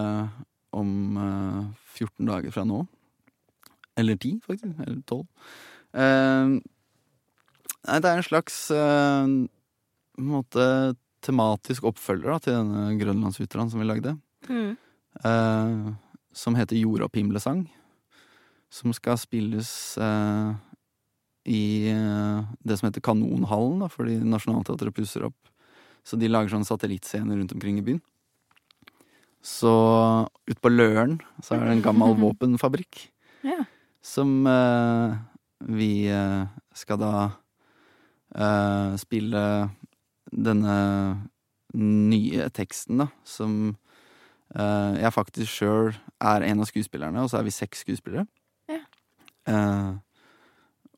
om 0.76 0.90
eh, 1.22 1.60
14 2.00 2.26
dager 2.32 2.52
fra 2.56 2.64
nå. 2.68 2.80
Eller 3.96 4.16
10, 4.20 4.40
faktisk. 4.44 4.72
Eller 4.84 4.98
12. 5.08 5.22
Eh, 5.96 6.56
nei, 7.86 8.00
det 8.02 8.10
er 8.10 8.18
en 8.20 8.26
slags 8.26 8.58
eh, 8.74 9.30
måte 10.18 10.66
tematisk 11.26 11.86
oppfølger 11.88 12.32
da, 12.34 12.38
til 12.42 12.58
denne 12.58 12.82
Grønlandsuteraen 13.00 13.70
som 13.72 13.80
vi 13.80 13.86
lagde. 13.88 14.16
Mm. 14.50 14.74
Som 16.36 16.56
heter 16.58 16.76
Jordopphimlesang. 16.76 17.64
Som 18.72 18.92
skal 18.96 19.16
spilles 19.20 19.70
eh, 20.02 20.50
i 21.48 21.62
eh, 21.92 22.40
det 22.66 22.76
som 22.78 22.88
heter 22.90 23.04
Kanonhallen, 23.04 23.80
da, 23.84 23.88
fordi 23.92 24.18
Nationaltheatret 24.26 24.94
pusser 24.96 25.24
opp. 25.30 25.38
Så 26.06 26.18
de 26.20 26.28
lager 26.30 26.52
sånne 26.52 26.68
satellittscener 26.68 27.38
rundt 27.40 27.54
omkring 27.56 27.80
i 27.80 27.86
byen. 27.86 28.02
Så 29.46 29.70
utpå 30.50 30.70
Løren 30.72 31.20
så 31.42 31.56
er 31.56 31.64
det 31.68 31.76
en 31.76 31.84
gammel 31.86 32.16
våpenfabrikk 32.24 33.06
Ja. 33.46 33.62
som 34.02 34.40
eh, 34.50 35.16
vi 35.70 35.90
eh, 36.10 36.46
skal 36.74 36.98
da 37.00 37.12
eh, 38.34 38.96
spille 39.00 39.42
denne 40.34 40.76
nye 41.76 42.48
teksten, 42.54 42.98
da, 43.04 43.06
som 43.26 43.76
jeg 44.56 45.12
faktisk 45.12 45.50
sjøl 45.52 45.94
er 46.20 46.42
en 46.48 46.60
av 46.60 46.66
skuespillerne, 46.70 47.20
og 47.22 47.28
så 47.30 47.38
er 47.38 47.44
vi 47.44 47.50
seks 47.54 47.82
skuespillere. 47.84 48.26
Ja. 48.72 48.80
Uh, 49.46 49.98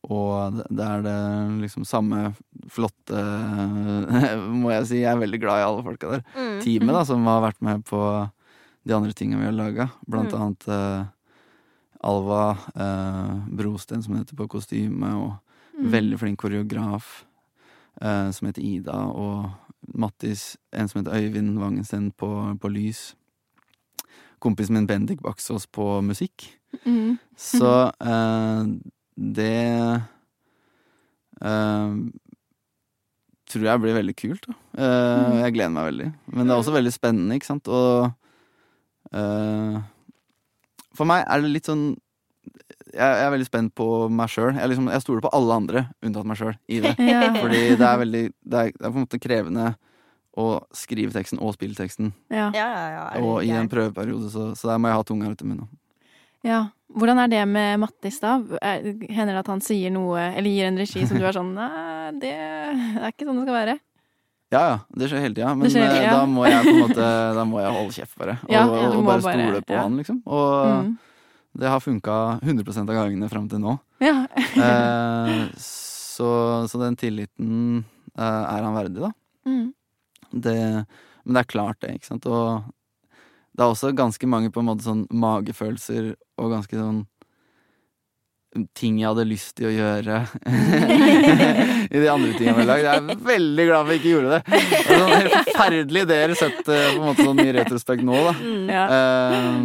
og 0.09 0.61
det- 0.71 0.87
er 0.87 1.03
det 1.03 1.16
liksom 1.64 1.85
samme 1.85 2.35
flotte 2.71 3.18
Må 4.62 4.71
jeg 4.71 4.87
si, 4.87 5.01
jeg 5.03 5.11
er 5.12 5.18
veldig 5.21 5.40
glad 5.42 5.59
i 5.61 5.66
alle 5.66 5.83
folka 5.85 6.11
der. 6.14 6.23
Mm. 6.37 6.61
Teamet 6.62 6.94
da, 6.94 7.03
som 7.05 7.27
har 7.27 7.42
vært 7.42 7.61
med 7.66 7.85
på 7.85 8.01
de 8.88 8.94
andre 8.94 9.12
tingene 9.12 9.40
vi 9.42 9.51
har 9.51 9.59
laga. 9.59 9.88
Blant 10.09 10.33
Mm. 10.33 10.40
annet 10.40 10.68
uh, 10.68 11.05
Alva 12.05 12.57
uh, 12.79 13.35
Brosten, 13.51 14.03
som 14.03 14.14
heter 14.16 14.37
på 14.38 14.49
kostyme, 14.49 15.14
og 15.18 15.37
Mm. 15.79 15.90
veldig 15.92 16.16
flink 16.18 16.38
koreograf 16.40 17.25
eh, 18.03 18.31
som 18.35 18.47
heter 18.49 18.62
Ida, 18.66 18.97
og 19.14 19.51
Mattis, 19.94 20.57
en 20.73 20.88
som 20.88 20.99
heter 21.05 21.14
Øyvind 21.14 21.57
Wangensten 21.61 22.09
på, 22.18 22.59
på 22.59 22.68
lys. 22.68 23.14
Kompisen 24.42 24.74
min 24.79 24.87
Bendik 24.88 25.20
Baksås 25.24 25.66
på 25.70 25.98
musikk. 26.05 26.48
Mm. 26.85 27.18
Så 27.38 27.72
eh, 28.01 28.62
det 29.18 29.53
eh, 31.42 31.92
tror 33.48 33.64
jeg 33.70 33.83
blir 33.85 33.96
veldig 33.98 34.16
kult. 34.18 34.48
Eh, 34.48 34.55
Mm. 34.79 35.38
Jeg 35.42 35.55
gleder 35.57 35.72
meg 35.74 35.87
veldig. 35.90 36.09
Men 36.35 36.46
det 36.46 36.53
er 36.55 36.59
også 36.62 36.74
veldig 36.74 36.92
spennende, 36.94 37.35
ikke 37.38 37.48
sant. 37.48 37.68
Og 37.68 38.11
eh, 39.12 39.79
for 40.94 41.09
meg 41.09 41.24
er 41.27 41.42
det 41.42 41.51
litt 41.57 41.70
sånn 41.70 41.88
jeg 42.88 43.05
er 43.20 43.29
veldig 43.31 43.46
spent 43.46 43.74
på 43.77 43.87
meg 44.09 44.31
sjøl. 44.33 44.55
Jeg, 44.57 44.68
liksom, 44.72 44.87
jeg 44.88 45.03
stoler 45.05 45.20
på 45.20 45.31
alle 45.37 45.57
andre 45.61 45.83
unntatt 46.03 46.24
meg 46.27 46.38
sjøl 46.40 46.55
i 46.72 46.79
det. 46.81 46.94
Ja. 47.12 47.27
Fordi 47.37 47.61
det 47.77 47.85
er 47.85 47.98
veldig 48.01 48.22
Det 48.33 48.59
er, 48.62 48.70
det 48.72 48.81
er 48.87 48.92
på 48.94 48.96
en 48.96 49.05
måte 49.05 49.20
krevende 49.20 49.66
å 50.38 50.46
skrive 50.77 51.11
teksten 51.14 51.40
og 51.42 51.55
spille 51.57 51.74
teksten. 51.74 52.12
Ja. 52.31 52.48
Ja, 52.55 52.66
ja, 52.70 52.88
ja. 52.94 53.05
Og 53.27 53.42
i 53.42 53.51
en 53.59 53.68
prøveperiode, 53.70 54.31
så, 54.31 54.53
så 54.59 54.70
der 54.70 54.79
må 54.79 54.90
jeg 54.92 55.01
ha 55.01 55.07
tunga 55.09 55.31
ut 55.35 55.42
i 55.42 55.48
munnen. 55.53 55.68
ja. 56.46 56.66
Hvordan 56.88 57.18
er 57.20 57.29
det 57.29 57.40
med 57.44 57.81
Mattis, 57.83 58.16
da? 58.22 58.38
Er- 58.64 58.81
Hender 59.12 59.35
det 59.37 59.40
at 59.42 59.48
han 59.53 59.61
sier 59.61 59.90
noe, 59.92 60.16
eller 60.38 60.48
gir 60.48 60.70
en 60.70 60.79
regi 60.81 61.03
som 61.05 61.18
du 61.20 61.24
er 61.29 61.35
sånn 61.37 61.51
Nei, 61.59 62.14
det 62.22 62.31
er 62.33 63.11
ikke 63.11 63.27
sånn 63.29 63.37
det 63.37 63.44
skal 63.44 63.57
være. 63.59 63.74
Ja 64.57 64.62
ja, 64.70 64.79
det 64.96 65.11
skjer 65.11 65.20
hele 65.27 65.37
tida. 65.37 65.51
Men 65.61 65.68
skjer, 65.68 65.85
eh, 65.85 66.07
ja. 66.07 66.14
da 66.16 66.22
må 66.33 66.46
jeg 66.48 66.62
på 66.64 66.72
en 66.72 66.81
måte 66.87 67.09
Da 67.37 67.44
må 67.44 67.61
jeg 67.61 67.74
holde 67.77 67.92
kjeft, 67.98 68.14
bare. 68.16 68.38
Og, 68.40 68.55
Ja, 68.57 68.62
ja, 68.64 68.87
og 68.88 69.05
bare 69.05 69.20
bare- 69.27 69.37
stole 69.37 69.61
på 69.68 69.77
ja. 69.77 69.83
han, 69.85 69.98
liksom. 70.01 70.22
Og 70.24 70.48
Mm. 70.87 70.94
det 71.61 71.68
har 71.74 71.85
funka 71.85 72.16
100% 72.40 72.88
av 72.88 72.96
gangene 73.03 73.29
fram 73.29 73.51
til 73.53 73.61
nå. 73.66 73.77
Ja. 74.01 74.16
Eh, 74.57 75.44
så, 75.61 76.31
så 76.72 76.81
den 76.87 76.96
tilliten 76.96 77.85
eh, 78.16 78.22
er 78.24 78.64
han 78.64 78.74
verdig, 78.81 79.05
da. 79.05 79.12
Mm. 79.44 79.74
Det, 80.31 80.59
men 81.25 81.37
det 81.37 81.45
er 81.45 81.53
klart, 81.53 81.81
det, 81.83 81.95
ikke 81.99 82.11
sant. 82.11 82.27
Og 82.29 82.67
det 83.59 83.64
er 83.64 83.73
også 83.73 83.93
ganske 83.97 84.29
mange 84.31 84.53
på 84.55 84.62
en 84.62 84.69
måte 84.71 84.87
sånn 84.87 85.07
magefølelser 85.11 86.12
og 86.38 86.53
ganske 86.55 86.79
sånn 86.79 87.07
Ting 88.75 88.97
jeg 88.97 89.11
hadde 89.11 89.27
lyst 89.29 89.59
til 89.59 89.69
å 89.69 89.71
gjøre 89.71 90.23
i 91.95 92.01
de 92.01 92.07
andre 92.09 92.31
tingene 92.33 92.62
vi 92.62 92.64
har. 92.64 92.81
Jeg 92.81 93.03
er 93.03 93.21
veldig 93.29 93.67
glad 93.69 93.83
for 93.83 93.93
jeg 93.93 94.01
ikke 94.01 94.14
gjorde 94.14 94.31
det. 94.33 94.38
Det 94.49 94.95
er 94.95 95.03
sånn 95.03 95.12
helt 95.12 95.35
forferdelige 95.37 96.07
ideer 96.09 96.33
sett 96.41 96.62
på 96.64 96.79
en 96.79 97.05
måte 97.05 97.27
sånn 97.29 97.43
i 97.45 97.53
retrospekt 97.59 98.07
nå, 98.09 98.17
da. 98.25 98.33
Mm. 98.41 98.73
Ja. 98.73 98.87
uh, 98.88 99.61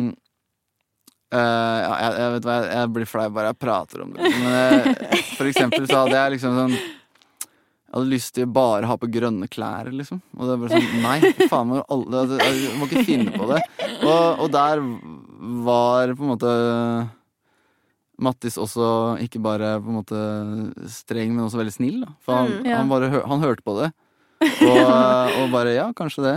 uh, 1.31 1.39
ja, 1.39 1.93
jeg, 1.93 2.11
jeg 2.19 2.35
vet 2.35 2.49
hva, 2.49 2.57
jeg, 2.57 2.75
jeg 2.75 2.91
blir 2.97 3.09
flau 3.13 3.25
bare 3.39 3.53
jeg 3.53 3.59
prater 3.63 4.03
om 4.03 4.11
det. 4.17 4.33
Men 4.35 4.59
eh, 4.59 5.23
for 5.39 5.53
eksempel 5.53 5.87
så 5.87 6.03
hadde 6.03 6.19
jeg 6.19 6.35
liksom 6.35 6.59
sånn 6.59 6.77
Jeg 7.93 7.99
hadde 8.01 8.09
lyst 8.09 8.31
til 8.33 8.47
å 8.47 8.53
bare 8.55 8.87
ha 8.89 8.95
på 8.97 9.05
grønne 9.13 9.45
klær, 9.53 9.91
liksom. 9.93 10.17
Og 10.33 10.47
det 10.49 10.53
er 10.55 10.61
bare 10.63 10.77
sånn 10.79 11.03
Nei, 11.03 11.47
faen 11.51 11.67
meg, 11.69 11.83
alle 11.93 12.23
Jeg 12.41 12.71
må 12.79 12.87
ikke 12.89 13.03
finne 13.05 13.33
på 13.35 13.45
det. 13.51 13.59
Og, 14.01 14.39
og 14.41 14.47
der 14.55 14.81
var 15.67 16.13
på 16.17 16.25
en 16.25 16.31
måte 16.31 16.53
Mattis 18.23 18.57
også 18.61 18.87
ikke 19.25 19.39
bare 19.43 19.75
på 19.83 19.89
en 19.91 19.97
måte 19.97 20.19
streng, 20.93 21.33
men 21.35 21.45
også 21.47 21.59
veldig 21.59 21.73
snill. 21.75 22.01
Da. 22.05 22.11
For 22.23 22.37
han, 22.37 22.51
Mm, 22.53 22.65
ja. 22.69 22.77
han, 22.81 22.89
bare, 22.91 23.09
han 23.29 23.41
hørte 23.45 23.65
på 23.65 23.73
det. 23.81 23.91
Og, 24.43 24.91
og 25.41 25.47
bare 25.53 25.73
Ja, 25.77 25.87
kanskje 25.97 26.23
det. 26.27 26.35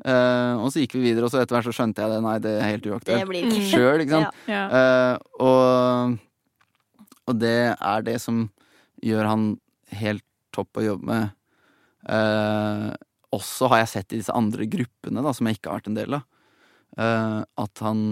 Eh, 0.00 0.54
og 0.64 0.70
så 0.72 0.80
gikk 0.80 0.94
vi 0.96 1.02
videre, 1.10 1.26
og 1.28 1.32
så 1.32 1.42
etter 1.42 1.56
hvert 1.58 1.68
så 1.68 1.74
skjønte 1.76 2.00
jeg 2.04 2.12
det. 2.14 2.20
Nei, 2.24 2.36
det 2.40 2.54
er 2.56 2.68
helt 2.70 2.84
Det 2.86 2.92
uaktuelt. 2.94 3.58
Sjøl, 3.68 4.04
ikke 4.06 4.16
sant. 4.16 4.40
Ja. 4.48 4.54
Ja. 4.54 4.62
Eh, 4.80 5.16
og, 5.44 6.16
og 7.28 7.40
det 7.40 7.56
er 7.76 8.06
det 8.06 8.16
som 8.24 8.46
gjør 9.04 9.28
han 9.28 9.46
helt 10.00 10.24
topp 10.60 10.80
å 10.80 10.86
jobbe 10.86 11.08
med. 11.10 11.30
Eh, 12.08 12.88
også 13.36 13.68
har 13.70 13.82
jeg 13.84 13.92
sett 13.92 14.12
i 14.14 14.20
disse 14.20 14.34
andre 14.34 14.66
gruppene, 14.70 15.22
da, 15.22 15.32
som 15.36 15.46
jeg 15.46 15.58
ikke 15.60 15.70
har 15.70 15.80
vært 15.80 15.90
en 15.92 15.98
del 15.98 16.16
av, 16.18 16.24
eh, 16.98 17.40
at 17.64 17.82
han 17.86 18.04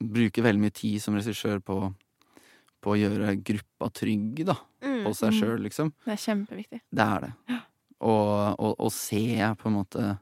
bruker 0.00 0.44
veldig 0.44 0.60
mye 0.64 0.74
tid 0.76 1.00
som 1.02 1.16
regissør 1.16 1.60
på, 1.64 1.78
på 2.80 2.94
å 2.94 2.98
gjøre 2.98 3.34
gruppa 3.44 3.90
trygg 3.92 4.44
da, 4.48 4.56
Mm. 4.82 5.04
på 5.04 5.10
seg 5.14 5.32
Mm. 5.32 5.38
sjøl, 5.40 5.58
liksom. 5.64 5.92
Det 6.06 6.12
er 6.12 6.20
kjempeviktig. 6.24 6.80
Det 6.92 7.04
er 7.04 7.20
det. 7.20 7.32
Og, 8.00 8.56
og, 8.58 8.74
og 8.80 8.90
se 8.92 9.20
på 9.60 9.66
en 9.68 9.74
måte 9.76 10.18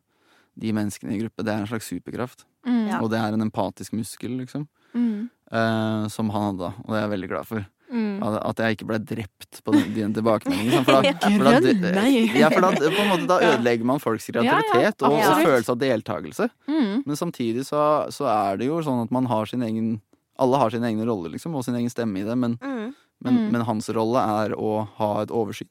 de 0.59 0.73
menneskene 0.75 1.15
i 1.15 1.21
gruppe, 1.23 1.45
det 1.47 1.53
er 1.55 1.61
en 1.63 1.69
slags 1.71 1.87
superkraft. 1.87 2.45
Mm. 2.67 2.89
Ja. 2.91 2.99
Og 3.01 3.11
det 3.11 3.19
er 3.23 3.33
en 3.33 3.45
empatisk 3.47 3.93
muskel, 3.95 4.35
liksom. 4.41 4.67
Mm. 4.95 5.31
eh, 5.53 6.09
som 6.09 6.31
han 6.31 6.43
hadde, 6.57 6.59
da. 6.59 6.73
Og 6.83 6.89
det 6.91 6.99
er 6.99 7.05
jeg 7.09 7.13
veldig 7.15 7.29
glad 7.31 7.47
for. 7.47 7.67
Mm. 7.89 8.19
At, 8.21 8.59
jeg 8.61 8.77
ikke 8.77 8.87
ble 8.91 8.99
drept 9.01 9.61
på 9.65 9.73
den, 9.73 9.95
den 9.97 10.13
tilbakemeldingen. 10.13 10.75
liksom, 10.75 10.85
For 10.85 11.01
da, 11.01 11.13
for 11.39 11.45
da, 11.49 12.03
ja, 12.37 12.51
for 12.53 12.61
da, 12.67 12.71
på 12.77 13.01
en 13.01 13.09
måte, 13.15 13.27
da 13.31 13.39
ødelegger 13.49 13.89
man 13.89 14.03
folks 14.03 14.27
kreativitet 14.29 15.01
ja, 15.01 15.09
og, 15.09 15.17
og 15.17 15.41
følelse 15.47 15.73
av 15.73 15.79
deltakelse. 15.81 16.49
Mm. 16.69 17.03
Men 17.07 17.17
samtidig 17.17 17.65
så, 17.69 17.81
så 18.13 18.29
er 18.29 18.61
det 18.61 18.69
jo 18.69 18.83
sånn 18.85 19.01
at 19.07 19.15
man 19.15 19.29
har 19.31 19.49
sin 19.49 19.65
egen 19.65 19.95
Alle 20.39 20.61
har 20.61 20.71
sine 20.71 20.87
egne 20.87 21.03
roller, 21.09 21.33
liksom, 21.33 21.57
og 21.59 21.65
sin 21.67 21.75
egen 21.75 21.91
stemme 21.91 22.21
i 22.21 22.27
det, 22.29 22.37
men, 22.39 22.59
Mm. 22.63 22.93
men, 23.25 23.35
Mm. 23.35 23.47
men 23.57 23.63
hans 23.67 23.89
rolle 23.91 24.21
er 24.45 24.53
å 24.55 24.85
ha 25.01 25.09
et 25.25 25.33
oversyn. 25.35 25.67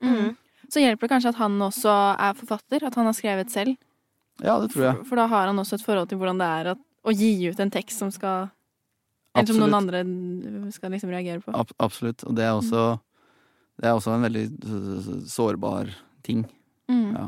Mm. 0.00 0.30
Så 0.72 0.80
hjelper 0.80 1.04
det 1.04 1.10
kanskje 1.12 1.28
at 1.34 1.40
han 1.42 1.58
også 1.60 1.92
er 2.16 2.32
forfatter, 2.38 2.86
at 2.86 2.94
han 2.96 3.04
har 3.10 3.12
skrevet 3.18 3.50
selv. 3.52 3.76
Ja, 4.40 4.54
det 4.62 4.70
tror 4.72 4.84
jeg. 4.86 4.94
For, 5.02 5.04
for 5.10 5.16
da 5.20 5.26
har 5.28 5.46
han 5.50 5.58
også 5.60 5.74
et 5.76 5.84
forhold 5.84 6.08
til 6.08 6.16
hvordan 6.22 6.38
det 6.40 6.48
er 6.48 6.70
at, 6.72 6.80
å 7.04 7.12
gi 7.12 7.30
ut 7.50 7.60
en 7.60 7.70
tekst 7.74 7.98
som 8.00 8.10
skal 8.14 8.48
Eller 9.38 9.54
som 9.54 9.62
noen 9.62 9.78
andre 9.78 10.02
skal 10.74 10.94
liksom 10.94 11.12
reagere 11.14 11.42
på. 11.44 11.54
Ab 11.56 11.72
absolutt. 11.78 12.24
Og 12.28 12.36
det 12.36 12.46
er 12.46 12.54
også 12.56 12.86
Det 13.78 13.86
er 13.86 13.94
også 13.94 14.14
en 14.16 14.24
veldig 14.26 14.46
sårbar 15.30 15.92
ting. 16.26 16.42
Mm. 16.90 17.12
Ja. 17.14 17.26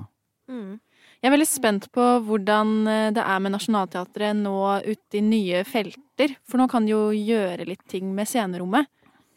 Mm. 0.51 0.81
Jeg 1.20 1.29
er 1.29 1.35
veldig 1.35 1.46
spent 1.46 1.87
på 1.94 2.05
hvordan 2.27 2.70
eh, 2.88 3.11
det 3.14 3.23
er 3.23 3.42
med 3.44 3.53
Nationaltheatret 3.55 4.38
nå 4.38 4.57
ute 4.87 5.20
i 5.20 5.23
nye 5.23 5.62
felter. 5.68 6.35
For 6.49 6.59
nå 6.59 6.66
kan 6.73 6.88
de 6.88 6.94
jo 6.94 7.11
gjøre 7.12 7.68
litt 7.68 7.85
ting 7.92 8.11
med 8.16 8.29
scenerommet. 8.29 8.88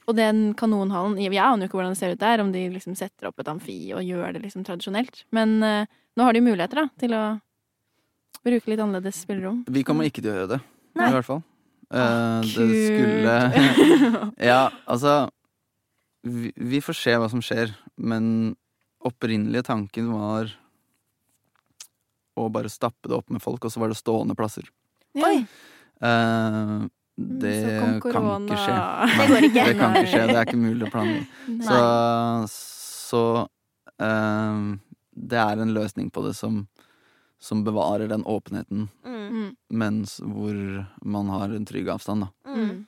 Og 0.08 0.18
den 0.18 0.52
kanonhallen 0.60 1.20
Jeg 1.22 1.38
aner 1.40 1.64
jo 1.64 1.70
ikke 1.70 1.80
hvordan 1.80 1.94
det 1.94 2.00
ser 2.02 2.16
ut 2.16 2.24
der, 2.24 2.42
om 2.44 2.52
de 2.52 2.66
liksom 2.74 2.96
setter 3.00 3.30
opp 3.30 3.40
et 3.40 3.52
amfi 3.52 3.78
og 3.96 4.04
gjør 4.04 4.34
det 4.36 4.44
liksom 4.44 4.66
tradisjonelt. 4.68 5.24
Men 5.36 5.58
eh, 5.64 5.92
nå 6.18 6.28
har 6.28 6.36
de 6.36 6.44
muligheter 6.44 6.82
da, 6.82 6.88
til 7.00 7.16
å 7.18 7.24
bruke 8.44 8.72
litt 8.72 8.84
annerledes 8.84 9.22
spillerom. 9.24 9.64
Vi 9.72 9.86
kommer 9.88 10.08
ikke 10.08 10.24
til 10.24 10.34
å 10.34 10.38
gjøre 10.40 10.52
det, 10.56 10.62
Nei. 11.00 11.08
i 11.12 11.16
hvert 11.16 11.30
fall. 11.30 11.44
Eh, 11.94 12.00
Ah, 12.02 12.42
det 12.42 12.68
skulle. 12.88 13.36
Ja, 14.52 14.72
altså 14.86 15.30
vi, 16.24 16.52
vi 16.56 16.82
får 16.82 16.98
se 16.98 17.16
hva 17.20 17.30
som 17.30 17.44
skjer, 17.44 17.74
men 18.02 18.56
opprinnelige 19.04 19.68
tanken 19.68 20.10
var 20.16 20.50
å 22.40 22.48
bare 22.50 22.72
stappe 22.72 23.12
det 23.12 23.18
opp 23.20 23.30
med 23.30 23.44
folk, 23.44 23.66
og 23.66 23.74
så 23.74 23.84
var 23.84 23.92
det 23.92 24.00
stående 24.00 24.36
plasser. 24.38 24.66
Ja. 25.14 25.30
Oi. 25.30 25.44
Uh, 26.02 26.88
det 27.44 27.58
kan 27.78 28.00
ikke 28.00 28.58
skje. 28.58 28.78
Det 29.14 29.28
går 29.30 29.50
ikke. 29.50 29.66
Det 29.68 29.76
kan 29.78 29.98
ikke 30.00 30.10
skje, 30.10 30.24
det 30.32 30.38
er 30.40 30.48
ikke 30.48 30.64
mulig 30.64 30.88
å 30.88 30.94
planlegge. 30.96 31.28
Så, 31.68 31.82
så 32.50 33.24
uh, 34.02 34.64
det 35.14 35.44
er 35.44 35.62
en 35.62 35.76
løsning 35.76 36.10
på 36.10 36.26
det 36.26 36.34
som, 36.40 36.64
som 37.44 37.64
bevarer 37.66 38.08
den 38.12 38.24
åpenheten, 38.24 38.88
Mm. 39.04 39.24
Mm. 39.34 39.56
mens 39.74 40.20
hvor 40.22 40.56
man 41.04 41.28
har 41.34 41.50
en 41.56 41.66
trygg 41.66 41.90
avstand, 41.90 42.24
da. 42.28 42.30
Mm. 42.54 42.86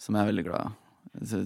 Som 0.00 0.16
jeg 0.16 0.22
er 0.24 0.30
veldig 0.32 0.44
glad 0.48 0.72
i. 0.72 1.42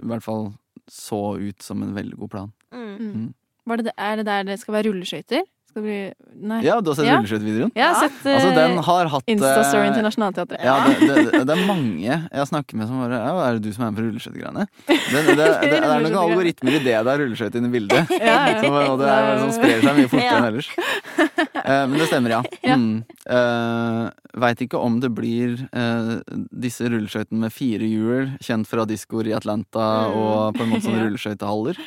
I 0.00 0.06
hvert 0.10 0.24
fall 0.24 0.48
så 0.90 1.20
ut 1.38 1.62
som 1.62 1.82
en 1.84 1.94
veldig 1.94 2.16
god 2.18 2.30
plan. 2.32 2.52
Mm. 2.72 2.96
Mm. 2.98 3.34
Var 3.66 3.76
det, 3.84 3.92
er 3.98 4.16
det 4.16 4.24
der 4.26 4.44
det 4.48 4.58
skal 4.62 4.74
være 4.74 4.88
rulleskøyter? 4.90 5.44
Skal 5.70 5.84
bli 5.84 5.98
Nei. 6.40 6.60
Ja, 6.66 6.80
du 6.80 6.88
har 6.90 6.96
sett 6.98 7.06
Ja. 7.06 7.16
rulleskøytevideoen? 7.20 7.70
Ja. 7.78 7.92
sett 8.00 8.24
Altså, 8.26 8.48
den 8.56 8.72
eh, 8.78 8.82
har 8.86 9.06
hatt 9.12 9.26
Insta-storyen 9.30 9.92
til 9.94 10.00
eh, 10.00 10.06
Nationaltheatret. 10.08 10.62
Ja, 10.64 10.76
det, 10.88 11.18
det, 11.30 11.42
det 11.46 11.54
er 11.56 11.66
mange 11.68 12.00
jeg 12.00 12.46
snakker 12.50 12.78
med 12.80 12.88
som 12.88 12.98
bare 13.04 13.18
ja, 13.20 13.34
Er 13.46 13.58
det 13.58 13.62
du 13.68 13.72
som 13.76 13.84
er 13.86 13.90
med 13.92 14.00
på 14.00 14.06
rulleskøytegreiene? 14.08 14.64
Det, 14.88 14.96
det, 15.12 15.36
det, 15.38 15.48
det 15.70 15.78
er 15.78 16.02
noen 16.06 16.18
algoritmer 16.24 16.74
i 16.74 16.80
det 16.82 16.96
det 16.96 17.12
er 17.14 17.22
rulleskøyte 17.22 17.60
inne 17.60 17.70
i 17.70 17.74
bildet. 17.76 18.10
Ja, 18.30 18.38
ja. 18.50 18.62
Som, 18.64 18.74
og 18.80 18.98
det 19.00 19.12
er, 19.14 19.30
som 19.44 19.52
sprer 19.58 19.84
seg 19.86 20.00
mye 20.00 20.10
fortere 20.10 20.30
Ja. 20.30 20.38
enn 20.40 20.48
ellers. 20.50 20.70
Uh, 21.60 21.84
men 21.90 21.96
det 22.00 22.08
stemmer, 22.10 22.34
ja. 22.34 22.42
Ja. 22.66 22.76
Mm. 22.80 23.04
Uh, 23.30 24.10
Veit 24.40 24.60
ikke 24.64 24.78
om 24.80 24.98
det 25.02 25.10
blir 25.16 25.56
uh, 25.74 26.18
disse 26.50 26.86
rulleskøytene 26.90 27.40
med 27.46 27.54
fire 27.54 27.86
hjul, 27.88 28.28
kjent 28.44 28.68
fra 28.70 28.84
diskoer 28.90 29.30
i 29.30 29.36
Atlanta 29.38 29.88
Mm. 30.10 30.14
og 30.20 30.54
på 30.56 30.64
en 30.64 30.70
måte 30.74 30.86
sånne 30.86 30.98
Ja. 31.02 31.06
rulleskøytehaller. 31.08 31.80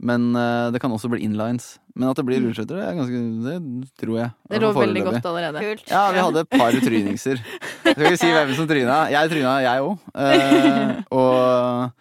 Men 0.00 0.34
uh, 0.36 0.70
det 0.74 0.80
kan 0.82 0.90
også 0.92 1.08
bli 1.12 1.20
inlines. 1.24 1.78
Men 1.94 2.08
at 2.10 2.16
det 2.18 2.24
blir 2.26 2.40
rulleskøyter, 2.42 2.74
det, 2.74 2.86
er 2.88 2.96
ganske- 2.98 3.42
det 3.44 3.90
tror 4.02 4.16
jeg. 4.18 4.30
Det 4.50 4.60
lå 4.60 4.72
veldig 4.74 5.02
godt 5.06 5.28
allerede. 5.30 5.60
Kult. 5.62 5.84
Ja, 5.92 6.00
vi 6.12 6.18
hadde 6.24 6.40
et 6.42 6.50
par 6.50 6.72
tryningser. 6.88 7.38
Jeg 7.84 7.94
skal 7.94 8.08
ikke 8.10 8.18
si 8.24 8.32
hvem 8.34 8.50
som 8.58 8.66
tryna. 8.68 8.96
Jeg 9.14 9.30
tryna, 9.30 9.52
jeg 9.62 9.84
òg. 9.86 10.08
Uh, 10.18 11.04
og 11.14 11.92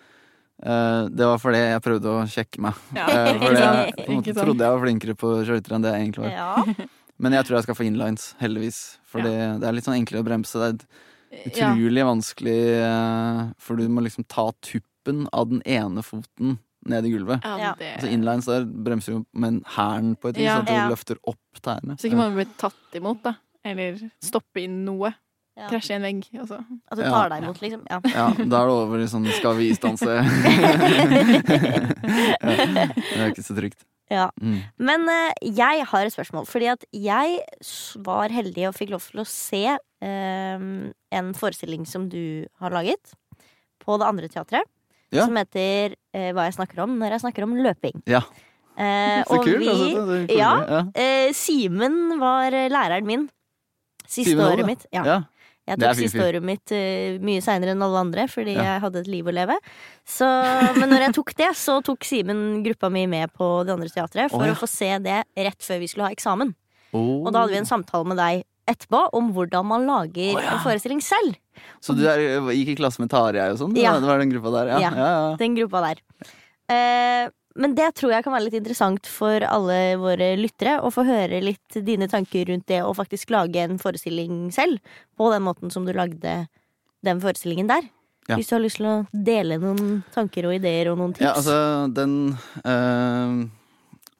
uh, 0.65 1.03
det 1.13 1.29
var 1.29 1.39
fordi 1.43 1.61
jeg 1.61 1.83
prøvde 1.85 2.15
å 2.17 2.25
sjekke 2.33 2.65
meg. 2.65 2.81
Ja, 2.97 3.05
Eh, 3.13 3.31
for 3.43 3.53
ikke 3.53 3.93
på 3.93 4.09
en 4.09 4.19
måte 4.23 4.35
trodde 4.41 4.65
jeg 4.65 4.73
var 4.75 4.83
flinkere 4.87 5.17
på 5.19 5.31
skøyter 5.45 5.77
enn 5.77 5.85
det 5.85 5.93
jeg 5.93 6.07
egentlig 6.07 6.25
var. 6.25 6.33
Ja. 6.33 6.89
Men 7.23 7.37
jeg 7.37 7.45
tror 7.45 7.59
jeg 7.59 7.67
skal 7.69 7.77
få 7.77 7.85
inlines, 7.87 8.27
heldigvis. 8.41 8.81
For 9.05 9.21
det, 9.23 9.35
det 9.61 9.67
er 9.69 9.75
litt 9.77 9.85
sånn 9.85 9.99
enklere 10.01 10.25
å 10.25 10.29
bremse. 10.31 10.57
Det 10.57 10.73
er 10.73 11.53
Ja. 11.53 11.69
utrolig 11.71 12.03
vanskelig, 12.05 12.59
eh, 12.81 13.39
for 13.61 13.77
du 13.77 13.87
må 13.89 14.01
liksom 14.05 14.25
ta 14.29 14.49
tuppen 14.65 15.27
av 15.33 15.49
den 15.53 15.61
ene 15.65 16.01
foten 16.05 16.57
ned 16.89 17.05
i 17.07 17.11
gulvet. 17.13 17.43
Ja, 17.43 17.73
det... 17.79 17.89
Altså 17.97 18.11
Inlines 18.11 18.47
der 18.49 18.65
bremser 18.65 19.13
jo 19.17 19.25
med 19.33 19.61
hælen 19.75 20.15
på 20.19 20.29
et 20.31 20.37
vis, 20.39 20.47
Ja. 20.47 20.59
at 20.59 20.67
du 20.67 20.73
Ja. 20.73 20.87
løfter 20.91 21.17
opp 21.23 21.61
tærne. 21.63 21.97
Så 21.99 22.09
ikke 22.09 22.17
man 22.19 22.35
blir 22.35 22.49
tatt 22.57 22.97
imot, 22.99 23.21
da. 23.23 23.35
Eller 23.63 23.99
stoppe 24.21 24.63
inn 24.63 24.83
noe. 24.85 25.13
Ja. 25.55 25.67
Krasje 25.69 25.93
i 25.93 25.95
en 25.99 26.01
vegg. 26.01 26.23
Også. 26.41 26.57
At 26.89 26.97
du 26.97 27.03
tar 27.05 27.29
deg 27.29 27.43
imot, 27.43 27.59
liksom. 27.61 27.83
Ja. 27.89 27.99
Ja, 28.09 28.27
da 28.33 28.61
er 28.63 28.69
det 28.71 28.73
over 28.73 29.03
i 29.03 29.07
sånn 29.07 29.27
skal 29.37 29.53
vi-stanse. 29.59 30.15
ja, 32.41 32.53
det 32.57 33.19
er 33.21 33.29
ikke 33.29 33.45
så 33.45 33.55
trygt. 33.57 33.85
Ja. 34.11 34.27
Mm. 34.41 34.59
Men 34.81 35.05
uh, 35.09 35.31
jeg 35.45 35.85
har 35.89 36.05
et 36.07 36.13
spørsmål. 36.15 36.47
Fordi 36.49 36.71
at 36.73 36.85
jeg 36.91 37.39
var 38.05 38.33
heldig 38.33 38.67
og 38.69 38.75
fikk 38.77 38.93
lov 38.93 39.05
til 39.05 39.21
å 39.23 39.27
se 39.29 39.63
uh, 39.77 40.65
en 41.19 41.33
forestilling 41.37 41.85
som 41.89 42.09
du 42.11 42.49
har 42.61 42.73
laget 42.73 43.13
på 43.83 43.97
det 43.99 44.09
andre 44.09 44.29
teatret. 44.31 44.69
Ja. 45.13 45.27
Som 45.27 45.37
heter 45.37 45.93
eh, 46.13 46.31
Hva 46.33 46.47
jeg 46.47 46.57
snakker 46.57 46.83
om 46.85 46.97
når 47.01 47.17
jeg 47.17 47.23
snakker 47.25 47.45
om 47.45 47.53
løping. 47.59 48.01
Ja. 48.09 48.23
Eh, 48.73 49.21
Så 49.27 49.37
og 49.37 49.45
kult. 49.45 49.59
vi 49.61 49.69
altså, 49.69 50.05
det 50.27 50.39
ja. 50.39 50.53
ja. 50.69 50.81
eh, 50.97 51.29
Simen 51.37 52.17
var 52.21 52.55
eh, 52.55 52.71
læreren 52.73 53.07
min. 53.09 53.29
Siste 54.03 54.31
Simen 54.33 54.47
året 54.47 54.67
mitt. 54.67 54.87
Ja. 54.95 55.05
ja. 55.07 55.21
Jeg 55.63 55.79
tok 55.79 55.95
siste 55.95 56.19
året 56.19 56.43
mitt 56.43 56.73
uh, 56.75 57.21
mye 57.23 57.39
seinere 57.39 57.71
enn 57.71 57.83
alle 57.85 58.01
andre, 58.03 58.25
fordi 58.27 58.51
Ja. 58.57 58.65
jeg 58.73 58.81
hadde 58.83 58.99
et 58.99 59.07
liv 59.07 59.29
å 59.31 59.31
leve. 59.31 59.55
Så, 60.03 60.27
men 60.75 60.91
når 60.91 61.05
jeg 61.05 61.15
tok 61.15 61.31
det, 61.39 61.47
så 61.55 61.77
tok 61.87 62.03
Simen 62.03 62.41
gruppa 62.65 62.89
mi 62.91 63.05
med 63.07 63.31
på 63.31 63.47
det 63.63 63.71
andre 63.71 63.87
teatret 63.87 64.33
for 64.33 64.43
Å, 64.43 64.49
ja. 64.51 64.57
å 64.57 64.59
få 64.59 64.67
se 64.67 64.91
det 65.05 65.21
rett 65.23 65.63
før 65.63 65.79
vi 65.79 65.87
skulle 65.87 66.09
ha 66.09 66.15
eksamen. 66.17 66.51
Oh. 66.91 67.23
Og 67.23 67.31
da 67.31 67.45
hadde 67.45 67.55
vi 67.55 67.61
en 67.61 67.69
samtale 67.69 68.11
med 68.11 68.19
deg 68.19 68.43
etterpå 68.69 69.05
om 69.15 69.31
hvordan 69.35 69.71
man 69.71 69.87
lager 69.87 70.35
oh, 70.35 70.43
ja. 70.43 70.57
en 70.57 70.63
forestilling 70.65 70.99
selv. 71.03 71.39
Så 71.83 71.95
du 71.97 72.03
er, 72.09 72.23
gikk 72.55 72.73
i 72.73 72.79
klasse 72.79 73.03
med 73.03 73.11
Tarjei 73.11 73.49
og 73.53 73.59
sånn? 73.61 73.77
Ja. 73.79 73.95
Det 73.99 74.09
var 74.09 74.21
den 74.21 74.33
gruppa 74.33 74.53
der? 74.57 74.73
Ja. 74.73 74.81
Ja. 74.83 74.91
ja. 74.97 75.13
ja, 75.13 75.31
Den 75.39 75.57
gruppa 75.59 75.83
der. 75.85 76.03
Eh, 76.73 77.31
men 77.53 77.75
det 77.77 77.91
tror 77.99 78.15
jeg 78.15 78.25
kan 78.25 78.33
være 78.33 78.47
litt 78.47 78.57
interessant 78.57 79.07
for 79.09 79.43
alle 79.45 79.95
våre 80.01 80.31
lyttere. 80.39 80.79
Å 80.81 80.89
få 80.93 81.05
høre 81.05 81.41
litt 81.43 81.77
dine 81.85 82.07
tanker 82.09 82.47
rundt 82.49 82.65
det 82.71 82.81
å 82.81 82.95
faktisk 82.97 83.33
lage 83.33 83.61
en 83.61 83.77
forestilling 83.81 84.47
selv. 84.55 84.81
På 85.17 85.29
den 85.33 85.45
måten 85.45 85.73
som 85.73 85.85
du 85.85 85.93
lagde 85.93 86.37
den 87.05 87.21
forestillingen 87.21 87.69
der. 87.69 87.85
Ja. 88.29 88.37
Hvis 88.39 88.49
du 88.49 88.55
har 88.55 88.63
lyst 88.63 88.79
til 88.79 88.87
å 88.87 88.95
dele 89.11 89.59
noen 89.61 89.99
tanker 90.15 90.47
og 90.47 90.55
ideer 90.55 90.89
og 90.93 91.01
noen 91.01 91.13
tips. 91.13 91.27
Ja, 91.27 91.33
altså, 91.35 91.57
den 91.93 92.15
eh, 92.63 93.43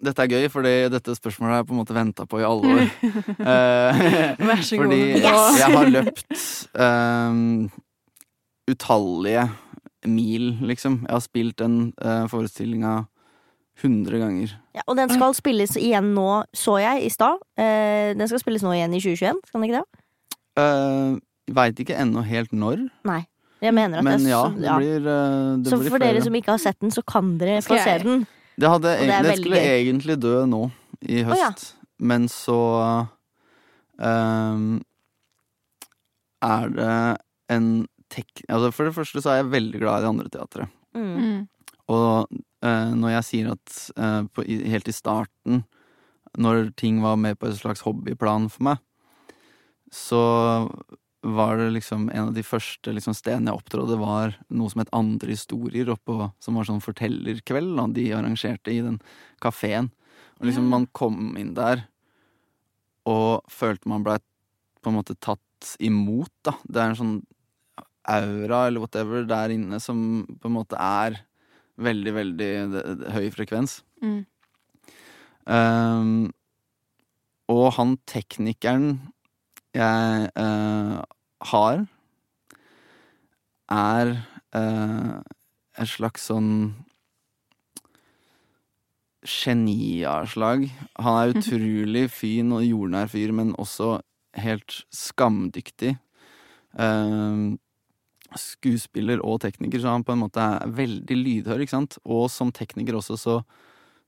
Dette 0.04 0.20
er 0.26 0.28
gøy, 0.34 0.48
fordi 0.52 0.72
dette 0.92 1.14
spørsmålet 1.16 1.54
har 1.54 1.62
jeg 1.62 1.68
på 1.70 1.74
en 1.76 1.80
måte 1.80 1.96
venta 1.96 2.26
på 2.28 2.42
i 2.42 2.46
alle 2.48 2.74
år. 2.76 2.92
Eh, 3.54 4.02
Vær 4.44 4.62
så 4.64 4.78
god. 4.78 4.84
fordi 4.84 5.00
Yes! 5.22 5.58
jeg 5.60 5.70
har 5.78 5.90
løpt 5.94 6.38
um, 6.76 7.70
utallige 8.72 9.46
mil, 10.06 10.50
liksom. 10.68 11.00
Jeg 11.08 11.14
har 11.16 11.24
spilt 11.24 11.58
den 11.60 11.94
uh, 12.04 12.26
forestillinga 12.32 13.06
100 13.82 14.20
ganger. 14.22 14.54
Ja, 14.76 14.84
og 14.88 14.98
den 15.00 15.10
skal 15.16 15.34
spilles 15.38 15.76
igjen 15.80 16.12
nå, 16.16 16.28
så 16.56 16.78
jeg 16.84 17.06
i 17.08 17.12
stad. 17.14 17.40
Uh, 17.60 18.12
den 18.20 18.28
skal 18.30 18.42
spilles 18.44 18.64
nå 18.66 18.74
igjen 18.76 18.94
i 18.96 19.02
2021, 19.02 19.40
skal 19.48 19.60
den 19.64 19.70
ikke 19.70 19.82
det? 19.82 20.02
Uh, 20.60 21.22
Veit 21.54 21.80
ikke 21.84 21.98
ennå 22.00 22.22
helt 22.24 22.54
når, 22.56 22.86
Nei. 23.08 23.24
Jeg 23.64 23.72
mener 23.76 24.00
at 24.00 24.04
men 24.04 24.20
det, 24.20 24.28
er 24.28 24.32
ja, 24.34 24.42
så- 24.44 24.60
det 24.60 24.72
blir, 24.76 25.06
eh, 25.08 25.58
det 25.64 25.70
Så 25.72 25.78
blir 25.80 25.90
for 25.90 25.98
flere. 25.98 26.14
dere 26.14 26.22
som 26.26 26.34
ikke 26.36 26.52
har 26.52 26.58
sett 26.60 26.80
den, 26.84 26.92
så 26.92 27.02
kan 27.08 27.38
dere 27.40 27.62
få 27.64 27.78
se 27.80 27.94
den. 28.04 28.26
Det, 28.60 28.70
hadde, 28.70 28.94
Og 29.00 29.08
det 29.10 29.16
er 29.16 29.26
det 29.26 29.38
skulle 29.40 29.62
egentlig 29.66 30.18
dø 30.22 30.36
nå 30.50 30.64
i 31.10 31.24
høst, 31.26 31.42
ja. 31.42 31.88
men 32.06 32.28
så 32.32 32.60
um, 33.98 34.68
er 36.44 36.74
det 36.78 36.98
en 37.54 37.68
tek... 38.14 38.44
Altså 38.48 38.72
for 38.76 38.88
det 38.88 38.96
første 38.96 39.24
så 39.24 39.34
er 39.34 39.42
jeg 39.42 39.54
veldig 39.56 39.82
glad 39.82 40.00
i 40.00 40.06
det 40.06 40.12
andre 40.14 40.34
teatret. 40.34 40.74
Mm. 40.94 41.14
Mm. 41.18 41.40
Og 41.94 42.30
uh, 42.30 42.92
når 42.96 43.16
jeg 43.18 43.28
sier 43.30 43.54
at 43.56 43.80
uh, 43.98 44.22
på, 44.32 44.46
i, 44.46 44.60
helt 44.72 44.90
i 44.90 44.96
starten, 44.96 45.64
når 46.38 46.72
ting 46.80 47.02
var 47.04 47.18
med 47.20 47.38
på 47.40 47.50
et 47.50 47.58
slags 47.60 47.84
hobbyplan 47.86 48.50
for 48.54 48.70
meg, 48.70 48.82
så 49.94 50.22
var 51.24 51.58
det 51.58 51.70
liksom 51.70 52.10
en 52.12 52.28
av 52.28 52.34
de 52.36 52.44
første 52.44 52.92
liksom, 52.92 53.16
stedene 53.16 53.52
jeg 53.52 53.62
opptrådte, 53.62 53.98
var 54.02 54.36
noe 54.52 54.72
som 54.72 54.84
het 54.84 54.92
Andre 54.96 55.32
historier, 55.32 55.92
oppå, 55.94 56.28
som 56.44 56.60
var 56.60 56.68
sånn 56.68 56.84
fortellerkveld. 56.84 57.78
Da, 57.80 57.88
de 57.96 58.10
arrangerte 58.18 58.74
i 58.74 58.82
den 58.84 59.00
kafeen. 59.44 59.90
Og 60.42 60.50
liksom 60.50 60.68
man 60.68 60.90
kom 60.92 61.38
inn 61.40 61.54
der 61.56 61.86
og 63.08 63.44
følte 63.52 63.90
man 63.92 64.04
blei 64.04 64.20
på 64.84 64.92
en 64.92 64.98
måte 64.98 65.16
tatt 65.16 65.76
imot, 65.84 66.32
da. 66.44 66.58
Det 66.68 66.82
er 66.82 66.92
en 66.92 67.00
sånn 67.00 67.16
aura 68.04 68.66
eller 68.68 68.84
whatever 68.84 69.24
der 69.28 69.54
inne 69.56 69.80
som 69.80 70.26
på 70.42 70.50
en 70.50 70.58
måte 70.58 70.76
er 70.80 71.22
veldig, 71.80 72.14
veldig 72.20 72.52
høy 73.16 73.28
frekvens. 73.34 73.80
Mm. 74.04 74.24
Um, 75.48 76.32
og 77.52 77.66
han 77.78 77.98
teknikeren 78.10 78.98
jeg 79.74 80.30
eh, 80.40 80.98
har, 81.54 81.86
er 83.74 84.12
eh, 84.54 85.14
et 85.82 85.90
slags 85.90 86.30
sånn 86.30 86.52
geniavslag. 89.24 90.68
Han 91.00 91.20
er 91.20 91.34
utrolig 91.36 92.08
fin 92.14 92.54
og 92.56 92.66
jordnær 92.68 93.12
fyr, 93.12 93.34
men 93.36 93.56
også 93.60 93.98
helt 94.44 94.84
skamdyktig. 94.94 95.96
Uh, 96.74 97.54
skuespiller 98.34 99.22
og 99.22 99.44
tekniker, 99.44 99.78
så 99.78 99.92
han 99.94 100.06
på 100.06 100.16
en 100.16 100.24
måte 100.24 100.42
er 100.42 100.72
veldig 100.74 101.18
lydhør, 101.20 101.62
ikke 101.62 101.76
sant? 101.76 102.00
Og 102.02 102.26
som 102.34 102.50
tekniker 102.56 102.98
også, 102.98 103.18
så, 103.20 103.36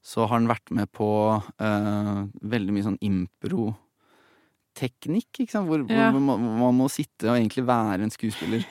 så 0.02 0.26
har 0.26 0.40
han 0.40 0.50
vært 0.50 0.74
med 0.74 0.90
på 0.96 1.10
uh, 1.38 2.22
veldig 2.42 2.74
mye 2.74 2.88
sånn 2.88 3.02
impro-teknikk, 3.06 3.85
ikke 4.76 5.50
sant? 5.50 5.68
Hvor, 5.70 5.86
Ja. 5.90 6.12
hvor 6.12 6.20
man, 6.22 6.42
man 6.60 6.76
må 6.78 6.90
sitte 6.92 7.30
og 7.30 7.38
egentlig 7.38 7.64
være 7.66 8.04
en 8.04 8.12
skuespiller. 8.12 8.66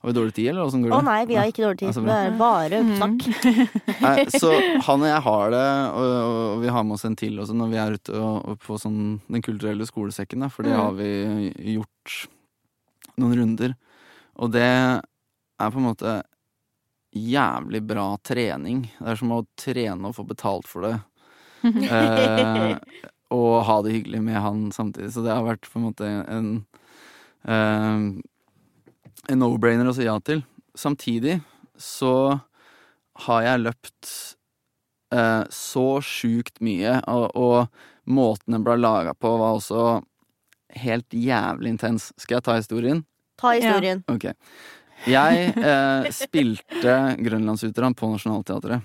Har 0.00 0.08
vi 0.08 0.12
dårlig 0.16 0.32
tid, 0.34 0.48
eller 0.48 0.64
åssen 0.64 0.82
går 0.82 0.90
det? 0.90 0.96
Å 0.96 1.04
nei, 1.04 1.24
vi 1.26 1.34
har 1.36 1.44
ikke 1.50 1.64
dårlig 1.66 1.78
tid. 1.78 1.88
Ja, 1.88 1.92
så 1.92 2.04
Det 2.06 2.16
er 2.16 2.38
bare 2.38 2.80
Mm. 2.80 3.18
Nei, 4.06 4.24
så 4.32 4.52
han 4.86 5.02
og 5.02 5.08
jeg 5.10 5.22
har 5.26 5.50
det, 5.50 5.66
og, 5.92 6.14
og 6.54 6.62
vi 6.62 6.68
har 6.72 6.84
med 6.84 6.94
oss 6.94 7.04
en 7.04 7.16
til 7.16 7.36
også 7.42 7.54
når 7.58 7.68
vi 7.74 7.76
er 7.82 7.92
ute 7.98 8.14
og, 8.16 8.48
og 8.48 8.58
på 8.64 8.78
sånn 8.80 9.20
Den 9.28 9.42
kulturelle 9.42 9.84
skolesekken, 9.88 10.40
da, 10.40 10.48
for 10.48 10.62
det 10.62 10.72
Mm. 10.72 10.80
har 10.80 10.92
vi 10.96 11.74
gjort 11.74 12.16
noen 13.20 13.36
runder. 13.36 13.74
Og 14.40 14.50
det 14.52 14.62
er 14.64 15.70
på 15.70 15.76
en 15.82 15.88
måte 15.90 16.22
jævlig 17.12 17.82
bra 17.86 18.16
trening. 18.24 18.84
Det 19.00 19.08
er 19.12 19.16
som 19.18 19.32
å 19.34 19.42
trene 19.58 20.08
og 20.08 20.14
få 20.16 20.24
betalt 20.26 20.66
for 20.70 20.86
det. 20.86 20.96
Eh, 21.64 22.78
og 23.34 23.62
ha 23.68 23.78
det 23.84 23.94
hyggelig 23.94 24.22
med 24.26 24.40
han 24.42 24.68
samtidig. 24.74 25.12
Så 25.14 25.24
det 25.24 25.34
har 25.34 25.46
vært 25.46 25.68
på 25.70 25.78
en 25.80 25.86
måte 25.88 26.10
en 26.10 26.50
eh, 27.46 28.26
En 29.30 29.42
no-brainer 29.42 29.86
å 29.86 29.94
si 29.94 30.06
ja 30.06 30.16
til. 30.24 30.40
Samtidig 30.74 31.40
så 31.76 32.40
har 33.26 33.42
jeg 33.44 33.62
løpt 33.66 34.12
eh, 35.12 35.44
så 35.52 35.86
sjukt 36.04 36.60
mye, 36.64 36.96
og, 37.04 37.26
og 37.36 38.10
måten 38.10 38.56
den 38.56 38.64
ble 38.64 38.78
laga 38.80 39.12
på, 39.14 39.34
var 39.38 39.58
også 39.58 40.00
helt 40.80 41.12
jævlig 41.12 41.74
intens. 41.74 42.10
Skal 42.16 42.38
jeg 42.38 42.46
ta 42.48 42.56
historien? 42.58 43.04
Ta 43.40 43.54
historien. 43.56 44.02
Ok. 44.10 44.30
Jeg 45.08 45.52
eh, 45.56 46.08
spilte 46.12 46.96
Grønlandsoperan 47.20 47.96
på 47.96 48.10
Nationaltheatret. 48.12 48.84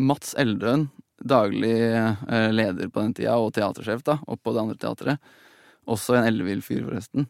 Mats 0.00 0.32
Eldøen, 0.38 0.88
daglig 1.20 1.74
eh, 1.80 2.48
leder 2.52 2.88
på 2.88 3.02
den 3.04 3.14
tida, 3.16 3.36
og 3.38 3.52
teatersjef 3.56 4.04
da, 4.06 4.18
oppå 4.30 4.54
det 4.54 4.62
andre 4.64 4.78
teatret. 4.80 5.34
Også 5.90 6.16
en 6.16 6.28
ellevill 6.28 6.62
fyr, 6.64 6.84
forresten. 6.86 7.26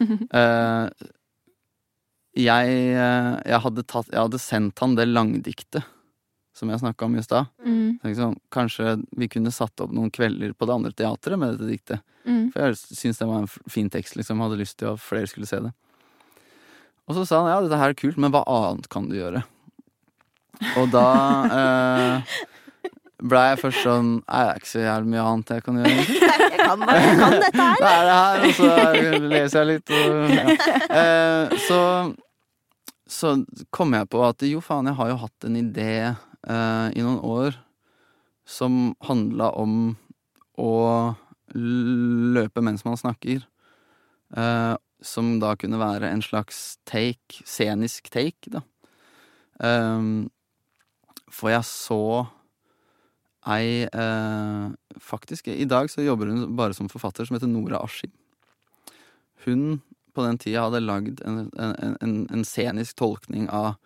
uh, 0.00 0.88
jeg, 2.48 2.74
eh, 2.94 3.32
jeg, 3.44 3.62
hadde 3.64 3.86
tatt, 3.86 4.10
jeg 4.12 4.20
hadde 4.20 4.42
sendt 4.42 4.82
han 4.84 4.98
det 4.98 5.08
langdiktet 5.10 5.86
som 6.58 6.70
jeg 6.72 6.80
snakka 6.82 7.06
om 7.06 7.14
i 7.14 7.22
stad. 7.22 7.50
Mm. 7.62 8.14
Sånn, 8.18 8.38
kanskje 8.50 8.96
vi 9.14 9.28
kunne 9.30 9.52
satt 9.54 9.78
opp 9.84 9.92
noen 9.94 10.10
kvelder 10.10 10.56
på 10.58 10.66
det 10.66 10.74
andre 10.74 10.90
teatret 10.96 11.38
med 11.38 11.54
dette 11.54 11.68
diktet. 11.70 12.02
Mm. 12.26 12.48
For 12.50 12.64
jeg 12.64 12.80
syntes 12.80 13.20
det 13.20 13.28
var 13.30 13.44
en 13.44 13.70
fin 13.70 13.90
tekst, 13.92 14.16
liksom. 14.18 14.42
Hadde 14.42 14.58
lyst 14.58 14.78
til 14.80 14.90
at 14.90 15.02
flere 15.02 15.30
skulle 15.30 15.46
se 15.46 15.60
det. 15.62 15.70
Og 17.08 17.14
så 17.16 17.24
sa 17.28 17.44
han 17.44 17.52
ja, 17.52 17.60
dette 17.62 17.78
her 17.78 17.94
er 17.94 18.00
kult, 18.00 18.18
men 18.20 18.34
hva 18.34 18.42
annet 18.50 18.90
kan 18.92 19.06
du 19.08 19.14
gjøre? 19.16 19.44
Og 20.80 20.90
da 20.90 21.06
eh, 21.54 22.36
ble 23.18 23.40
jeg 23.48 23.58
først 23.58 23.80
sånn 23.82 24.10
Nei, 24.20 24.40
det 24.44 24.50
er 24.52 24.60
ikke 24.60 24.70
så 24.70 24.82
jævlig 24.84 25.10
mye 25.14 25.24
annet 25.26 25.52
jeg 25.56 25.64
kan 25.66 25.78
gjøre. 25.80 26.06
Jeg 26.48 26.64
kan, 26.68 26.80
bare- 26.84 27.02
jeg 27.02 27.16
kan 27.18 27.34
dette 27.34 27.64
her. 27.64 27.76
Det 27.80 27.90
er 27.90 28.04
det 28.06 28.16
her, 28.18 28.42
og 28.44 28.54
så 28.58 29.28
leser 29.32 29.58
jeg 29.58 29.68
litt. 29.68 29.92
Og, 29.94 30.32
ja. 30.36 30.56
eh, 31.00 31.54
så, 31.64 31.78
så 33.08 33.30
kom 33.74 33.94
jeg 33.96 34.08
på 34.12 34.20
at 34.26 34.44
jo 34.44 34.60
faen, 34.64 34.90
jeg 34.90 34.98
har 34.98 35.08
jo 35.14 35.16
hatt 35.22 35.46
en 35.48 35.56
idé 35.56 35.86
eh, 36.10 36.86
i 36.92 37.04
noen 37.06 37.20
år 37.24 37.56
som 38.48 38.76
handla 39.08 39.48
om 39.60 39.78
å 40.60 40.72
løpe 41.56 42.60
mens 42.64 42.84
man 42.84 42.98
snakker. 43.00 43.46
Eh, 44.36 44.74
som 45.00 45.36
da 45.40 45.54
kunne 45.56 45.80
være 45.80 46.10
en 46.12 46.22
slags 46.26 46.76
take, 46.88 47.40
scenisk 47.48 48.10
take, 48.12 48.50
da. 48.52 48.60
Eh, 49.62 50.26
for 51.32 51.54
jeg 51.54 51.64
så 51.68 52.02
ei 53.48 53.84
eh, 53.86 54.64
Faktisk, 55.00 55.48
i 55.48 55.66
dag 55.68 55.90
så 55.90 56.02
jobber 56.02 56.30
hun 56.32 56.56
bare 56.58 56.74
som 56.76 56.88
forfatter, 56.90 57.24
som 57.24 57.36
heter 57.36 57.50
Nora 57.50 57.80
Askim. 57.84 58.12
Hun 59.44 59.80
på 60.14 60.24
den 60.26 60.40
tida 60.42 60.64
hadde 60.66 60.82
lagd 60.82 61.22
en, 61.22 61.44
en, 61.54 61.94
en, 62.02 62.16
en 62.34 62.44
scenisk 62.44 62.98
tolkning 62.98 63.46
av 63.54 63.76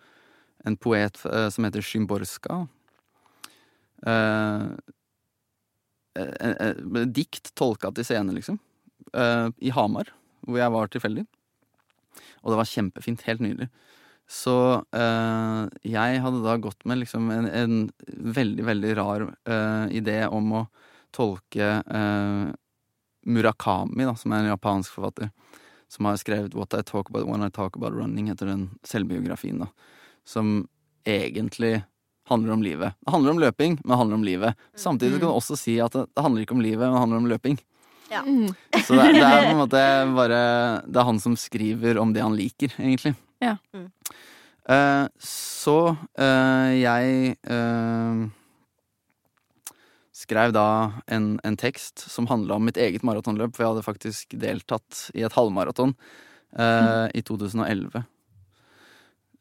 en 0.65 0.77
poet 0.79 1.19
eh, 1.29 1.49
som 1.53 1.67
heter 1.67 1.85
Szymborska. 1.85 2.63
Eh, 4.07 4.65
eh, 6.17 6.51
eh, 6.51 7.05
dikt 7.05 7.53
tolka 7.59 7.91
til 7.93 8.07
scene, 8.07 8.33
liksom. 8.35 8.59
Eh, 9.13 9.47
I 9.69 9.73
Hamar, 9.75 10.09
hvor 10.47 10.59
jeg 10.59 10.73
var 10.73 10.91
tilfeldig. 10.91 11.27
Og 12.41 12.51
det 12.51 12.59
var 12.59 12.71
kjempefint. 12.71 13.27
Helt 13.27 13.43
nydelig. 13.43 13.69
Så 14.33 14.55
øh, 14.81 15.61
jeg 15.85 16.21
hadde 16.23 16.41
da 16.41 16.55
gått 16.57 16.87
med 16.89 17.03
liksom 17.03 17.29
en, 17.31 17.45
en 17.45 17.75
veldig, 18.33 18.65
veldig 18.65 18.93
rar 18.97 19.27
øh, 19.29 19.85
idé 19.93 20.23
om 20.25 20.55
å 20.57 20.61
tolke 21.13 21.67
øh, 21.85 22.47
Murakami, 23.29 24.07
da, 24.09 24.15
som 24.17 24.33
er 24.33 24.41
en 24.41 24.49
japansk 24.55 24.95
forfatter, 24.97 25.29
som 25.91 26.09
har 26.09 26.17
skrevet 26.19 26.57
What 26.57 26.73
I 26.73 26.81
Talk 26.81 27.11
About 27.11 27.29
When 27.29 27.45
I 27.45 27.51
Talk 27.53 27.77
About 27.77 27.93
Running, 27.93 28.31
heter 28.31 28.49
den 28.49 28.71
selvbiografien, 28.87 29.61
da. 29.63 29.69
Som 30.25 30.65
egentlig 31.05 31.83
handler 32.27 32.57
om 32.57 32.65
livet. 32.65 32.97
Det 33.05 33.13
handler 33.13 33.35
om 33.35 33.43
løping, 33.43 33.77
men 33.83 33.93
det 33.93 33.99
handler 34.01 34.17
om 34.17 34.25
livet. 34.25 34.65
Samtidig 34.75 35.19
kan 35.19 35.29
du 35.29 35.35
også 35.35 35.59
si 35.59 35.77
at 35.83 35.93
det, 35.93 36.07
det 36.09 36.25
handler 36.25 36.43
ikke 36.43 36.57
om 36.57 36.63
livet, 36.63 36.87
men 36.87 36.97
det 36.97 37.03
handler 37.03 37.21
om 37.21 37.29
løping. 37.29 37.61
Ja. 38.09 38.23
Så 38.83 38.97
det, 38.97 39.13
det 39.15 39.23
er 39.25 39.47
på 39.47 39.53
en 39.53 39.61
måte 39.63 39.79
bare 40.13 40.39
Det 40.85 40.99
er 40.99 41.07
han 41.07 41.19
som 41.21 41.37
skriver 41.39 41.97
om 42.01 42.11
det 42.13 42.21
han 42.21 42.35
liker, 42.37 42.73
egentlig. 42.81 43.13
Ja. 43.43 43.57
Mm. 43.75 43.89
Eh, 44.73 45.05
så 45.19 45.77
uh, 45.91 46.69
jeg 46.71 47.35
uh, 47.51 48.23
skrev 50.15 50.55
da 50.55 50.67
en, 51.11 51.35
en 51.43 51.59
tekst 51.59 52.05
som 52.07 52.29
handla 52.31 52.55
om 52.55 52.69
mitt 52.69 52.79
eget 52.79 53.03
maratonløp, 53.03 53.55
for 53.55 53.65
jeg 53.65 53.73
hadde 53.73 53.87
faktisk 53.89 54.37
deltatt 54.39 55.09
i 55.17 55.25
et 55.27 55.35
halvmaraton 55.35 55.91
mm. 56.55 57.11
i 57.17 57.23
2011. 57.25 58.05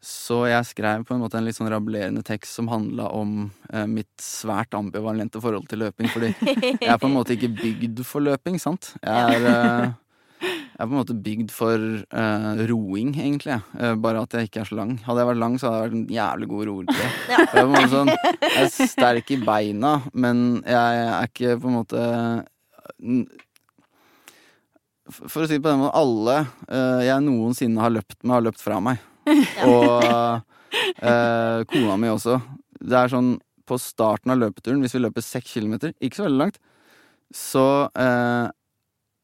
Så 0.03 0.41
jeg 0.51 0.67
skrev 0.67 1.05
på 1.07 1.15
en 1.15 1.21
måte 1.23 1.39
en 1.39 1.45
litt 1.47 1.55
sånn 1.55 1.71
rablerende 1.71 2.25
tekst 2.27 2.57
som 2.59 2.67
handla 2.73 3.07
om 3.15 3.45
eh, 3.71 3.85
mitt 3.87 4.11
svært 4.19 4.75
ambivalente 4.75 5.39
forhold 5.39 5.69
til 5.71 5.85
løping. 5.85 6.09
Fordi 6.11 6.33
jeg 6.33 6.89
er 6.91 6.99
på 6.99 7.07
en 7.07 7.15
måte 7.15 7.37
ikke 7.37 7.53
bygd 7.55 8.03
for 8.07 8.27
løping, 8.27 8.59
sant? 8.59 8.97
Jeg 8.99 9.37
er, 9.39 9.47
eh, 9.53 9.93
jeg 10.73 10.81
er 10.81 10.89
på 10.89 10.95
en 10.95 11.01
måte 11.03 11.17
bygd 11.21 11.51
for 11.53 11.83
uh, 12.17 12.63
roing, 12.71 13.13
egentlig. 13.13 13.59
Eh, 13.77 13.93
bare 14.01 14.23
at 14.25 14.33
jeg 14.37 14.49
ikke 14.49 14.63
er 14.63 14.69
så 14.71 14.79
lang. 14.79 14.95
Hadde 15.05 15.21
jeg 15.21 15.29
vært 15.29 15.41
lang, 15.43 15.59
så 15.61 15.69
hadde 15.69 15.77
jeg 15.77 15.85
vært 15.85 15.99
en 15.99 16.15
jævlig 16.17 16.49
god 16.53 16.69
roer. 16.71 16.87
Ja. 17.33 17.45
Jeg 17.53 17.91
sånn, 17.93 18.11
jeg 18.13 18.63
er 18.63 18.89
sterk 18.91 19.31
i 19.33 19.39
beina, 19.45 19.93
men 20.17 20.63
jeg 20.65 21.03
er 21.03 21.29
ikke 21.29 21.59
på 21.61 21.69
en 21.71 21.77
måte 21.77 22.07
For 25.13 25.45
å 25.45 25.47
si 25.47 25.59
det 25.59 25.63
på 25.65 25.71
den 25.71 25.83
måten, 25.83 25.97
alle 26.01 26.37
uh, 26.73 27.03
jeg 27.05 27.27
noensinne 27.27 27.85
har 27.85 27.93
løpt 27.93 28.19
med, 28.23 28.35
har 28.39 28.47
løpt 28.49 28.65
fra 28.65 28.81
meg. 28.85 29.05
Og 29.69 30.03
eh, 30.03 31.59
kona 31.69 31.99
mi 32.01 32.11
også. 32.11 32.41
Det 32.81 32.97
er 32.99 33.13
sånn 33.13 33.37
på 33.69 33.79
starten 33.79 34.33
av 34.35 34.41
løpeturen, 34.41 34.81
hvis 34.83 34.97
vi 34.97 35.05
løper 35.05 35.25
seks 35.25 35.53
kilometer, 35.55 35.95
ikke 36.03 36.19
så 36.19 36.27
veldig 36.27 36.41
langt, 36.41 36.59
så 37.33 37.67
eh, 37.99 38.49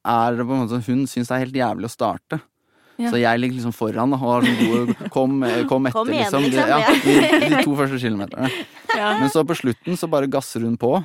er 0.06 0.36
det 0.36 0.46
på 0.46 0.52
en 0.54 0.60
måte 0.62 0.70
sånn 0.76 0.86
Hun 0.86 1.06
syns 1.06 1.28
det 1.28 1.34
er 1.36 1.44
helt 1.46 1.58
jævlig 1.58 1.84
å 1.88 1.90
starte. 1.92 2.40
Ja. 2.98 3.10
Så 3.12 3.18
jeg 3.20 3.38
ligger 3.40 3.56
liksom 3.60 3.74
foran 3.76 4.12
og 4.12 4.18
har 4.18 4.42
sånn 4.42 4.58
gode 4.58 5.10
Kom, 5.14 5.42
eh, 5.46 5.64
kom 5.70 5.86
etter, 5.86 5.92
Kom 5.98 6.08
igjen, 6.10 6.24
liksom. 6.24 6.42
De, 6.42 6.50
liksom, 6.50 6.68
ja, 6.68 6.78
de, 7.04 7.48
de 7.56 7.62
to 7.62 7.76
første 7.78 7.98
kilometerne. 8.02 8.50
Ja. 8.96 9.12
Men 9.20 9.30
så 9.30 9.44
på 9.46 9.54
slutten 9.54 9.96
så 10.00 10.08
bare 10.10 10.26
gasser 10.26 10.60
hun 10.66 10.76
på. 10.76 11.04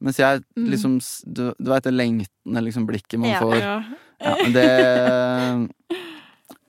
Mens 0.00 0.16
jeg 0.20 0.42
Mm. 0.56 0.70
liksom 0.70 0.98
Du, 1.24 1.52
du 1.58 1.70
veit 1.70 1.84
det 1.84 1.92
lengtende 1.92 2.62
liksom, 2.64 2.86
blikket 2.86 3.18
man 3.20 3.30
Ja. 3.30 3.40
får. 3.40 3.56
Ja. 3.60 3.82
Ja, 4.20 4.34
men 4.42 4.52
det 4.52 5.70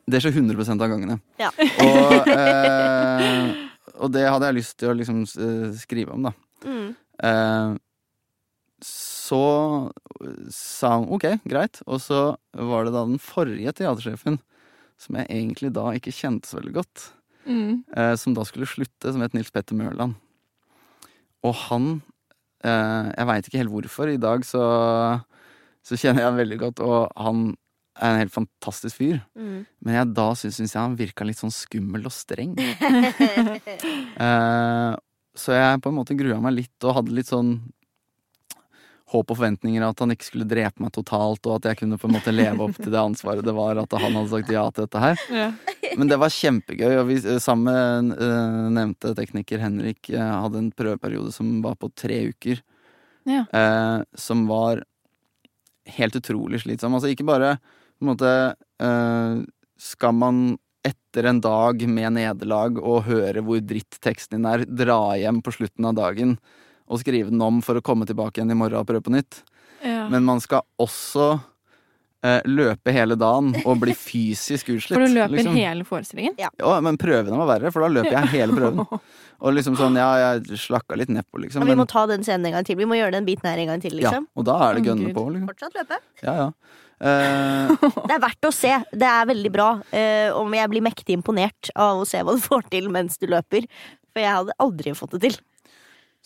Det 0.10 0.22
skjer 0.24 0.32
100 0.36 0.70
av 0.82 0.88
gangene. 0.90 1.20
Ja. 1.40 1.50
Og, 1.84 2.28
eh, 2.28 3.54
og 4.00 4.12
det 4.12 4.24
hadde 4.30 4.46
jeg 4.52 4.56
lyst 4.62 4.78
til 4.80 4.90
å 4.92 4.96
liksom 4.96 5.26
skrive 5.80 6.14
om, 6.16 6.24
da. 6.24 6.32
Mm. 6.66 6.96
Eh, 7.24 7.78
så 9.28 9.40
sa 10.54 10.94
han 10.96 11.08
ok, 11.14 11.26
greit. 11.50 11.82
Og 11.88 12.00
så 12.04 12.22
var 12.56 12.88
det 12.88 12.94
da 12.96 13.04
den 13.08 13.20
forrige 13.22 13.74
teatersjefen, 13.78 14.40
som 14.98 15.20
jeg 15.20 15.28
egentlig 15.30 15.74
da 15.76 15.90
ikke 15.98 16.16
kjente 16.16 16.50
så 16.50 16.60
veldig 16.62 16.76
godt, 16.80 17.10
Mm. 17.48 17.84
eh, 17.96 18.16
som 18.20 18.34
da 18.36 18.44
skulle 18.44 18.68
slutte, 18.68 19.08
som 19.14 19.22
het 19.24 19.32
Nils 19.34 19.52
Petter 19.56 19.76
Mørland. 19.80 20.18
Og 21.48 21.54
han 21.70 22.02
eh, 22.66 23.14
Jeg 23.16 23.28
veit 23.30 23.48
ikke 23.48 23.62
helt 23.62 23.72
hvorfor. 23.72 24.10
I 24.12 24.18
dag 24.20 24.44
så, 24.44 24.64
så 25.86 25.96
kjenner 25.96 26.24
jeg 26.26 26.28
han 26.28 26.40
veldig 26.42 26.58
godt, 26.66 26.82
og 26.84 27.08
han 27.16 27.46
er 28.02 28.10
en 28.12 28.20
helt 28.20 28.34
fantastisk 28.36 29.00
fyr. 29.00 29.22
Mm. 29.40 29.62
Men 29.80 29.96
jeg, 29.96 30.10
da 30.18 30.26
syns 30.36 30.60
jeg 30.60 30.76
han 30.76 30.98
virka 31.00 31.24
litt 31.26 31.40
sånn 31.40 31.56
skummel 31.56 32.04
og 32.10 32.14
streng. 32.14 32.52
Eh, 34.18 34.92
så 35.38 35.54
jeg 35.54 35.82
på 35.84 35.92
en 35.92 35.98
måte 36.00 36.16
grua 36.18 36.40
meg 36.42 36.56
litt 36.58 36.86
og 36.88 36.96
hadde 36.98 37.14
litt 37.14 37.30
sånn 37.30 37.52
håp 39.08 39.32
og 39.32 39.38
forventninger 39.38 39.84
at 39.88 40.02
han 40.04 40.12
ikke 40.12 40.28
skulle 40.28 40.48
drepe 40.50 40.84
meg 40.84 40.92
totalt, 40.96 41.40
og 41.48 41.58
at 41.58 41.70
jeg 41.70 41.80
kunne 41.80 42.00
på 42.00 42.10
en 42.10 42.16
måte 42.18 42.34
leve 42.34 42.66
opp 42.66 42.76
til 42.76 42.92
det 42.92 43.00
ansvaret 43.00 43.46
det 43.46 43.56
var 43.56 43.80
at 43.80 43.96
han 43.96 44.18
hadde 44.18 44.32
sagt 44.34 44.52
ja 44.52 44.66
til 44.72 44.84
dette 44.84 45.04
her. 45.04 45.22
Ja. 45.32 45.48
Men 46.00 46.12
det 46.12 46.20
var 46.20 46.34
kjempegøy, 46.34 46.98
og 47.00 47.08
vi 47.08 47.18
eh, 47.22 47.40
sammen 47.44 48.12
med 48.12 48.26
eh, 48.26 48.60
nevnte 48.76 49.14
tekniker 49.18 49.64
Henrik 49.64 50.12
uh, 50.12 50.44
hadde 50.44 50.60
en 50.60 50.74
prøveperiode 50.76 51.32
som 51.36 51.62
var 51.64 51.80
på 51.80 51.90
tre 51.96 52.20
uker. 52.34 52.60
Ja. 53.28 53.46
Uh, 53.56 54.04
som 54.20 54.44
var 54.52 54.84
helt 55.98 56.20
utrolig 56.20 56.66
slitsom. 56.66 56.98
Altså 56.98 57.14
ikke 57.14 57.28
bare 57.28 57.56
på 57.98 58.04
en 58.04 58.12
måte 58.12 58.32
skal 59.82 60.14
man 60.14 60.42
etter 60.86 61.26
en 61.30 61.40
dag 61.42 61.82
med 61.90 62.14
nederlag 62.18 62.78
og 62.78 63.08
høre 63.08 63.42
hvor 63.46 63.62
dritt 63.64 63.98
teksten 64.04 64.38
din 64.38 64.50
er, 64.52 64.66
dra 64.68 65.16
hjem 65.18 65.40
på 65.42 65.54
slutten 65.56 65.88
av 65.90 65.96
dagen 65.98 66.36
og 66.88 67.04
skrive 67.04 67.32
den 67.32 67.44
om 67.44 67.62
for 67.66 67.80
å 67.80 67.84
komme 67.86 68.08
tilbake 68.08 68.40
igjen 68.40 68.54
i 68.54 68.58
morgen 68.58 68.80
og 68.82 68.88
prøve 68.90 69.06
på 69.08 69.14
nytt. 69.14 69.44
Ja. 69.84 70.08
Men 70.12 70.26
man 70.26 70.42
skal 70.42 70.64
også 70.82 71.36
eh, 72.26 72.42
løpe 72.48 72.94
hele 72.96 73.18
dagen 73.20 73.54
og 73.64 73.82
bli 73.84 73.96
fysisk 74.08 74.72
utslitt. 74.74 74.96
For 74.96 75.06
du 75.06 75.18
løper 75.18 75.38
liksom. 75.38 75.58
hele 75.60 75.88
forestillingen? 75.88 76.38
Ja, 76.42 76.52
men 76.84 77.00
prøvene 77.02 77.40
var 77.44 77.52
verre, 77.56 77.74
for 77.76 77.86
da 77.86 77.92
løper 78.00 78.14
jeg 78.16 78.34
hele 78.38 78.58
prøven. 78.58 78.86
Og 79.38 79.54
liksom 79.54 79.76
sånn, 79.78 79.94
ja, 80.00 80.08
jeg 80.18 80.58
slakka 80.58 80.98
litt 80.98 81.12
nedpå, 81.14 81.38
liksom. 81.44 81.62
Ja, 81.62 81.68
vi 81.68 81.76
Men, 81.76 81.84
må 81.84 81.86
ta 81.86 82.08
den 82.10 82.24
scenen 82.26 82.48
en 82.50 82.56
gang 82.56 82.66
til. 82.66 82.74
Vi 82.80 82.88
må 82.90 82.98
gjøre 82.98 83.14
den 83.20 83.28
biten 83.28 83.46
her 83.46 83.60
en 83.62 83.70
gang 83.70 83.84
til, 83.84 83.94
ja, 83.94 84.10
liksom. 84.10 84.26
og 84.34 84.48
da 84.48 84.56
er 84.66 84.80
det 84.80 84.90
gønne 84.90 85.12
på, 85.14 85.26
liksom. 85.36 85.52
Fortsatt 85.52 85.78
løpe. 85.78 86.00
Ja, 86.24 86.34
ja. 86.40 86.48
Uh, 86.98 87.76
Det 88.10 88.16
er 88.16 88.24
verdt 88.24 88.48
å 88.50 88.52
se. 88.56 88.72
Det 88.90 89.06
er 89.06 89.30
veldig 89.30 89.52
bra. 89.54 89.68
Uh, 89.92 90.34
om 90.40 90.58
jeg 90.58 90.72
blir 90.74 90.86
mektig 90.88 91.20
imponert 91.20 91.70
av 91.78 92.02
å 92.02 92.08
se 92.10 92.24
hva 92.26 92.34
du 92.34 92.42
får 92.42 92.66
til 92.74 92.90
mens 92.94 93.22
du 93.22 93.28
løper. 93.30 93.70
For 94.10 94.26
jeg 94.26 94.34
hadde 94.40 94.58
aldri 94.64 94.96
fått 94.98 95.14
det 95.18 95.28
til. 95.28 95.38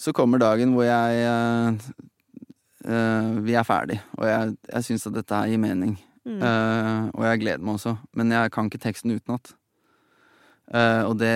Så 0.01 0.13
kommer 0.15 0.41
dagen 0.41 0.73
hvor 0.75 0.87
jeg 0.87 1.25
uh, 2.85 3.33
Vi 3.45 3.53
er 3.57 3.67
ferdig, 3.67 3.99
og 4.17 4.25
jeg, 4.25 4.55
jeg 4.71 4.87
syns 4.87 5.05
at 5.09 5.17
dette 5.19 5.37
her 5.37 5.51
gir 5.51 5.61
mening. 5.61 5.93
Mm. 6.25 6.39
Uh, 6.41 7.09
og 7.17 7.25
jeg 7.27 7.41
gleder 7.43 7.61
meg 7.65 7.77
også, 7.77 7.95
men 8.17 8.33
jeg 8.33 8.53
kan 8.53 8.69
ikke 8.69 8.81
teksten 8.81 9.13
utenat. 9.13 9.53
Uh, 10.71 11.03
og 11.09 11.15
det 11.21 11.35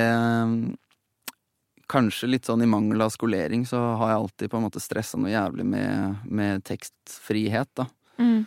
Kanskje 1.86 2.32
litt 2.32 2.48
sånn 2.50 2.64
i 2.66 2.70
mangel 2.70 3.04
av 3.06 3.12
skolering, 3.14 3.62
så 3.70 3.78
har 4.00 4.10
jeg 4.10 4.22
alltid 4.24 4.50
på 4.50 4.58
en 4.58 4.64
måte 4.66 4.82
stressa 4.82 5.20
noe 5.22 5.30
jævlig 5.30 5.68
med, 5.70 6.24
med 6.26 6.64
tekstfrihet, 6.66 7.70
da. 7.78 7.86
Mm. 8.18 8.40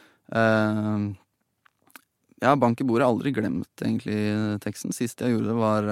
Ja, 2.43 2.57
bank 2.59 2.83
i 2.83 2.87
bordet. 2.89 3.07
Aldri 3.07 3.31
glemt 3.37 3.85
egentlig 3.85 4.19
teksten. 4.65 4.91
Sist 4.97 5.23
jeg 5.23 5.37
gjorde 5.37 5.53
det, 5.53 5.57
var 5.61 5.87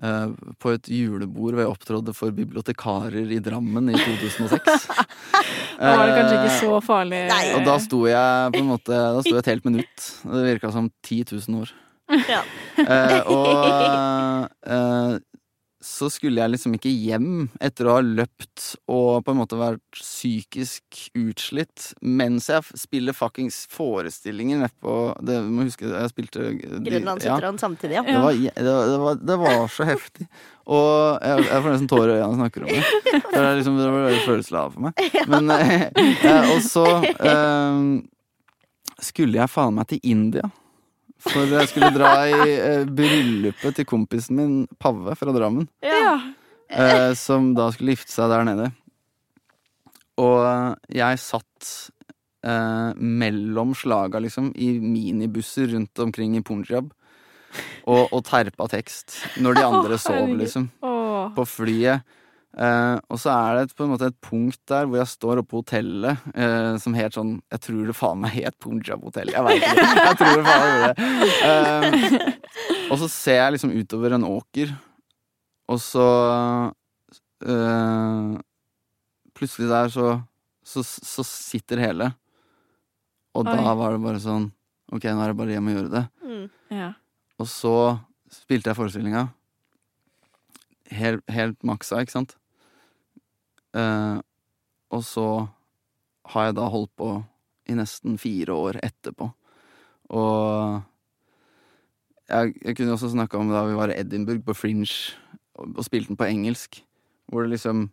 på 0.00 0.70
et 0.72 0.88
julebord 0.88 1.52
hvor 1.56 1.60
jeg 1.64 1.70
opptrådde 1.74 2.14
for 2.16 2.32
bibliotekarer 2.32 3.32
i 3.36 3.40
Drammen 3.44 3.90
i 3.92 3.98
2006. 4.00 4.86
Da 5.80 5.94
var 5.96 6.10
det 6.10 6.16
kanskje 6.18 6.34
ikke 6.36 6.48
Eh, 6.50 6.56
så 6.60 6.78
farlig. 6.84 7.20
Nei. 7.30 7.44
og 7.56 7.62
da 7.64 7.74
sto 7.80 8.02
jeg 8.08 8.50
på 8.52 8.60
en 8.60 8.66
måte 8.68 8.92
Da 8.92 9.22
sto 9.24 9.32
jeg 9.32 9.40
et 9.40 9.48
helt 9.54 9.64
minutt. 9.64 10.08
Det 10.26 10.42
virka 10.44 10.72
som 10.74 10.90
10 11.06 11.24
000 11.48 11.62
år. 11.62 11.70
Ja. 12.28 12.40
Eh, 12.80 13.30
og 13.30 14.48
eh, 14.66 15.14
så 15.80 16.10
skulle 16.12 16.42
jeg 16.42 16.52
liksom 16.52 16.74
ikke 16.76 16.90
hjem 16.92 17.46
etter 17.62 17.88
å 17.88 17.96
ha 17.96 18.04
løpt 18.04 18.66
og 18.92 19.24
på 19.24 19.32
en 19.32 19.38
måte 19.38 19.56
vært 19.56 19.80
psykisk 19.96 21.06
utslitt 21.16 21.90
mens 22.04 22.50
jeg 22.52 22.78
spiller 22.78 23.16
fuckings 23.16 23.62
forestillinger 23.72 24.60
nedpå 24.60 24.96
Det 25.24 25.38
du 25.40 25.48
må 25.48 25.64
huske, 25.64 25.88
jeg 25.88 26.12
spilte 26.12 26.50
Grønlandsutran 26.84 27.56
ja. 27.56 27.62
samtidig, 27.64 27.96
ja. 27.96 28.04
Det 28.04 28.20
var, 28.20 28.36
det, 28.36 28.66
var, 28.68 28.92
det, 28.92 29.00
var, 29.04 29.20
det 29.32 29.38
var 29.40 29.66
så 29.72 29.88
heftig. 29.88 30.28
Og 30.70 31.24
jeg, 31.24 31.48
jeg 31.48 31.64
får 31.64 31.72
nesten 31.72 31.90
tårer 31.90 32.12
i 32.12 32.20
øynene 32.20 32.28
når 32.28 32.30
jeg 32.30 32.40
snakker 32.42 32.62
om 32.62 32.70
det. 32.70 32.84
Det, 33.30 33.40
er 33.40 33.58
liksom, 33.58 33.80
det 33.80 33.88
var 33.88 34.06
veldig 34.06 34.22
følelsesladet 34.26 34.74
for 34.76 34.86
meg. 34.86 34.92
Men, 35.32 35.50
eh, 35.56 36.52
og 36.52 36.60
så 36.62 36.86
eh, 37.08 37.80
skulle 39.10 39.40
jeg 39.40 39.52
faen 39.52 39.76
meg 39.80 39.88
til 39.90 40.04
India. 40.12 40.50
For 41.20 41.48
jeg 41.52 41.68
skulle 41.70 41.92
dra 41.94 42.12
i 42.28 42.36
eh, 42.56 42.84
bryllupet 42.88 43.76
til 43.76 43.88
kompisen 43.88 44.38
min 44.38 44.54
Pave 44.80 45.14
fra 45.18 45.34
Drammen. 45.36 45.68
Ja. 45.84 46.14
Eh, 46.70 47.12
som 47.18 47.52
da 47.56 47.68
skulle 47.74 47.96
gifte 47.96 48.14
seg 48.14 48.30
der 48.32 48.46
nede. 48.48 48.70
Og 50.20 50.44
jeg 50.92 51.20
satt 51.22 51.72
eh, 52.46 52.90
mellom 52.96 53.74
slaga, 53.76 54.20
liksom, 54.22 54.52
i 54.56 54.72
minibusser 54.80 55.70
rundt 55.74 56.02
omkring 56.02 56.38
i 56.38 56.44
Punjab. 56.46 56.90
Og, 57.90 58.04
og 58.14 58.22
terpa 58.28 58.68
tekst 58.70 59.16
når 59.42 59.58
de 59.58 59.66
andre 59.66 59.98
sov, 59.98 60.30
liksom. 60.38 60.68
På 61.34 61.46
flyet. 61.48 62.06
Eh, 62.50 62.96
og 63.06 63.18
så 63.22 63.30
er 63.30 63.54
det 63.54 63.62
et, 63.68 63.72
på 63.78 63.84
en 63.86 63.92
måte 63.92 64.08
et 64.10 64.16
punkt 64.26 64.58
der 64.66 64.88
hvor 64.90 64.98
jeg 64.98 65.10
står 65.12 65.38
oppe 65.38 65.52
på 65.52 65.60
hotellet 65.60 66.24
eh, 66.34 66.72
som 66.82 66.96
helt 66.98 67.14
sånn 67.14 67.36
Jeg 67.46 67.62
tror 67.62 67.84
det 67.86 67.94
faen 67.94 68.18
meg 68.24 68.34
het 68.34 68.56
Punjab 68.58 69.04
hotell. 69.06 69.30
Jeg 69.30 69.44
veit 69.46 69.62
ikke. 69.62 69.84
Jeg 70.08 70.18
tror 70.18 70.32
det 70.34 70.46
faen 70.48 70.72
gjorde 70.72 70.90
det. 70.90 71.04
Eh, 71.46 72.88
og 72.90 72.98
så 72.98 73.08
ser 73.12 73.38
jeg 73.38 73.54
liksom 73.54 73.74
utover 73.78 74.16
en 74.16 74.26
åker, 74.26 74.72
og 75.70 75.78
så 75.82 76.06
eh, 77.46 78.32
Plutselig 79.38 79.70
der 79.70 79.92
så, 79.94 80.08
så, 80.66 80.82
så 80.84 81.22
sitter 81.24 81.80
hele. 81.80 82.10
Og 83.38 83.46
da 83.46 83.54
var 83.78 83.94
det 83.94 84.02
bare 84.02 84.20
sånn 84.20 84.50
Ok, 84.90 85.06
nå 85.06 85.22
er 85.22 85.30
det 85.30 85.38
bare 85.38 85.54
hjem 85.54 85.68
og 85.70 85.76
gjøre 85.76 85.92
det. 85.92 86.02
Mm. 86.26 86.46
Ja. 86.74 86.88
Og 87.38 87.46
så 87.46 87.74
spilte 88.34 88.72
jeg 88.72 88.78
forestillinga. 88.80 89.28
Helt, 90.90 91.22
helt 91.30 91.62
maksa, 91.62 92.02
ikke 92.02 92.16
sant? 92.16 92.34
Eh, 93.76 94.18
og 94.90 95.04
så 95.06 95.26
har 96.32 96.48
jeg 96.48 96.56
da 96.58 96.68
holdt 96.70 96.92
på 96.98 97.10
i 97.70 97.76
nesten 97.78 98.18
fire 98.20 98.54
år 98.54 98.80
etterpå. 98.82 99.30
Og 100.10 100.80
jeg, 102.30 102.54
jeg 102.64 102.76
kunne 102.76 102.94
også 102.94 103.12
snakka 103.14 103.38
om 103.38 103.50
da 103.52 103.64
vi 103.68 103.78
var 103.78 103.92
i 103.92 103.98
Edinburgh, 104.00 104.42
på 104.46 104.54
Fringe, 104.54 104.90
og, 105.54 105.76
og 105.76 105.86
spilte 105.86 106.12
den 106.12 106.20
på 106.20 106.28
engelsk. 106.30 106.82
Hvor 107.30 107.46
det 107.46 107.54
liksom 107.54 107.88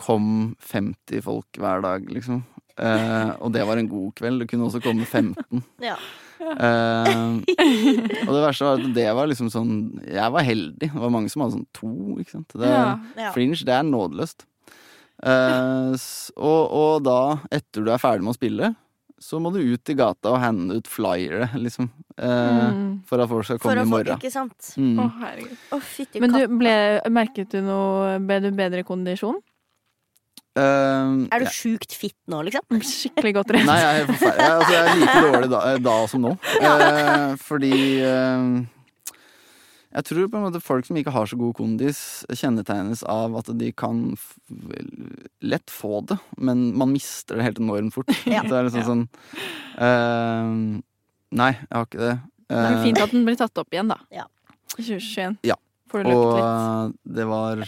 kom 0.00 0.56
50 0.64 1.22
folk 1.26 1.60
hver 1.60 1.84
dag, 1.84 2.06
liksom. 2.10 2.42
Eh, 2.80 3.30
og 3.44 3.52
det 3.52 3.62
var 3.68 3.76
en 3.80 3.88
god 3.90 4.14
kveld. 4.16 4.40
Det 4.44 4.48
kunne 4.52 4.68
også 4.70 4.80
komme 4.84 5.04
15. 5.06 5.64
Ja. 5.90 5.96
Eh, 6.40 7.34
og 8.24 8.30
det 8.32 8.42
verste 8.46 8.64
var 8.64 8.78
at 8.80 8.94
det 8.96 9.04
var 9.12 9.26
liksom 9.28 9.50
sånn 9.52 9.72
Jeg 10.08 10.32
var 10.32 10.46
heldig. 10.46 10.88
Det 10.88 11.02
var 11.02 11.12
mange 11.12 11.28
som 11.32 11.42
hadde 11.44 11.58
sånn 11.58 11.66
to. 11.76 11.90
Ikke 12.22 12.38
sant? 12.38 12.54
Det, 12.56 12.70
Ja. 12.70 12.86
Ja. 13.20 13.32
Fringe, 13.36 13.58
det 13.60 13.74
er 13.76 13.84
nådeløst. 13.84 14.46
Eh, 15.20 15.92
og, 16.40 16.62
og 16.80 17.02
da, 17.04 17.18
etter 17.52 17.84
du 17.84 17.90
er 17.92 18.00
ferdig 18.00 18.24
med 18.24 18.32
å 18.32 18.38
spille, 18.38 18.70
så 19.20 19.36
må 19.42 19.50
du 19.52 19.58
ut 19.60 19.90
i 19.92 19.96
gata 19.98 20.30
og 20.32 20.40
hande 20.40 20.78
ut 20.80 20.88
flyere, 20.88 21.50
liksom. 21.60 21.90
eh, 22.16 22.70
Mm. 22.70 23.02
For 23.08 23.20
at 23.20 23.28
folk 23.28 23.44
skal 23.44 23.58
komme 23.60 23.76
å 23.76 23.84
i 23.84 23.84
få 23.84 23.92
morgen. 23.92 24.16
Ikke 24.16 24.32
sant? 24.32 24.70
Mm. 24.80 24.96
Å, 24.96 25.06
herregud. 25.20 25.58
Å, 25.76 25.80
fytti 25.84 26.20
Men 26.24 26.32
du, 26.32 26.40
ble, 26.60 26.72
merket 27.12 27.52
du 27.52 27.60
noe 27.64 28.16
Ble 28.24 28.40
du 28.44 28.50
bedre 28.56 28.82
kondisjon? 28.88 29.36
Eh, 30.58 31.10
Er 31.30 31.44
du 31.44 31.46
sjukt 31.54 31.92
fitt 31.94 32.16
nå, 32.26 32.40
liksom? 32.48 32.66
Skikkelig 32.96 33.32
godt 33.38 33.52
trent? 33.52 33.66
Nei, 33.68 33.78
jeg 33.78 34.02
er. 34.02 34.10
Jeg, 34.10 34.34
altså, 34.50 34.74
jeg 34.74 34.82
er 34.82 35.00
like 35.00 35.22
dårlig 35.28 35.50
da, 35.52 35.60
da 35.86 35.96
som 36.10 36.24
nå. 36.26 36.32
Uh, 36.60 37.36
fordi 37.38 37.70
uh, 38.02 38.60
Jeg 39.90 40.04
tror 40.06 40.26
på 40.30 40.38
en 40.40 40.44
måte 40.48 40.60
folk 40.62 40.86
som 40.86 40.98
ikke 41.00 41.10
har 41.14 41.26
så 41.30 41.38
god 41.38 41.54
kondis, 41.58 42.00
kjennetegnes 42.30 43.00
av 43.10 43.34
at 43.40 43.48
de 43.58 43.70
kan 43.74 44.02
f 44.14 44.36
lett 45.42 45.70
få 45.72 46.00
det, 46.06 46.18
men 46.38 46.68
man 46.78 46.92
mister 46.94 47.38
det 47.40 47.46
helt 47.48 47.58
enormt 47.62 47.94
fort. 47.96 48.10
Ja. 48.30 48.42
Det 48.46 48.54
er 48.58 48.68
liksom 48.68 48.82
Ja. 48.84 48.88
sånn 48.90 49.06
eh, 49.86 50.80
Nei, 51.40 51.52
jeg 51.62 51.74
har 51.78 51.86
ikke 51.88 52.02
det. 52.04 52.14
Det 52.50 52.58
er 52.58 52.72
Eh, 52.74 52.82
fint 52.82 52.98
at 53.02 53.12
den 53.14 53.22
blir 53.26 53.36
tatt 53.38 53.58
opp 53.62 53.70
igjen, 53.74 53.90
da. 53.92 53.96
Ja. 54.10 54.24
I 54.78 54.82
2021. 54.82 55.36
Ja. 55.46 55.54
Får 55.90 56.02
du 56.02 56.08
løpt 56.10 56.18
og 56.18 56.32
litt. 56.34 56.46
eh, 56.46 57.14
det 57.18 57.26
var 57.30 57.60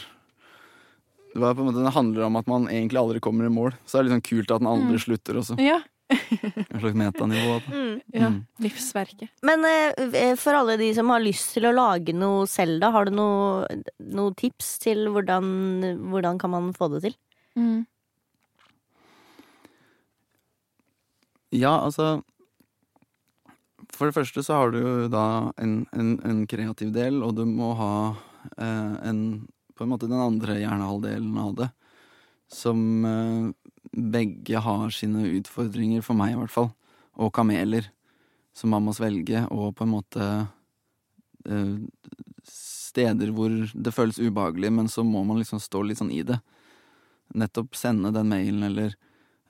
det 1.32 1.40
var 1.40 1.54
på 1.56 1.62
en 1.64 1.70
måte, 1.70 1.82
det 1.84 1.94
handler 1.96 2.26
om 2.26 2.36
at 2.36 2.46
man 2.50 2.66
egentlig 2.68 2.98
aldri 3.00 3.20
kommer 3.24 3.46
i 3.48 3.52
mål. 3.52 3.72
Så 3.86 3.96
det 3.96 4.00
er 4.00 4.08
litt 4.08 4.16
sånn 4.18 4.28
kult 4.30 4.50
at 4.52 4.60
den 4.60 4.68
andre 4.72 4.98
Mm. 4.98 5.02
slutter 5.06 5.38
også. 5.40 5.56
Ja. 5.62 5.80
En 6.12 6.80
slags 6.82 6.96
metanivå. 7.00 7.54
Mm. 7.72 8.00
ja. 8.12 8.28
Mm. 8.28 8.40
Livsverket. 8.60 9.30
Men 9.42 9.64
eh, 9.64 10.34
for 10.36 10.52
alle 10.58 10.76
de 10.76 10.90
som 10.92 11.08
har 11.08 11.22
lyst 11.24 11.54
til 11.54 11.64
å 11.64 11.72
lage 11.72 12.12
noe 12.12 12.44
selv, 12.46 12.80
da, 12.82 12.90
har 12.92 13.06
du 13.08 13.12
noen 13.16 13.82
noe 14.12 14.34
tips 14.36 14.74
til 14.82 15.06
hvordan, 15.08 15.48
hvordan 16.12 16.36
kan 16.42 16.50
man 16.52 16.72
få 16.76 16.90
det 16.92 17.00
til? 17.06 17.16
Mm. 17.56 17.86
Ja, 21.52 21.72
altså 21.84 22.22
For 23.92 24.08
det 24.08 24.16
første 24.16 24.42
så 24.44 24.56
har 24.56 24.70
du 24.72 24.78
jo 24.80 25.08
da 25.12 25.24
en, 25.60 25.82
en, 25.92 26.14
en 26.24 26.44
kreativ 26.48 26.92
del, 26.94 27.22
og 27.24 27.36
du 27.36 27.44
må 27.48 27.72
ha 27.76 27.94
eh, 28.56 28.94
en 29.08 29.18
På 29.82 29.84
en 29.84 29.90
måte 29.90 30.06
den 30.06 30.20
andre 30.22 30.60
hjernehalvdelen 30.60 31.38
av 31.42 31.54
det. 31.58 31.66
Som 32.46 33.04
eh, 33.04 33.48
begge 33.90 34.60
har 34.62 34.92
sine 34.94 35.24
utfordringer, 35.40 36.04
for 36.06 36.14
meg 36.14 36.36
i 36.36 36.36
hvert 36.38 36.54
fall. 36.54 36.68
Og 37.18 37.32
kameler. 37.34 37.88
Som 38.54 38.70
man 38.70 38.86
må 38.86 38.94
svelge, 38.94 39.42
og 39.50 39.72
på 39.74 39.82
en 39.82 39.90
måte 39.90 40.28
eh, 41.48 41.74
Steder 42.46 43.34
hvor 43.34 43.50
det 43.74 43.94
føles 43.96 44.22
ubehagelig, 44.22 44.70
men 44.78 44.92
så 44.92 45.02
må 45.02 45.24
man 45.26 45.42
liksom 45.42 45.58
stå 45.58 45.82
litt 45.82 45.98
sånn 45.98 46.14
i 46.14 46.22
det. 46.30 46.38
Nettopp 47.34 47.74
sende 47.74 48.14
den 48.14 48.30
mailen, 48.30 48.62
eller 48.68 48.94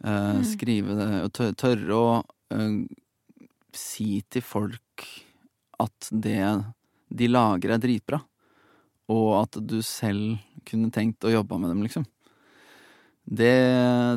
uh, 0.07 0.39
skrive 0.47 0.95
det, 0.97 1.09
og 1.27 1.57
tørre 1.59 1.97
å 1.99 2.13
uh, 2.55 2.77
si 3.75 4.23
til 4.31 4.47
folk 4.47 5.09
at 5.83 6.13
det 6.15 6.45
de 7.11 7.29
lager, 7.29 7.75
er 7.75 7.83
dritbra. 7.83 8.23
Og 9.13 9.29
at 9.43 9.61
du 9.61 9.79
selv 9.85 10.39
kunne 10.69 10.93
tenkt 10.95 11.25
å 11.27 11.33
jobbe 11.33 11.59
med 11.61 11.73
dem, 11.73 11.83
liksom. 11.85 12.07
Det, 13.23 13.55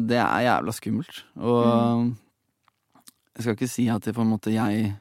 det 0.09 0.17
er 0.17 0.45
jævla 0.47 0.73
skummelt. 0.73 1.23
Og 1.37 2.13
jeg 3.35 3.43
skal 3.43 3.57
ikke 3.57 3.69
si 3.69 3.89
at 3.91 4.05
det 4.05 4.15
på 4.15 4.23
en 4.23 4.31
måte 4.31 4.53
jeg 4.53 4.93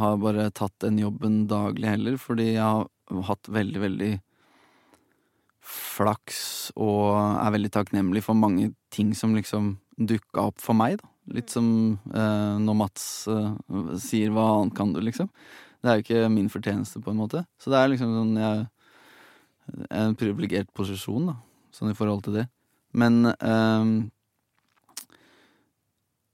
har 0.00 0.18
bare 0.22 0.50
tatt 0.54 0.74
den 0.84 0.98
jobben 1.02 1.44
daglig 1.50 1.90
heller, 1.90 2.18
fordi 2.20 2.52
jeg 2.54 2.62
har 2.62 3.24
hatt 3.26 3.50
veldig, 3.50 3.80
veldig 3.82 4.10
flaks 5.70 6.40
og 6.80 7.18
er 7.18 7.54
veldig 7.54 7.70
takknemlig 7.74 8.22
for 8.24 8.38
mange 8.38 8.70
ting 8.94 9.12
som 9.18 9.34
liksom 9.36 9.74
dukka 10.00 10.48
opp 10.50 10.62
for 10.62 10.78
meg, 10.78 10.98
da. 11.00 11.10
Litt 11.36 11.52
som 11.52 11.66
eh, 12.10 12.54
når 12.58 12.76
Mats 12.78 13.04
eh, 13.30 13.52
sier 14.02 14.32
'hva 14.32 14.46
annet 14.56 14.74
kan 14.74 14.94
du', 14.94 15.02
liksom. 15.04 15.28
Det 15.80 15.90
er 15.90 15.98
jo 15.98 16.04
ikke 16.04 16.32
min 16.32 16.48
fortjeneste, 16.48 17.00
på 17.00 17.12
en 17.12 17.20
måte. 17.20 17.44
Så 17.60 17.70
det 17.70 17.78
er 17.78 17.92
liksom 17.92 18.14
sånn 18.16 18.34
jeg, 18.40 18.64
En 19.90 20.16
privilegert 20.18 20.70
posisjon, 20.76 21.30
da, 21.30 21.36
sånn 21.74 21.92
i 21.92 21.96
forhold 21.98 22.24
til 22.26 22.40
det. 22.40 22.46
Men 22.92 23.32
um, 23.38 24.10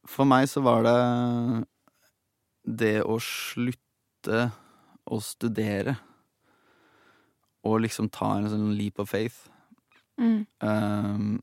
for 0.09 0.29
meg 0.29 0.49
så 0.49 0.63
var 0.65 0.87
det 0.87 0.97
det 2.67 2.95
å 3.05 3.19
slutte 3.23 4.47
å 5.07 5.19
studere 5.23 5.97
og 7.67 7.83
liksom 7.85 8.09
ta 8.15 8.37
en 8.39 8.49
sånn 8.51 8.73
leap 8.79 9.03
of 9.03 9.11
faith 9.13 9.45
Mm. 10.17 10.47
um, 10.65 11.43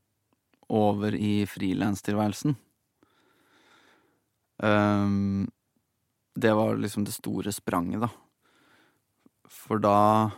over 0.66 1.14
i 1.14 1.44
frilanstilværelsen. 1.46 2.56
Um, 4.58 5.46
det 6.34 6.50
var 6.58 6.74
liksom 6.82 7.04
det 7.06 7.14
store 7.14 7.52
spranget, 7.54 8.02
da. 8.02 8.08
For 9.46 9.78
da 9.78 10.30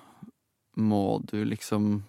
må 0.77 1.19
du 1.25 1.41
liksom 1.45 2.05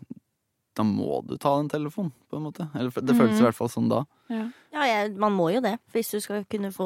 da 0.78 0.86
må 0.86 1.24
du 1.26 1.36
ta 1.42 1.56
en 1.58 1.70
telefon, 1.72 2.12
på 2.30 2.38
en 2.38 2.48
måte. 2.50 2.68
Eller 2.78 2.94
det 2.94 3.16
mm. 3.16 3.18
føltes 3.18 3.42
i 3.42 3.46
hvert 3.48 3.58
fall 3.58 3.70
sånn 3.74 3.90
da. 3.90 4.04
Ja. 4.30 4.46
Ja, 4.78 4.84
jeg, 4.86 5.14
man 5.18 5.34
må 5.34 5.48
jo 5.50 5.62
det. 5.64 5.72
Hvis 5.96 6.12
du 6.14 6.20
skal 6.22 6.44
kunne 6.52 6.70
få 6.76 6.86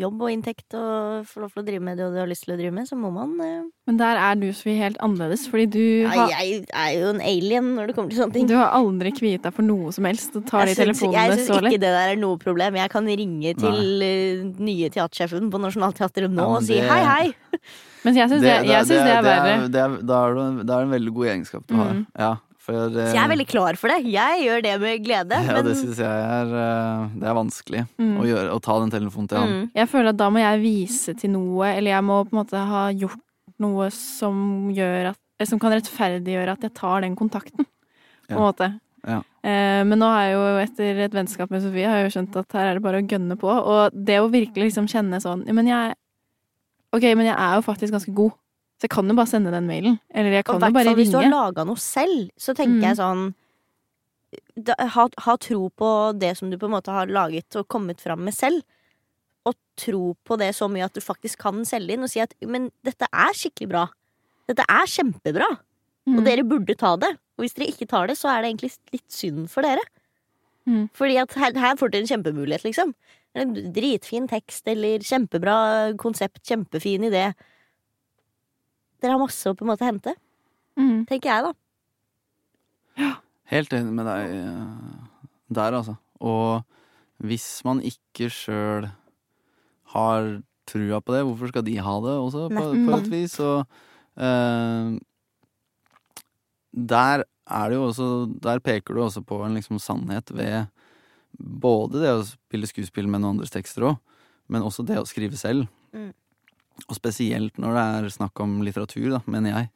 jobb 0.00 0.24
og 0.24 0.32
inntekt 0.32 0.74
og 0.74 1.28
få 1.28 1.44
lov 1.44 1.52
til 1.52 1.62
å 1.62 1.66
drive 1.68 1.84
med 1.86 2.00
det 2.00 2.08
du 2.10 2.16
har 2.18 2.26
lyst 2.26 2.48
til 2.48 2.54
å 2.54 2.58
drive 2.58 2.74
med, 2.74 2.88
så 2.88 2.98
må 2.98 3.12
man 3.14 3.36
eh. 3.44 3.60
Men 3.86 4.00
der 4.00 4.18
er 4.18 4.40
du 4.40 4.48
Sofie 4.50 4.80
helt 4.80 4.98
annerledes, 5.04 5.44
fordi 5.50 5.68
du 5.70 5.84
ja, 6.06 6.26
Jeg 6.32 6.64
er 6.66 6.90
jo 6.96 7.12
en 7.12 7.22
alien 7.22 7.70
når 7.76 7.90
det 7.90 7.96
kommer 7.98 8.10
til 8.10 8.22
sånne 8.24 8.34
ting. 8.34 8.50
du 8.50 8.56
har 8.58 8.74
aldri 8.74 9.14
kviet 9.14 9.46
deg 9.46 9.54
for 9.54 9.66
noe 9.66 9.94
som 9.94 10.08
helst 10.08 10.34
og 10.38 10.46
tar 10.50 10.66
de 10.66 10.74
jeg 10.74 10.90
lett. 10.90 11.04
jeg 11.04 11.38
syns 11.38 11.54
ikke 11.60 11.82
det 11.84 11.94
der 11.94 12.16
er 12.16 12.18
noe 12.18 12.40
problem. 12.42 12.80
Jeg 12.80 12.94
kan 12.96 13.06
ringe 13.06 13.54
til 13.60 14.06
uh, 14.08 14.44
nye 14.66 14.90
teatersjefen 14.90 15.52
på 15.52 15.62
Nationaltheatret 15.62 16.32
nå 16.32 16.48
Ja, 16.48 16.58
og 16.58 16.66
si 16.66 16.80
det- 16.80 16.90
hei, 16.90 17.02
hei. 17.06 17.60
Men 18.02 18.16
jeg 18.18 18.32
syns 18.32 18.42
det, 18.42 18.54
det, 18.66 18.78
synes 18.88 19.04
det 19.06 19.14
er 19.14 19.26
verre. 19.26 19.52
Er, 19.68 19.98
da 20.02 20.22
er 20.26 20.40
det, 20.66 20.78
en 20.80 20.96
veldig 20.96 21.12
god 21.14 21.28
egenskap 21.36 21.68
du 21.68 21.76
har. 21.78 21.92
Mm. 22.00 22.06
Ja, 22.18 22.32
for, 22.62 22.76
eh, 22.86 23.08
Så 23.10 23.16
jeg 23.16 23.22
er 23.24 23.32
veldig 23.32 23.46
klar 23.50 23.76
for 23.80 23.90
det. 23.92 23.98
Jeg 24.12 24.44
gjør 24.46 24.62
det 24.62 24.74
med 24.80 25.02
glede. 25.04 25.38
ja, 25.42 25.56
men 25.56 25.64
det 25.66 25.74
syns 25.80 25.98
jeg 25.98 26.06
er, 26.06 26.52
eh, 26.62 27.08
det 27.18 27.26
er 27.28 27.34
vanskelig 27.38 27.82
Mm. 27.98 28.14
å, 28.20 28.26
gjøre, 28.28 28.52
å 28.54 28.60
ta 28.62 28.78
den 28.80 28.90
telefonen 28.94 29.28
til 29.28 29.38
han. 29.42 29.48
mm, 29.48 29.70
Jeg 29.74 29.88
føler 29.90 30.08
at 30.14 30.16
da 30.22 30.30
må 30.30 30.38
jeg 30.44 30.62
vise 30.62 31.14
til 31.18 31.30
noe, 31.34 31.66
eller 31.74 31.90
jeg 31.96 32.04
må 32.06 32.20
på 32.28 32.32
en 32.36 32.40
måte 32.44 32.62
ha 32.72 32.84
gjort 32.92 33.20
noe 33.58 33.90
som 33.90 34.70
gjør 34.74 35.10
at 35.10 35.18
eh, 35.40 35.46
Som 35.46 35.58
kan 35.58 35.72
rettferdiggjøre 35.74 36.52
at 36.54 36.60
jeg 36.62 36.74
tar 36.74 37.00
den 37.02 37.16
kontakten, 37.16 37.66
på 37.66 38.30
en 38.30 38.38
Ja. 38.38 38.38
måte. 38.38 38.80
Ja. 39.04 39.16
Eh, 39.42 39.82
men 39.82 39.98
nå 39.98 40.06
har 40.06 40.22
jeg 40.28 40.34
jo 40.36 40.42
etter 40.62 41.00
et 41.02 41.10
vennskap 41.12 41.50
med 41.50 41.60
Sofie 41.64 41.88
har 41.90 41.96
jeg 41.98 42.12
jo 42.12 42.20
skjønt 42.20 42.36
at 42.38 42.52
her 42.52 42.70
er 42.70 42.74
det 42.78 42.82
bare 42.84 43.02
å 43.02 43.08
gønne 43.08 43.36
på. 43.36 43.50
Og 43.50 43.90
det 43.92 44.20
å 44.22 44.30
virkelig 44.30 44.70
liksom 44.70 44.86
kjenne 44.86 45.18
sånn 45.20 45.42
Men 45.52 45.66
jeg 45.66 45.94
Ok, 46.94 47.02
men 47.16 47.24
jeg 47.26 47.34
er 47.36 47.54
jo 47.56 47.62
faktisk 47.64 47.90
ganske 47.90 48.14
god. 48.14 48.32
Så 48.82 48.88
jeg 48.88 48.94
kan 48.96 49.06
jo 49.06 49.14
bare 49.14 49.30
sende 49.30 49.52
den 49.54 49.68
mailen. 49.70 50.00
Eller 50.10 50.32
jeg 50.40 50.44
kan 50.48 50.58
jo 50.58 50.72
bare 50.74 50.88
ringe. 50.88 50.96
hvis 50.98 51.10
du 51.12 51.18
har 51.20 51.30
laga 51.30 51.62
noe 51.68 51.78
selv, 51.78 52.30
så 52.36 52.50
tenker 52.58 52.80
Mm. 52.80 52.86
jeg 52.88 52.96
sånn 52.98 53.34
da, 54.56 54.74
ha, 54.94 55.08
ha 55.26 55.34
tro 55.36 55.68
på 55.70 55.88
det 56.18 56.32
som 56.38 56.50
du 56.50 56.56
på 56.58 56.66
en 56.66 56.72
måte 56.74 56.90
har 56.90 57.06
laget 57.06 57.54
og 57.60 57.68
kommet 57.68 58.00
fram 58.00 58.24
med 58.24 58.34
selv. 58.34 58.62
Og 59.46 59.54
tro 59.76 60.16
på 60.26 60.38
det 60.40 60.50
så 60.56 60.68
mye 60.72 60.86
at 60.88 60.94
du 60.96 61.00
faktisk 61.00 61.38
kan 61.38 61.62
selge 61.68 61.92
inn 61.94 62.02
og 62.02 62.10
si 62.10 62.20
at 62.24 62.34
men 62.44 62.70
dette 62.82 63.06
er 63.12 63.32
skikkelig 63.36 63.68
bra. 63.68 63.86
Dette 64.48 64.64
er 64.68 64.86
kjempebra, 64.90 65.48
og 66.08 66.18
Mm. 66.18 66.24
dere 66.24 66.42
burde 66.42 66.76
ta 66.76 66.96
det. 66.96 67.12
Og 67.38 67.44
hvis 67.44 67.54
dere 67.54 67.68
ikke 67.70 67.88
tar 67.88 68.06
det, 68.08 68.16
så 68.18 68.28
er 68.30 68.42
det 68.42 68.50
egentlig 68.56 68.76
litt 68.92 69.08
synd 69.12 69.48
for 69.50 69.62
dere. 69.62 69.82
Mm. 70.66 70.90
Fordi 70.94 71.16
at 71.20 71.32
her, 71.34 71.52
her 71.58 71.76
får 71.76 71.90
dere 71.90 72.02
en 72.02 72.10
kjempemulighet, 72.10 72.64
liksom. 72.64 72.94
En 73.34 73.54
dritfin 73.72 74.28
tekst 74.28 74.62
eller 74.66 74.98
kjempebra 74.98 75.96
konsept, 75.96 76.42
kjempefin 76.44 77.02
idé. 77.10 77.34
Dere 79.02 79.16
har 79.16 79.20
masse 79.22 79.50
å 79.50 79.56
på 79.58 79.64
en 79.66 79.72
måte 79.74 79.88
hente, 79.88 80.14
Mm. 80.78 81.02
tenker 81.04 81.28
jeg, 81.28 81.44
da. 81.44 81.52
Helt 83.52 83.72
enig 83.76 83.92
med 83.92 84.06
deg 84.08 84.30
eh, 84.38 85.08
der, 85.52 85.74
altså. 85.76 85.98
Og 86.24 86.62
hvis 87.20 87.46
man 87.66 87.82
ikke 87.84 88.30
sjøl 88.32 88.86
har 89.92 90.28
trua 90.70 91.00
på 91.04 91.12
det, 91.12 91.24
hvorfor 91.26 91.50
skal 91.52 91.66
de 91.66 91.74
ha 91.82 91.96
det 92.06 92.14
også, 92.16 92.46
på, 92.54 92.64
på 92.86 92.96
et 93.02 93.10
vis? 93.12 93.34
Og 93.44 93.66
eh, 94.16 94.94
der 96.72 97.24
er 97.52 97.68
det 97.68 97.76
jo 97.76 97.88
også 97.90 98.06
Der 98.40 98.60
peker 98.64 98.94
du 98.96 99.02
også 99.04 99.20
på 99.26 99.42
en 99.44 99.54
liksom 99.58 99.78
sannhet 99.82 100.30
ved 100.32 100.70
både 101.36 102.00
det 102.00 102.12
å 102.12 102.24
spille 102.28 102.68
skuespill 102.68 103.08
med 103.08 103.20
noen 103.22 103.36
andres 103.38 103.52
tekster 103.52 103.86
òg, 103.88 103.96
men 104.52 104.62
også 104.64 104.84
det 104.86 104.98
å 105.00 105.06
skrive 105.08 105.36
selv. 105.40 105.64
Mm. 105.96 106.10
Og 106.88 106.96
spesielt 106.96 107.58
når 107.60 107.76
det 107.76 107.84
er 107.84 108.14
snakk 108.16 108.40
om 108.42 108.60
litteratur, 108.64 109.08
da, 109.16 109.20
mener 109.30 109.54
jeg. 109.56 109.70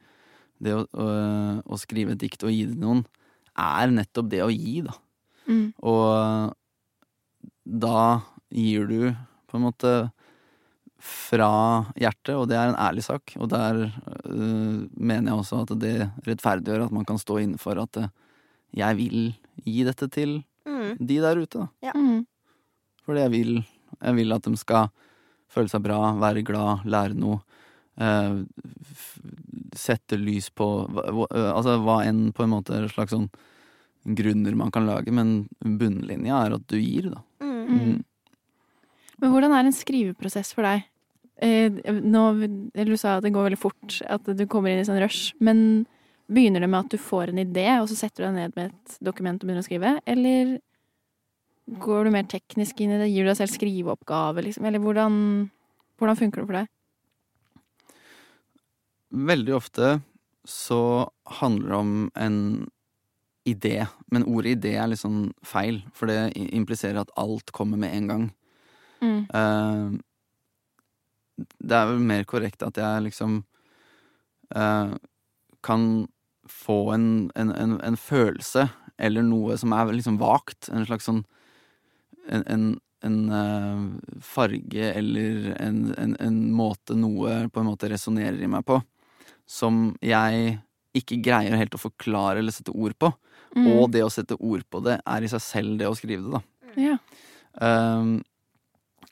Det 0.67 0.73
å, 0.75 0.83
å, 0.89 1.07
å 1.69 1.79
skrive 1.81 2.15
et 2.15 2.23
dikt 2.23 2.45
og 2.47 2.53
gi 2.55 2.65
det 2.65 2.75
til 2.77 2.85
noen, 2.85 3.03
er 3.57 3.93
nettopp 3.93 4.31
det 4.33 4.43
å 4.45 4.51
gi, 4.53 4.81
da. 4.87 4.95
Mm. 5.47 5.67
Og 5.87 6.55
da 7.67 8.01
gir 8.53 8.87
du 8.91 9.01
på 9.47 9.59
en 9.59 9.67
måte 9.67 9.93
fra 11.07 11.51
hjertet, 12.01 12.35
og 12.35 12.49
det 12.51 12.57
er 12.59 12.73
en 12.73 12.81
ærlig 12.81 13.05
sak. 13.07 13.37
Og 13.39 13.51
der 13.53 13.83
øh, 13.87 14.87
mener 14.97 15.31
jeg 15.31 15.41
også 15.43 15.63
at 15.67 15.75
det 15.83 15.95
rettferdiggjør 16.27 16.87
at 16.89 16.95
man 16.97 17.05
kan 17.07 17.21
stå 17.21 17.39
innenfor 17.43 17.79
at 17.85 18.01
øh, 18.01 18.09
jeg 18.77 18.99
vil 18.99 19.19
gi 19.65 19.81
dette 19.87 20.09
til 20.13 20.39
Mm. 20.67 20.97
de 20.99 21.17
der 21.23 21.39
ute, 21.39 21.63
da. 21.63 21.93
Mm. 21.95 22.25
Fordi 23.07 23.21
jeg 23.23 23.31
vil, 23.31 23.53
jeg 24.03 24.15
vil 24.17 24.35
at 24.35 24.43
de 24.43 24.59
skal 24.59 24.89
føle 25.57 25.73
seg 25.73 25.85
bra, 25.85 26.01
være 26.21 26.45
glad, 26.47 26.87
lære 26.87 27.19
noe. 27.19 27.41
eh, 27.97 28.43
sette 29.77 30.19
lys 30.21 30.51
på 30.53 30.67
øh, 30.85 31.53
Altså 31.53 31.79
hva 31.81 32.03
enn 32.05 32.29
på 32.37 32.45
en 32.45 32.53
måte 32.53 32.83
slags 32.93 33.15
sånn 33.17 33.31
grunner 34.07 34.55
man 34.55 34.71
kan 34.71 34.87
lage, 34.87 35.11
men 35.11 35.49
bunnlinja 35.59 36.45
er 36.45 36.55
at 36.55 36.67
du 36.71 36.77
gir, 36.79 37.09
da. 37.11 37.25
Mm. 37.43 37.65
Mm. 37.67 38.05
Men 39.19 39.33
hvordan 39.33 39.55
er 39.57 39.67
en 39.67 39.75
skriveprosess 39.75 40.53
for 40.55 40.67
deg? 40.69 40.85
Eh, 41.43 41.73
nå, 41.91 42.23
eller 42.71 42.93
du 42.93 43.01
sa 43.01 43.17
at 43.17 43.27
det 43.27 43.33
går 43.35 43.49
veldig 43.49 43.59
fort, 43.59 43.99
at 44.07 44.29
du 44.39 44.45
kommer 44.47 44.73
inn 44.73 44.85
i 44.85 44.87
sånn 44.87 45.01
rush. 45.03 45.35
Men 45.43 45.87
begynner 46.33 46.63
det 46.63 46.71
med 46.71 46.87
at 46.87 46.95
du 46.95 47.03
får 47.03 47.33
en 47.33 47.43
idé, 47.43 47.67
og 47.81 47.91
så 47.91 47.99
setter 47.99 48.23
du 48.23 48.29
deg 48.29 48.37
ned 48.37 48.57
med 48.57 48.71
et 48.71 48.97
dokument 49.05 49.41
og 49.41 49.49
begynner 49.49 49.65
å 49.65 49.69
skrive? 49.69 49.97
Eller 50.07 50.57
går 51.67 52.07
du 52.07 52.12
mer 52.14 52.27
teknisk 52.31 52.81
inn 52.81 52.95
i 52.95 53.01
det? 53.01 53.11
Gir 53.11 53.27
du 53.27 53.33
deg 53.33 53.41
selv 53.41 53.55
skriveoppgave, 53.55 54.45
liksom? 54.47 54.67
Eller 54.69 54.83
hvordan, 54.83 55.19
hvordan 55.99 56.19
funker 56.19 56.43
det 56.43 56.47
for 56.47 56.61
deg? 56.61 56.73
Veldig 59.27 59.55
ofte 59.57 59.99
så 60.47 60.81
handler 61.41 61.69
det 61.73 61.79
om 61.79 61.95
en 62.14 62.41
idé, 63.47 63.87
men 64.11 64.27
ordet 64.27 64.57
idé 64.57 64.75
er 64.79 64.91
litt 64.91 65.03
sånn 65.03 65.31
feil, 65.47 65.81
for 65.95 66.11
det 66.11 66.33
impliserer 66.35 67.01
at 67.03 67.12
alt 67.19 67.53
kommer 67.55 67.79
med 67.79 67.95
en 67.95 68.11
gang. 68.11 68.25
Mm. 69.03 69.21
Uh, 69.31 69.95
det 71.62 71.77
er 71.77 71.91
vel 71.91 72.03
mer 72.03 72.27
korrekt 72.27 72.64
at 72.67 72.79
jeg 72.81 73.05
liksom 73.07 73.39
uh, 74.57 74.95
kan 75.67 75.87
få 76.47 76.79
en, 76.95 77.07
en, 77.39 77.53
en, 77.55 77.79
en 77.83 77.99
følelse, 77.99 78.69
eller 78.99 79.27
noe 79.27 79.59
som 79.61 79.75
er 79.77 79.95
liksom 79.95 80.19
vagt. 80.23 80.71
En 80.73 80.87
slags 80.87 81.07
sånn 81.11 81.25
En, 82.29 82.45
en, 82.51 82.66
en 83.07 83.18
eh, 83.39 84.20
farge 84.24 84.93
eller 84.93 85.53
en, 85.62 85.81
en, 85.95 86.16
en 86.20 86.39
måte 86.53 86.97
noe 86.99 87.45
på 87.53 87.62
en 87.62 87.68
måte 87.68 87.91
resonnerer 87.93 88.41
i 88.43 88.51
meg 88.51 88.66
på, 88.66 88.81
som 89.47 89.95
jeg 90.03 90.59
ikke 90.97 91.20
greier 91.22 91.59
helt 91.61 91.77
å 91.77 91.83
forklare 91.83 92.41
eller 92.41 92.55
sette 92.55 92.74
ord 92.74 92.97
på. 92.99 93.12
Mm. 93.57 93.66
Og 93.72 93.91
det 93.95 94.03
å 94.05 94.12
sette 94.12 94.37
ord 94.41 94.64
på 94.72 94.81
det 94.85 94.99
er 95.01 95.24
i 95.24 95.31
seg 95.31 95.45
selv 95.45 95.79
det 95.81 95.89
å 95.91 95.97
skrive 95.97 96.24
det, 96.24 96.41
da. 96.41 96.72
Ja. 96.77 96.97
Um, 97.57 98.18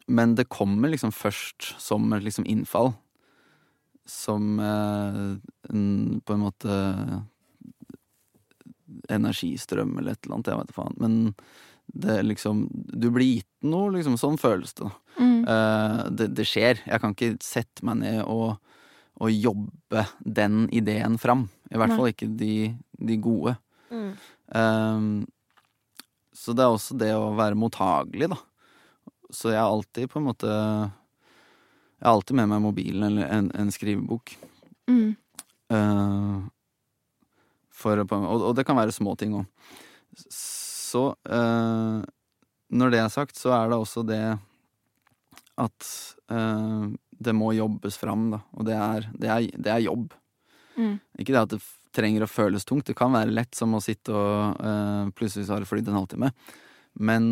men 0.06 0.34
det 0.36 0.50
kommer 0.52 0.92
liksom 0.92 1.12
først 1.16 1.74
som 1.80 2.12
et 2.12 2.24
liksom 2.24 2.46
innfall. 2.48 2.92
Som 4.04 4.58
eh, 4.60 5.20
en, 5.72 5.84
på 6.20 6.34
en 6.34 6.42
måte 6.42 6.74
energistrøm 9.08 9.96
eller 9.98 10.12
et 10.12 10.26
eller 10.26 10.36
annet, 10.36 10.50
jeg 10.50 10.60
veit 10.60 10.74
faen. 10.76 10.98
Men 11.00 11.14
det 11.87 12.18
er 12.18 12.26
liksom 12.26 12.66
Du 12.72 13.11
blir 13.12 13.41
gitt 13.41 13.51
noe, 13.66 13.93
liksom. 13.95 14.16
Sånn 14.20 14.39
føles 14.41 14.74
det. 14.78 14.91
Mm. 15.18 15.45
Eh, 15.49 16.01
det, 16.11 16.30
det 16.37 16.47
skjer. 16.49 16.80
Jeg 16.87 17.03
kan 17.03 17.14
ikke 17.14 17.35
sette 17.45 17.85
meg 17.87 18.01
ned 18.03 18.22
og, 18.24 18.57
og 19.20 19.30
jobbe 19.30 20.07
den 20.24 20.64
ideen 20.74 21.18
fram. 21.20 21.49
I 21.70 21.78
hvert 21.78 21.95
Nei. 21.95 21.99
fall 22.01 22.11
ikke 22.12 22.30
de, 22.41 22.57
de 22.99 23.20
gode. 23.22 23.57
Mm. 23.95 24.11
Ehm, 24.59 25.12
så 26.35 26.55
det 26.57 26.64
er 26.64 26.74
også 26.74 26.97
det 26.99 27.12
å 27.16 27.32
være 27.39 27.59
mottagelig, 27.59 28.32
da. 28.35 28.41
Så 29.35 29.53
jeg 29.55 29.61
har 29.61 29.70
alltid 29.70 30.11
på 30.12 30.20
en 30.20 30.26
måte 30.28 30.47
Jeg 30.47 32.05
har 32.07 32.12
alltid 32.12 32.37
med 32.39 32.51
meg 32.53 32.61
mobilen 32.62 33.07
eller 33.09 33.30
en, 33.32 33.49
en 33.57 33.72
skrivebok. 33.72 34.35
Mm. 34.91 35.14
Eh, 35.72 36.37
for, 37.74 38.05
og, 38.05 38.45
og 38.51 38.53
det 38.59 38.66
kan 38.68 38.78
være 38.78 38.95
små 38.95 39.16
ting 39.18 39.35
òg. 39.39 39.49
Så 40.95 41.07
eh, 41.26 42.03
når 42.74 42.92
det 42.95 43.01
er 43.03 43.12
sagt, 43.12 43.38
så 43.38 43.55
er 43.57 43.70
det 43.70 43.78
også 43.78 44.05
det 44.07 44.24
at 45.61 45.88
eh, 46.34 46.84
det 47.24 47.34
må 47.36 47.53
jobbes 47.55 47.97
fram, 47.99 48.28
da. 48.34 48.42
Og 48.59 48.66
det 48.68 48.76
er, 48.78 49.09
det 49.14 49.30
er, 49.30 49.49
det 49.55 49.72
er 49.72 49.86
jobb. 49.86 50.14
Mm. 50.76 50.99
Ikke 51.18 51.34
det 51.34 51.42
at 51.42 51.55
det 51.55 51.62
trenger 51.95 52.24
å 52.24 52.30
føles 52.30 52.66
tungt. 52.66 52.88
Det 52.88 52.97
kan 52.99 53.14
være 53.14 53.34
lett 53.34 53.55
som 53.55 53.74
å 53.76 53.82
sitte 53.82 54.14
og 54.14 54.62
eh, 54.62 55.12
plutselig 55.14 55.47
så 55.47 55.57
har 55.57 55.64
det 55.64 55.70
flydd 55.70 55.90
en 55.90 56.01
halvtime. 56.01 56.30
Men 56.99 57.28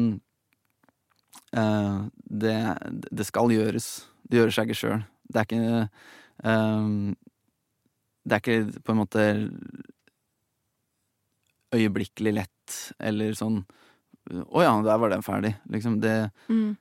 eh, 1.57 1.99
det, 2.45 2.59
det 3.11 3.27
skal 3.29 3.55
gjøres. 3.55 3.91
Det 4.23 4.39
gjøres 4.39 4.59
seg 4.59 4.71
ikke 4.71 4.83
sjøl. 4.83 5.03
Det 5.33 5.43
er 5.43 5.49
ikke 5.49 5.83
eh, 6.53 6.95
Det 8.23 8.37
er 8.37 8.45
ikke 8.45 8.85
på 8.87 8.95
en 8.95 9.03
måte 9.03 9.27
øyeblikkelig 11.75 12.35
lett, 12.41 12.77
eller 13.01 13.33
sånn 13.39 13.63
Å 14.31 14.63
ja, 14.63 14.71
der 14.87 14.99
var 15.03 15.11
den 15.11 15.23
ferdig. 15.27 15.57
Liksom, 15.69 15.97
det 16.01 16.31
Mm. 16.49 16.77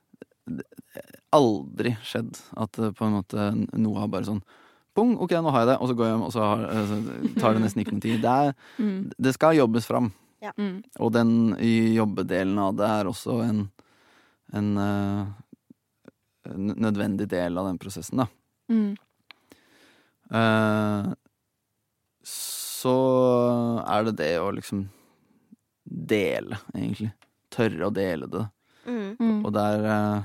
aldri 1.33 1.95
skjedd 2.05 2.37
at 2.59 2.71
på 2.77 3.05
en 3.07 3.13
måte 3.15 3.45
noe 3.79 3.99
har 3.99 4.07
bare 4.11 4.27
sånn 4.27 4.41
pung, 4.93 5.15
ok, 5.17 5.31
nå 5.41 5.49
har 5.51 5.63
jeg 5.63 5.69
det, 5.71 5.77
og 5.81 5.87
så 5.89 5.95
går 5.95 6.05
jeg 6.05 6.13
hjem, 6.13 6.23
og 6.27 6.31
så, 6.35 6.41
har, 6.45 6.63
eh, 6.69 6.85
så 6.91 7.39
tar 7.39 7.53
det 7.55 7.61
nesten 7.63 7.81
ikke 7.81 7.93
noe 7.95 8.03
tid. 8.03 8.21
Det, 8.21 8.29
er, 8.29 8.53
Mm. 8.83 9.11
det 9.17 9.33
skal 9.33 9.55
jobbes 9.57 9.87
fram. 9.87 10.11
Mm. 10.57 10.83
Og 10.99 11.11
den 11.13 11.31
jobbedelen 11.95 12.57
av 12.59 12.75
det 12.75 12.87
er 12.89 13.05
også 13.09 13.39
en, 13.45 13.59
en 14.53 14.69
uh, 14.77 15.25
nødvendig 16.57 17.27
del 17.29 17.57
av 17.57 17.69
den 17.69 17.77
prosessen, 17.81 18.17
da. 18.23 18.27
Mm. 18.69 18.95
Uh, 20.31 21.13
så 22.23 22.60
er 22.89 24.03
det 24.09 24.15
det 24.17 24.33
å 24.41 24.49
liksom 24.55 24.85
dele, 25.85 26.57
egentlig. 26.73 27.11
Tørre 27.51 27.87
å 27.89 27.93
dele 27.93 28.27
det. 28.31 28.45
Mm. 28.87 29.15
Mm. 29.19 29.39
Og 29.45 29.51
der 29.53 29.83
eh, 29.85 30.21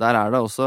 Der 0.00 0.16
er 0.16 0.30
det 0.32 0.38
også 0.40 0.66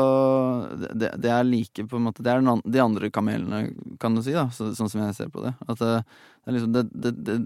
Det, 0.94 1.08
det 1.18 1.32
er 1.34 1.48
like 1.48 1.82
på 1.90 1.98
en 1.98 2.04
måte 2.06 2.22
Det 2.22 2.30
er 2.30 2.44
den 2.44 2.52
an- 2.52 2.62
de 2.62 2.80
andre 2.84 3.10
kamelene, 3.10 3.72
kan 4.00 4.14
du 4.14 4.22
si, 4.22 4.36
da, 4.36 4.44
så, 4.54 4.68
sånn 4.78 4.90
som 4.92 5.02
jeg 5.02 5.16
ser 5.18 5.32
på 5.34 5.42
det. 5.42 5.56
At 5.66 5.80
det, 5.82 5.90
det 6.04 6.52
er 6.52 6.56
liksom 6.60 6.74
det, 6.76 6.84
det, 6.94 7.14
det 7.26 7.38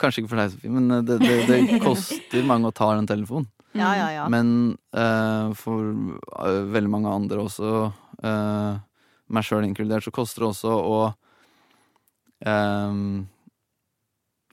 Kanskje 0.00 0.22
ikke 0.22 0.32
for 0.32 0.40
deg, 0.40 0.54
Sofie, 0.54 0.72
men 0.72 0.88
det, 1.04 1.18
det, 1.20 1.34
det 1.50 1.80
koster 1.84 2.46
mange 2.48 2.70
å 2.70 2.72
ta 2.76 2.94
den 2.96 3.08
telefonen. 3.10 3.50
Ja, 3.76 3.90
ja, 3.94 4.06
ja. 4.16 4.22
Men 4.32 4.78
uh, 4.96 5.52
for 5.54 5.90
eh, 5.92 6.62
veldig 6.72 6.90
mange 6.90 7.12
andre 7.12 7.44
også, 7.44 7.90
uh, 8.24 8.78
meg 9.30 9.44
sjøl 9.46 9.66
inkludert, 9.68 10.02
så 10.06 10.10
koster 10.14 10.42
det 10.46 10.48
også 10.54 10.72
å 10.72 10.96
eh, 12.46 12.92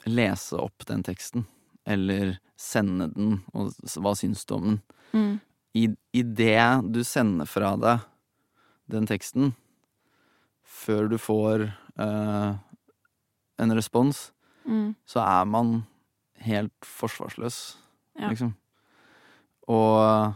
lese 0.08 0.56
opp 0.60 0.86
den 0.88 1.02
teksten. 1.06 1.46
Eller 1.88 2.36
sende 2.58 3.06
den, 3.14 3.38
og 3.56 3.72
hva 4.02 4.12
syns 4.18 4.44
du 4.44 4.54
om 4.58 4.64
den? 4.66 4.80
Mm. 5.14 5.34
I, 5.78 5.84
I 6.12 6.22
det 6.22 6.58
du 6.92 7.00
sender 7.06 7.46
fra 7.48 7.74
deg 7.80 8.02
den 8.92 9.06
teksten, 9.08 9.54
før 10.68 11.08
du 11.12 11.16
får 11.20 11.68
uh, 12.00 12.56
en 13.60 13.74
respons, 13.76 14.30
Mm. 14.68 14.90
så 15.08 15.22
er 15.24 15.46
man 15.48 15.86
helt 16.44 16.84
forsvarsløs, 16.84 17.78
Ja. 18.20 18.28
liksom. 18.28 18.50
Og 19.66 20.34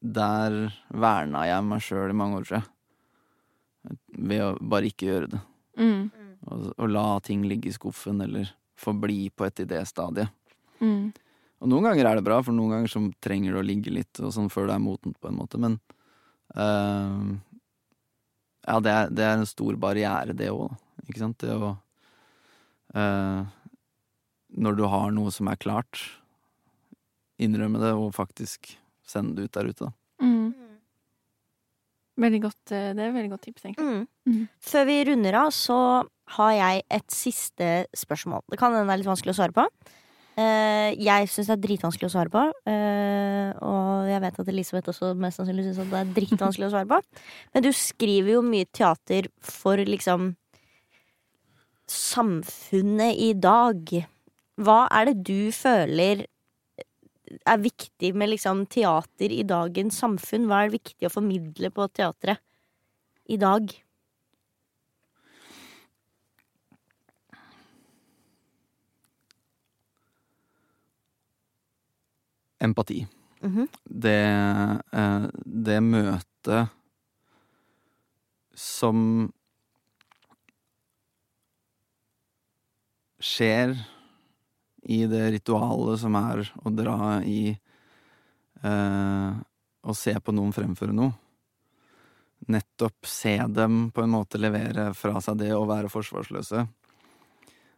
der 0.00 0.72
verna 0.88 1.42
jeg 1.44 1.64
meg 1.68 1.82
sjøl 1.84 2.08
i 2.08 2.16
mange 2.16 2.38
år, 2.38 2.46
tror 2.48 2.56
jeg. 2.62 3.98
Ved 4.16 4.40
å 4.46 4.54
bare 4.64 4.88
ikke 4.88 5.10
gjøre 5.10 5.28
det. 5.34 5.40
Mm. 5.76 6.08
Og, 6.46 6.66
og 6.76 6.90
la 6.90 7.06
ting 7.24 7.44
ligge 7.48 7.70
i 7.70 7.74
skuffen, 7.74 8.20
eller 8.24 8.50
forbli 8.76 9.30
på 9.30 9.46
et 9.46 9.64
idéstadie. 9.64 10.28
Mm. 10.80 11.12
Og 11.62 11.70
noen 11.72 11.88
ganger 11.88 12.08
er 12.08 12.18
det 12.18 12.26
bra, 12.26 12.42
for 12.44 12.56
noen 12.56 12.74
ganger 12.74 12.92
så 12.92 13.00
trenger 13.24 13.54
du 13.54 13.60
å 13.62 13.66
ligge 13.66 13.92
litt 13.92 14.20
og 14.20 14.32
sånn 14.34 14.50
før 14.52 14.68
du 14.68 14.74
er 14.74 14.82
moten, 14.82 15.14
på 15.16 15.30
en 15.30 15.38
måte, 15.38 15.60
men 15.60 15.78
uh, 16.56 17.32
Ja, 18.66 18.80
det 18.82 18.92
er, 18.92 19.12
det 19.14 19.24
er 19.24 19.38
en 19.38 19.48
stor 19.48 19.78
barriere, 19.80 20.36
det 20.36 20.50
òg, 20.52 20.74
ikke 21.06 21.22
sant? 21.22 21.40
Det 21.40 21.54
å 21.56 21.72
uh, 22.92 23.40
Når 24.52 24.76
du 24.76 24.84
har 24.92 25.14
noe 25.16 25.32
som 25.32 25.48
er 25.48 25.60
klart, 25.60 26.02
innrømme 27.40 27.80
det 27.80 27.94
og 27.96 28.12
faktisk 28.16 28.74
sende 29.06 29.38
det 29.38 29.48
ut 29.48 29.56
der 29.56 29.72
ute, 29.72 29.88
da. 29.88 30.05
Veldig 32.16 32.40
godt, 32.46 32.72
eh, 32.72 32.92
det 32.96 33.02
er 33.02 33.10
et 33.10 33.14
veldig 33.16 33.32
godt 33.34 33.44
tips, 33.44 33.64
egentlig. 33.66 33.84
Mm. 33.84 34.32
Mm. 34.32 34.48
Før 34.60 34.86
vi 34.88 34.96
runder 35.10 35.36
av, 35.42 35.52
så 35.52 35.78
har 36.36 36.52
jeg 36.56 36.82
et 36.96 37.12
siste 37.12 37.70
spørsmål. 37.94 38.42
Det 38.50 38.58
kan 38.58 38.72
hende 38.72 38.88
det 38.88 38.96
er 38.96 39.02
litt 39.02 39.10
vanskelig 39.12 39.34
å 39.34 39.38
svare 39.40 39.56
på. 39.56 39.66
Eh, 40.36 40.92
jeg 41.00 41.28
syns 41.32 41.48
det 41.48 41.54
er 41.54 41.62
dritvanskelig 41.62 42.08
å 42.08 42.12
svare 42.12 42.32
på. 42.32 42.42
eh, 42.68 43.52
og 43.64 44.08
jeg 44.10 44.20
vet 44.20 44.40
at 44.40 44.48
Elisabeth 44.52 44.90
også 44.92 45.14
mest 45.16 45.40
sannsynlig 45.40 45.64
syns 45.64 45.90
det 45.90 46.00
er 46.00 46.10
dritvanskelig 46.16 46.66
å 46.66 46.72
svare 46.74 46.90
på. 46.90 47.00
Men 47.54 47.62
du 47.62 47.70
skriver 47.72 48.32
jo 48.36 48.42
mye 48.42 48.66
teater 48.68 49.28
for 49.40 49.76
liksom 49.76 50.34
samfunnet 51.88 53.16
i 53.16 53.32
dag. 53.32 53.92
Hva 54.60 54.88
er 54.90 55.06
det 55.06 55.22
du 55.24 55.52
føler 55.52 56.26
er 57.46 57.58
viktig 57.62 58.12
med 58.14 58.30
liksom 58.32 58.64
teater 58.72 59.32
i 59.32 59.42
dagens 59.46 59.98
samfunn? 60.02 60.46
Hva 60.50 60.62
er 60.64 60.70
det 60.70 60.80
viktig 60.80 61.08
å 61.08 61.14
formidle 61.16 61.70
på 61.74 61.88
teatret 61.96 62.42
i 63.30 63.38
dag? 63.40 63.72
Empati. 72.60 73.06
Mhm. 73.42 73.68
det, 73.84 74.12
eh, 74.92 75.26
det 75.44 75.80
møtet 75.82 76.70
som 78.56 79.30
skjer 83.20 83.74
i 84.88 85.02
det 85.10 85.24
ritualet 85.34 86.00
som 86.00 86.16
er 86.18 86.42
å 86.62 86.72
dra 86.74 87.20
i 87.26 87.50
eh, 88.62 89.30
Å 89.86 89.94
se 89.94 90.14
på 90.18 90.32
noen 90.34 90.54
fremføre 90.54 90.94
noe. 90.94 91.12
Nettopp 92.50 93.06
se 93.06 93.36
dem 93.46 93.92
på 93.94 94.02
en 94.02 94.10
måte 94.10 94.40
levere 94.40 94.88
fra 94.98 95.20
seg 95.22 95.38
det 95.44 95.52
å 95.54 95.66
være 95.68 95.90
forsvarsløse. 95.90 96.64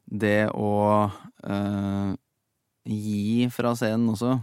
Det 0.08 0.48
å 0.56 0.72
eh, 1.04 2.12
gi 2.88 3.48
fra 3.52 3.74
scenen 3.76 4.14
også 4.14 4.38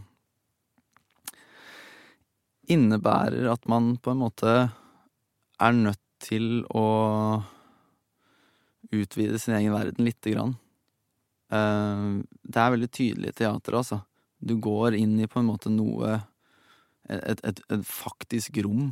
innebærer 2.70 3.50
at 3.52 3.66
man 3.70 3.96
på 4.02 4.14
en 4.14 4.22
måte 4.22 4.54
er 5.62 5.78
nødt 5.78 6.02
til 6.22 6.64
å 6.74 6.86
utvide 8.94 9.40
sin 9.42 9.58
egen 9.58 9.74
verden 9.74 10.06
lite 10.06 10.34
grann. 10.34 10.56
Eh, 11.56 12.06
Det 12.44 12.62
er 12.62 12.74
veldig 12.76 12.92
tydelig 12.92 13.36
teater, 13.36 13.80
altså. 13.80 14.02
Du 14.40 14.58
går 14.62 14.98
inn 15.00 15.20
i 15.20 15.28
på 15.28 15.40
en 15.42 15.50
måte 15.52 15.72
noe 15.72 16.22
Et, 17.06 17.42
et, 17.46 17.60
et 17.70 17.84
faktisk 17.86 18.58
rom 18.66 18.88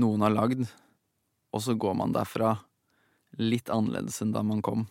noen 0.00 0.22
har 0.24 0.32
lagd, 0.32 0.62
og 1.52 1.60
så 1.60 1.74
går 1.76 1.92
man 1.98 2.14
derfra 2.14 2.54
litt 3.36 3.68
annerledes 3.68 4.22
enn 4.24 4.32
da 4.32 4.40
man 4.44 4.62
kom. 4.64 4.86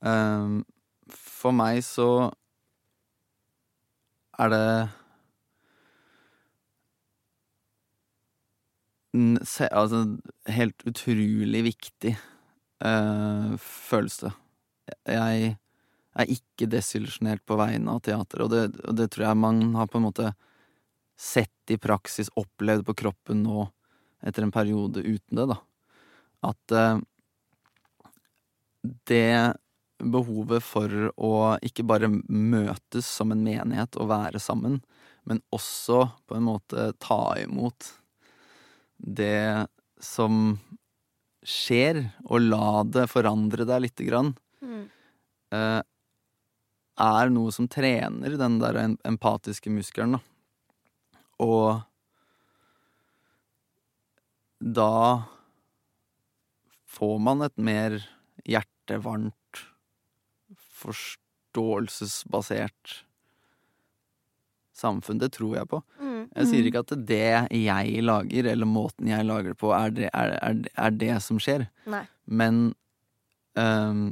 Eh, 0.00 0.56
For 1.12 1.52
meg 1.52 1.82
så 1.84 2.08
er 4.40 4.52
det 4.52 4.64
altså, 9.70 10.02
helt 10.48 10.86
utrolig 10.88 11.62
viktig 11.70 12.16
uh, 12.84 13.56
følelse. 13.60 14.32
Jeg 15.06 15.56
er 16.16 16.32
ikke 16.32 16.68
desillusjonert 16.70 17.44
på 17.46 17.58
vegne 17.60 17.96
av 17.96 18.02
teater, 18.06 18.44
og 18.44 18.52
det, 18.52 18.64
og 18.86 18.96
det 18.98 19.10
tror 19.12 19.28
jeg 19.28 19.42
man 19.42 19.62
har 19.76 19.90
på 19.90 20.00
en 20.00 20.06
måte 20.08 20.32
sett 21.16 21.72
i 21.72 21.78
praksis, 21.80 22.30
opplevd 22.36 22.86
på 22.86 22.96
kroppen 23.02 23.42
nå 23.44 23.66
etter 24.26 24.44
en 24.46 24.54
periode 24.54 25.02
uten 25.04 25.38
det, 25.38 25.46
da. 25.52 25.58
At 26.46 26.74
eh, 26.76 26.98
det 29.08 29.56
behovet 29.96 30.64
for 30.64 30.92
å 31.16 31.32
ikke 31.64 31.86
bare 31.88 32.10
møtes 32.10 33.08
som 33.08 33.32
en 33.32 33.44
menighet 33.44 33.96
og 34.00 34.10
være 34.12 34.40
sammen, 34.42 34.80
men 35.26 35.40
også 35.54 36.04
på 36.28 36.36
en 36.36 36.46
måte 36.46 36.90
ta 37.02 37.20
imot 37.40 37.88
det 38.96 39.66
som 40.02 40.56
skjer, 41.46 42.02
og 42.26 42.44
la 42.44 42.82
det 42.84 43.06
forandre 43.10 43.66
deg 43.68 43.86
lite 43.86 44.06
grann, 44.06 44.34
eh, 45.54 45.82
er 46.96 47.30
noe 47.32 47.52
som 47.54 47.68
trener 47.68 48.36
den 48.40 48.58
der 48.62 48.76
empatiske 49.06 49.70
muskelen, 49.72 50.12
da. 50.16 50.20
Og 51.44 51.80
da 54.56 55.22
får 56.96 57.18
man 57.20 57.42
et 57.44 57.58
mer 57.60 58.08
hjertevarmt, 58.48 59.34
forståelsesbasert 60.76 63.06
samfunn. 64.76 65.20
Det 65.20 65.32
tror 65.36 65.56
jeg 65.58 65.68
på. 65.70 65.80
Mm. 66.00 66.26
Jeg 66.36 66.48
sier 66.50 66.68
ikke 66.68 66.82
at 66.84 66.94
det 67.08 67.32
jeg 67.56 68.04
lager, 68.04 68.50
eller 68.52 68.68
måten 68.68 69.10
jeg 69.10 69.26
lager 69.28 69.52
det 69.52 69.60
på, 69.60 69.72
er 69.76 69.94
det, 69.96 70.08
er, 70.12 70.36
er, 70.40 70.52
er 70.86 70.96
det 71.00 71.16
som 71.24 71.40
skjer. 71.42 71.66
Nei. 71.90 72.04
Men 72.26 72.54
ehm, 73.58 74.08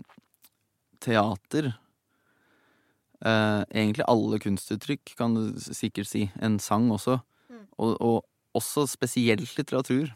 teater 1.04 1.70
eh, 3.20 3.62
Egentlig 3.70 4.06
alle 4.08 4.40
kunstuttrykk, 4.42 5.14
kan 5.18 5.36
du 5.36 5.60
sikkert 5.60 6.10
si. 6.10 6.26
En 6.42 6.58
sang 6.62 6.90
også. 6.94 7.20
Mm. 7.52 7.64
Og, 7.78 7.96
og 8.00 8.58
også 8.58 8.86
spesielt 8.90 9.56
litteratur. 9.58 10.12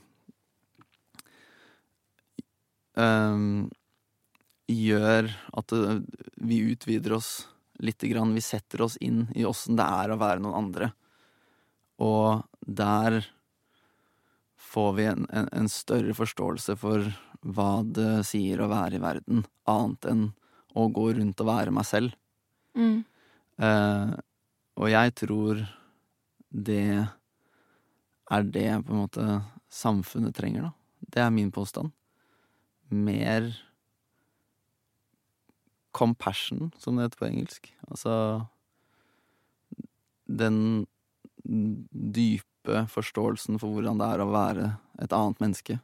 ehm, 2.99 3.69
gjør 4.69 5.31
at 5.57 5.73
det, 5.73 5.95
vi 6.37 6.61
utvider 6.73 7.17
oss 7.19 7.49
lite 7.79 8.11
grann. 8.11 8.35
Vi 8.37 8.45
setter 8.45 8.83
oss 8.85 8.99
inn 9.01 9.27
i 9.35 9.47
åssen 9.49 9.79
det 9.79 9.87
er 9.87 10.13
å 10.13 10.21
være 10.21 10.43
noen 10.45 10.59
andre. 10.67 10.93
Og 12.03 12.45
der 12.61 13.23
får 14.69 14.93
vi 14.99 15.09
en, 15.11 15.25
en, 15.33 15.49
en 15.55 15.71
større 15.73 16.15
forståelse 16.15 16.77
for 16.79 17.07
hva 17.47 17.71
det 17.87 18.27
sier 18.29 18.61
å 18.61 18.71
være 18.71 18.99
i 18.99 19.03
verden, 19.03 19.45
annet 19.71 20.09
enn 20.11 20.25
å 20.77 20.89
gå 20.93 21.07
rundt 21.17 21.41
og 21.43 21.49
være 21.49 21.75
meg 21.75 21.87
selv. 21.89 22.17
Mm. 22.79 23.05
Uh, 23.59 24.17
og 24.79 24.91
jeg 24.93 25.15
tror 25.19 25.63
det 26.49 26.83
er 28.29 28.45
det 28.53 28.69
på 28.85 28.93
en 28.93 29.03
måte 29.07 29.25
samfunnet 29.73 30.37
trenger, 30.37 30.69
da. 30.69 30.75
Det 31.09 31.23
er 31.23 31.33
min 31.33 31.51
påstand. 31.55 31.93
Mer 32.93 33.49
compassion, 35.97 36.71
som 36.79 36.97
det 36.97 37.09
heter 37.09 37.21
på 37.23 37.29
engelsk. 37.29 37.71
Altså 37.89 38.15
den 40.29 40.87
dype 41.45 42.85
forståelsen 42.93 43.59
for 43.61 43.73
hvordan 43.73 44.01
det 44.01 44.09
er 44.13 44.23
å 44.23 44.31
være 44.33 44.71
et 45.01 45.15
annet 45.17 45.41
menneske. 45.41 45.79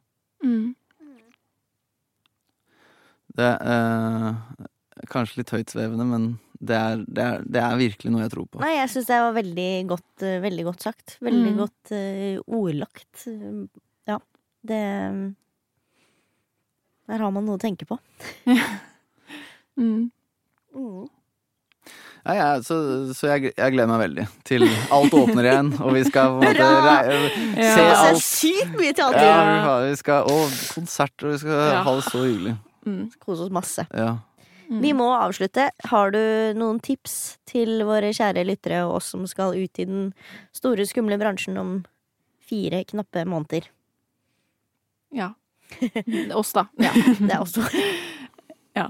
Mm. 0.45 0.75
Det 3.35 3.49
er 3.49 3.73
eh, 3.75 4.67
kanskje 5.11 5.39
litt 5.43 5.51
høytsvevende, 5.55 6.05
men 6.07 6.27
det 6.65 6.77
er, 6.79 6.97
det, 7.07 7.25
er, 7.25 7.43
det 7.45 7.61
er 7.63 7.77
virkelig 7.81 8.11
noe 8.15 8.23
jeg 8.25 8.33
tror 8.33 8.47
på. 8.49 8.61
Nei, 8.63 8.75
jeg 8.79 8.89
syns 8.95 9.07
det 9.11 9.19
var 9.21 9.35
veldig 9.37 9.69
godt, 9.91 10.23
eh, 10.25 10.39
veldig 10.45 10.65
godt 10.71 10.81
sagt. 10.87 11.17
Veldig 11.21 11.51
Mm. 11.53 11.59
godt 11.59 11.93
uh, 11.93 12.39
ordlagt. 12.61 13.27
Ja, 14.09 14.19
det 14.65 14.81
Der 17.07 17.19
har 17.21 17.31
man 17.37 17.45
noe 17.45 17.59
å 17.59 17.61
tenke 17.61 17.85
på. 17.87 17.99
Mm. 19.77 20.11
Ja, 22.25 22.35
ja, 22.39 22.45
så 22.63 22.77
så 23.13 23.27
jeg, 23.35 23.51
jeg 23.59 23.73
gleder 23.75 23.89
meg 23.91 24.01
veldig 24.05 24.25
til 24.47 24.63
alt 24.95 25.13
åpner 25.19 25.45
igjen, 25.49 25.73
og 25.83 25.91
vi 25.97 26.05
skal 26.07 26.31
på 26.31 26.39
en 26.39 26.47
måte 26.47 26.69
rei- 26.87 27.11
Ja. 27.11 27.75
se 27.75 27.83
Det 27.83 27.89
er 27.91 27.99
alt. 28.05 28.23
sykt 28.23 28.77
mye 28.79 28.93
teater! 28.95 29.27
Ja, 29.27 29.75
vi 29.85 29.97
skal, 29.99 30.23
og 30.31 30.55
konserter, 30.73 31.27
og 31.27 31.33
vi 31.35 31.39
skal 31.43 31.59
Ja. 31.59 31.83
ha 31.83 31.95
det 31.99 32.05
så 32.07 32.23
hyggelig. 32.25 32.55
Mm. 32.87 33.03
Kose 33.19 33.43
oss 33.45 33.51
masse. 33.51 33.87
Ja. 33.93 34.15
Mm. 34.69 34.81
Vi 34.81 34.93
må 34.97 35.07
avslutte. 35.13 35.69
Har 35.91 36.13
du 36.15 36.21
noen 36.59 36.81
tips 36.85 37.37
til 37.49 37.85
våre 37.87 38.13
kjære 38.17 38.45
lyttere 38.47 38.85
og 38.87 38.99
oss 38.99 39.13
som 39.15 39.27
skal 39.29 39.57
ut 39.59 39.81
i 39.81 39.87
den 39.89 40.11
store, 40.57 40.87
skumle 40.89 41.19
bransjen 41.21 41.59
om 41.61 41.75
fire 42.45 42.85
knappe 42.89 43.25
måneder? 43.29 43.69
Ja. 45.15 45.33
Oss, 46.35 46.53
da. 46.53 46.67
Ja, 46.79 46.91
det 46.95 47.31
er 47.33 47.41
oss 47.41 47.55
to. 47.57 47.63
ja. 48.79 48.89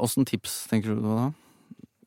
Åssen 0.00 0.26
tips 0.26 0.62
tenker 0.70 0.94
du 0.94 1.02
på 1.02 1.16
da? 1.18 1.26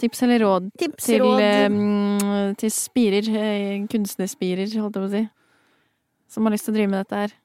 Tips 0.01 0.23
eller 0.25 0.41
råd 0.43 0.69
tips, 0.79 1.05
til, 1.07 1.23
råd. 1.23 2.55
til 2.59 2.71
spirer, 2.73 3.29
eh, 3.31 3.86
kunstnerspirer, 3.91 4.67
holdt 4.81 4.97
jeg 4.97 5.05
på 5.05 5.07
å 5.07 5.13
si. 5.13 5.23
Som 6.31 6.47
har 6.47 6.55
lyst 6.55 6.67
til 6.67 6.73
å 6.73 6.77
drive 6.79 6.91
med 6.91 6.99
dette 7.05 7.21
her. 7.21 7.36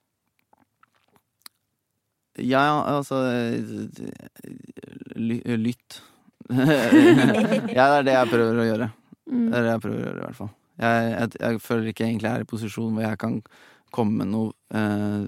Ja, 2.38 2.62
altså 2.86 3.18
Lytt. 5.16 6.02
ja, 6.50 7.84
det 7.86 7.98
er 7.98 8.06
det 8.06 8.14
jeg 8.14 8.30
prøver 8.30 8.60
å 8.62 8.66
gjøre. 8.66 8.88
Mm. 9.30 9.42
Det 9.50 9.58
er 9.58 9.66
det 9.66 9.72
jeg 9.74 9.82
prøver 9.84 9.98
å 10.00 10.04
gjøre, 10.06 10.16
i 10.20 10.24
hvert 10.24 10.38
fall. 10.38 10.52
Jeg, 10.80 11.10
jeg, 11.12 11.32
jeg 11.44 11.60
føler 11.62 11.90
ikke 11.92 12.06
egentlig 12.06 12.28
jeg 12.30 12.38
er 12.40 12.44
i 12.46 12.48
posisjon 12.50 12.94
hvor 12.96 13.04
jeg 13.04 13.20
kan 13.20 13.34
komme 13.92 14.22
med 14.22 14.30
noe 14.32 14.52
eh, 14.78 15.24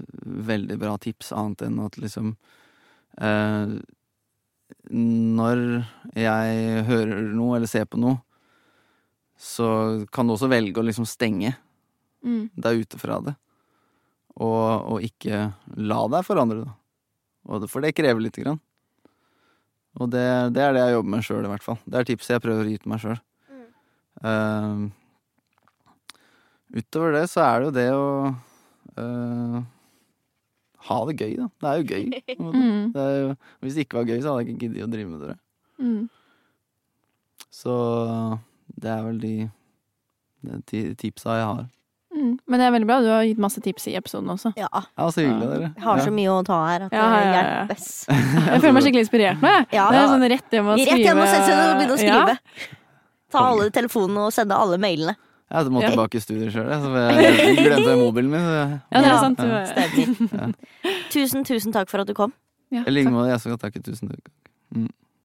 veldig 0.49 0.77
bra 0.81 0.95
tips, 1.03 1.33
annet 1.35 1.65
enn 1.67 1.81
at 1.83 1.97
liksom 1.99 2.31
eh, 3.21 3.73
Når 4.95 5.61
jeg 6.17 6.85
hører 6.89 7.21
noe 7.35 7.57
eller 7.59 7.69
ser 7.69 7.85
på 7.91 7.99
noe, 8.01 8.17
så 9.39 9.67
kan 10.15 10.27
du 10.29 10.35
også 10.37 10.49
velge 10.51 10.79
å 10.81 10.87
liksom 10.87 11.07
stenge 11.09 11.55
Mm. 12.23 12.45
deg 12.55 12.85
ute 12.85 12.95
fra 12.95 13.17
det. 13.19 13.33
Og, 14.39 14.93
og 14.95 15.01
ikke 15.03 15.41
la 15.75 15.97
deg 16.07 16.21
forandre, 16.23 16.61
da. 16.63 16.71
Og 17.49 17.63
det, 17.63 17.69
for 17.71 17.83
det 17.83 17.93
krever 17.97 18.23
lite 18.23 18.43
grann. 18.43 18.59
Og 20.01 20.09
det, 20.09 20.25
det 20.55 20.63
er 20.63 20.73
det 20.73 20.83
jeg 20.87 20.95
jobber 20.95 21.13
med 21.13 21.25
sjøl, 21.25 21.45
i 21.45 21.51
hvert 21.51 21.65
fall. 21.65 21.79
Det 21.85 21.99
er 21.99 22.07
tipset 22.07 22.35
jeg 22.35 22.43
prøver 22.43 22.65
å 22.65 22.71
gi 22.71 22.79
til 22.81 22.93
meg 22.93 23.03
sjøl. 23.03 23.21
Mm. 24.23 24.83
utover 26.79 27.17
det 27.17 27.23
så 27.27 27.41
er 27.43 27.59
det 27.59 27.65
jo 27.65 27.73
det 27.75 27.87
å 27.91 28.05
uh, 28.95 29.57
ha 30.87 30.97
det 31.09 31.15
gøy, 31.19 31.33
da. 31.41 31.47
Det 31.59 31.69
er 31.69 31.81
jo 31.81 31.87
gøy. 31.91 32.05
Mm. 32.53 32.91
Det 32.93 33.03
er 33.03 33.13
jo, 33.17 33.29
hvis 33.61 33.75
det 33.75 33.85
ikke 33.85 33.99
var 33.99 34.09
gøy, 34.09 34.17
så 34.21 34.33
hadde 34.33 34.43
jeg 34.43 34.53
ikke 34.53 34.65
giddet 34.67 34.85
å 34.85 34.91
drive 34.93 35.09
med 35.11 35.23
det. 35.27 35.35
Mm. 35.83 36.01
Så 37.53 37.75
det 38.81 38.91
er 38.91 39.05
vel 39.05 39.19
de, 39.21 39.35
de 40.71 40.81
tipsa 40.99 41.37
jeg 41.37 41.47
har. 41.49 41.67
Mm. 42.23 42.37
Men 42.47 42.61
det 42.61 42.65
er 42.69 42.71
veldig 42.77 42.87
bra. 42.87 42.97
Du 43.03 43.09
har 43.11 43.25
gitt 43.27 43.41
masse 43.43 43.59
tips 43.65 43.87
i 43.91 43.95
episoden 43.99 44.29
også. 44.31 44.53
Ja, 44.55 44.69
Ja, 44.71 45.07
så 45.11 45.19
hyggelig 45.25 45.49
dere. 45.51 45.69
jeg 45.75 45.83
har 45.83 45.99
så 46.05 46.13
mye 46.15 46.31
å 46.31 46.37
ta 46.47 46.59
her 46.69 46.85
at 46.87 46.93
Ja, 46.95 47.01
det 47.03 47.17
ja, 47.19 47.19
ja, 47.19 47.33
ja. 47.33 47.41
hjelpes. 47.67 47.89
Jeg 48.53 48.61
føler 48.63 48.77
meg 48.77 48.85
skikkelig 48.87 49.03
inspirert 49.07 49.43
nå, 49.43 49.51
jeg. 49.57 49.67
Ja. 49.75 49.89
Det 49.91 49.99
er 49.99 50.07
sånn 50.13 50.25
rett 50.33 50.55
hjem 50.57 50.71
og 50.71 50.79
skrive. 50.79 50.95
Rett 50.95 51.05
hjem 51.09 51.19
og 51.19 51.27
sette 51.33 51.45
seg 51.49 51.59
ned 51.59 51.67
og 51.67 51.77
begynne 51.81 51.93
å 51.93 52.01
skrive. 52.01 52.37
Ja. 52.63 52.79
Ta 53.33 53.43
alle 53.51 53.69
telefonene 53.75 54.25
og 54.29 54.33
sende 54.35 54.55
alle 54.63 54.79
mailene. 54.81 55.15
Jeg 55.53 55.69
må 55.69 55.81
tilbake 55.83 56.17
i 56.17 56.21
studiet 56.23 56.53
sjøl, 56.55 56.69
så 56.81 56.89
jeg 57.21 57.57
glemte 57.59 57.97
mobilen 57.99 58.31
min. 58.33 58.41
så 58.47 58.55
Ja, 58.93 59.01
det 59.03 59.11
er 59.11 59.19
sant. 59.21 59.43
ja. 59.43 59.65
Stemmer. 59.69 60.55
Tusen, 61.13 61.43
tusen 61.45 61.75
takk 61.75 61.91
for 61.91 62.01
at 62.01 62.09
du 62.09 62.15
kom. 62.17 62.31
Ja, 62.73 62.81
I 62.87 62.93
like 62.95 63.11
måte. 63.13 63.29
Jeg 63.35 63.43
skal 63.43 63.59
takke 63.61 63.81
tusen 63.85 64.09
takk. 64.09 64.31
Mm. 64.73 64.87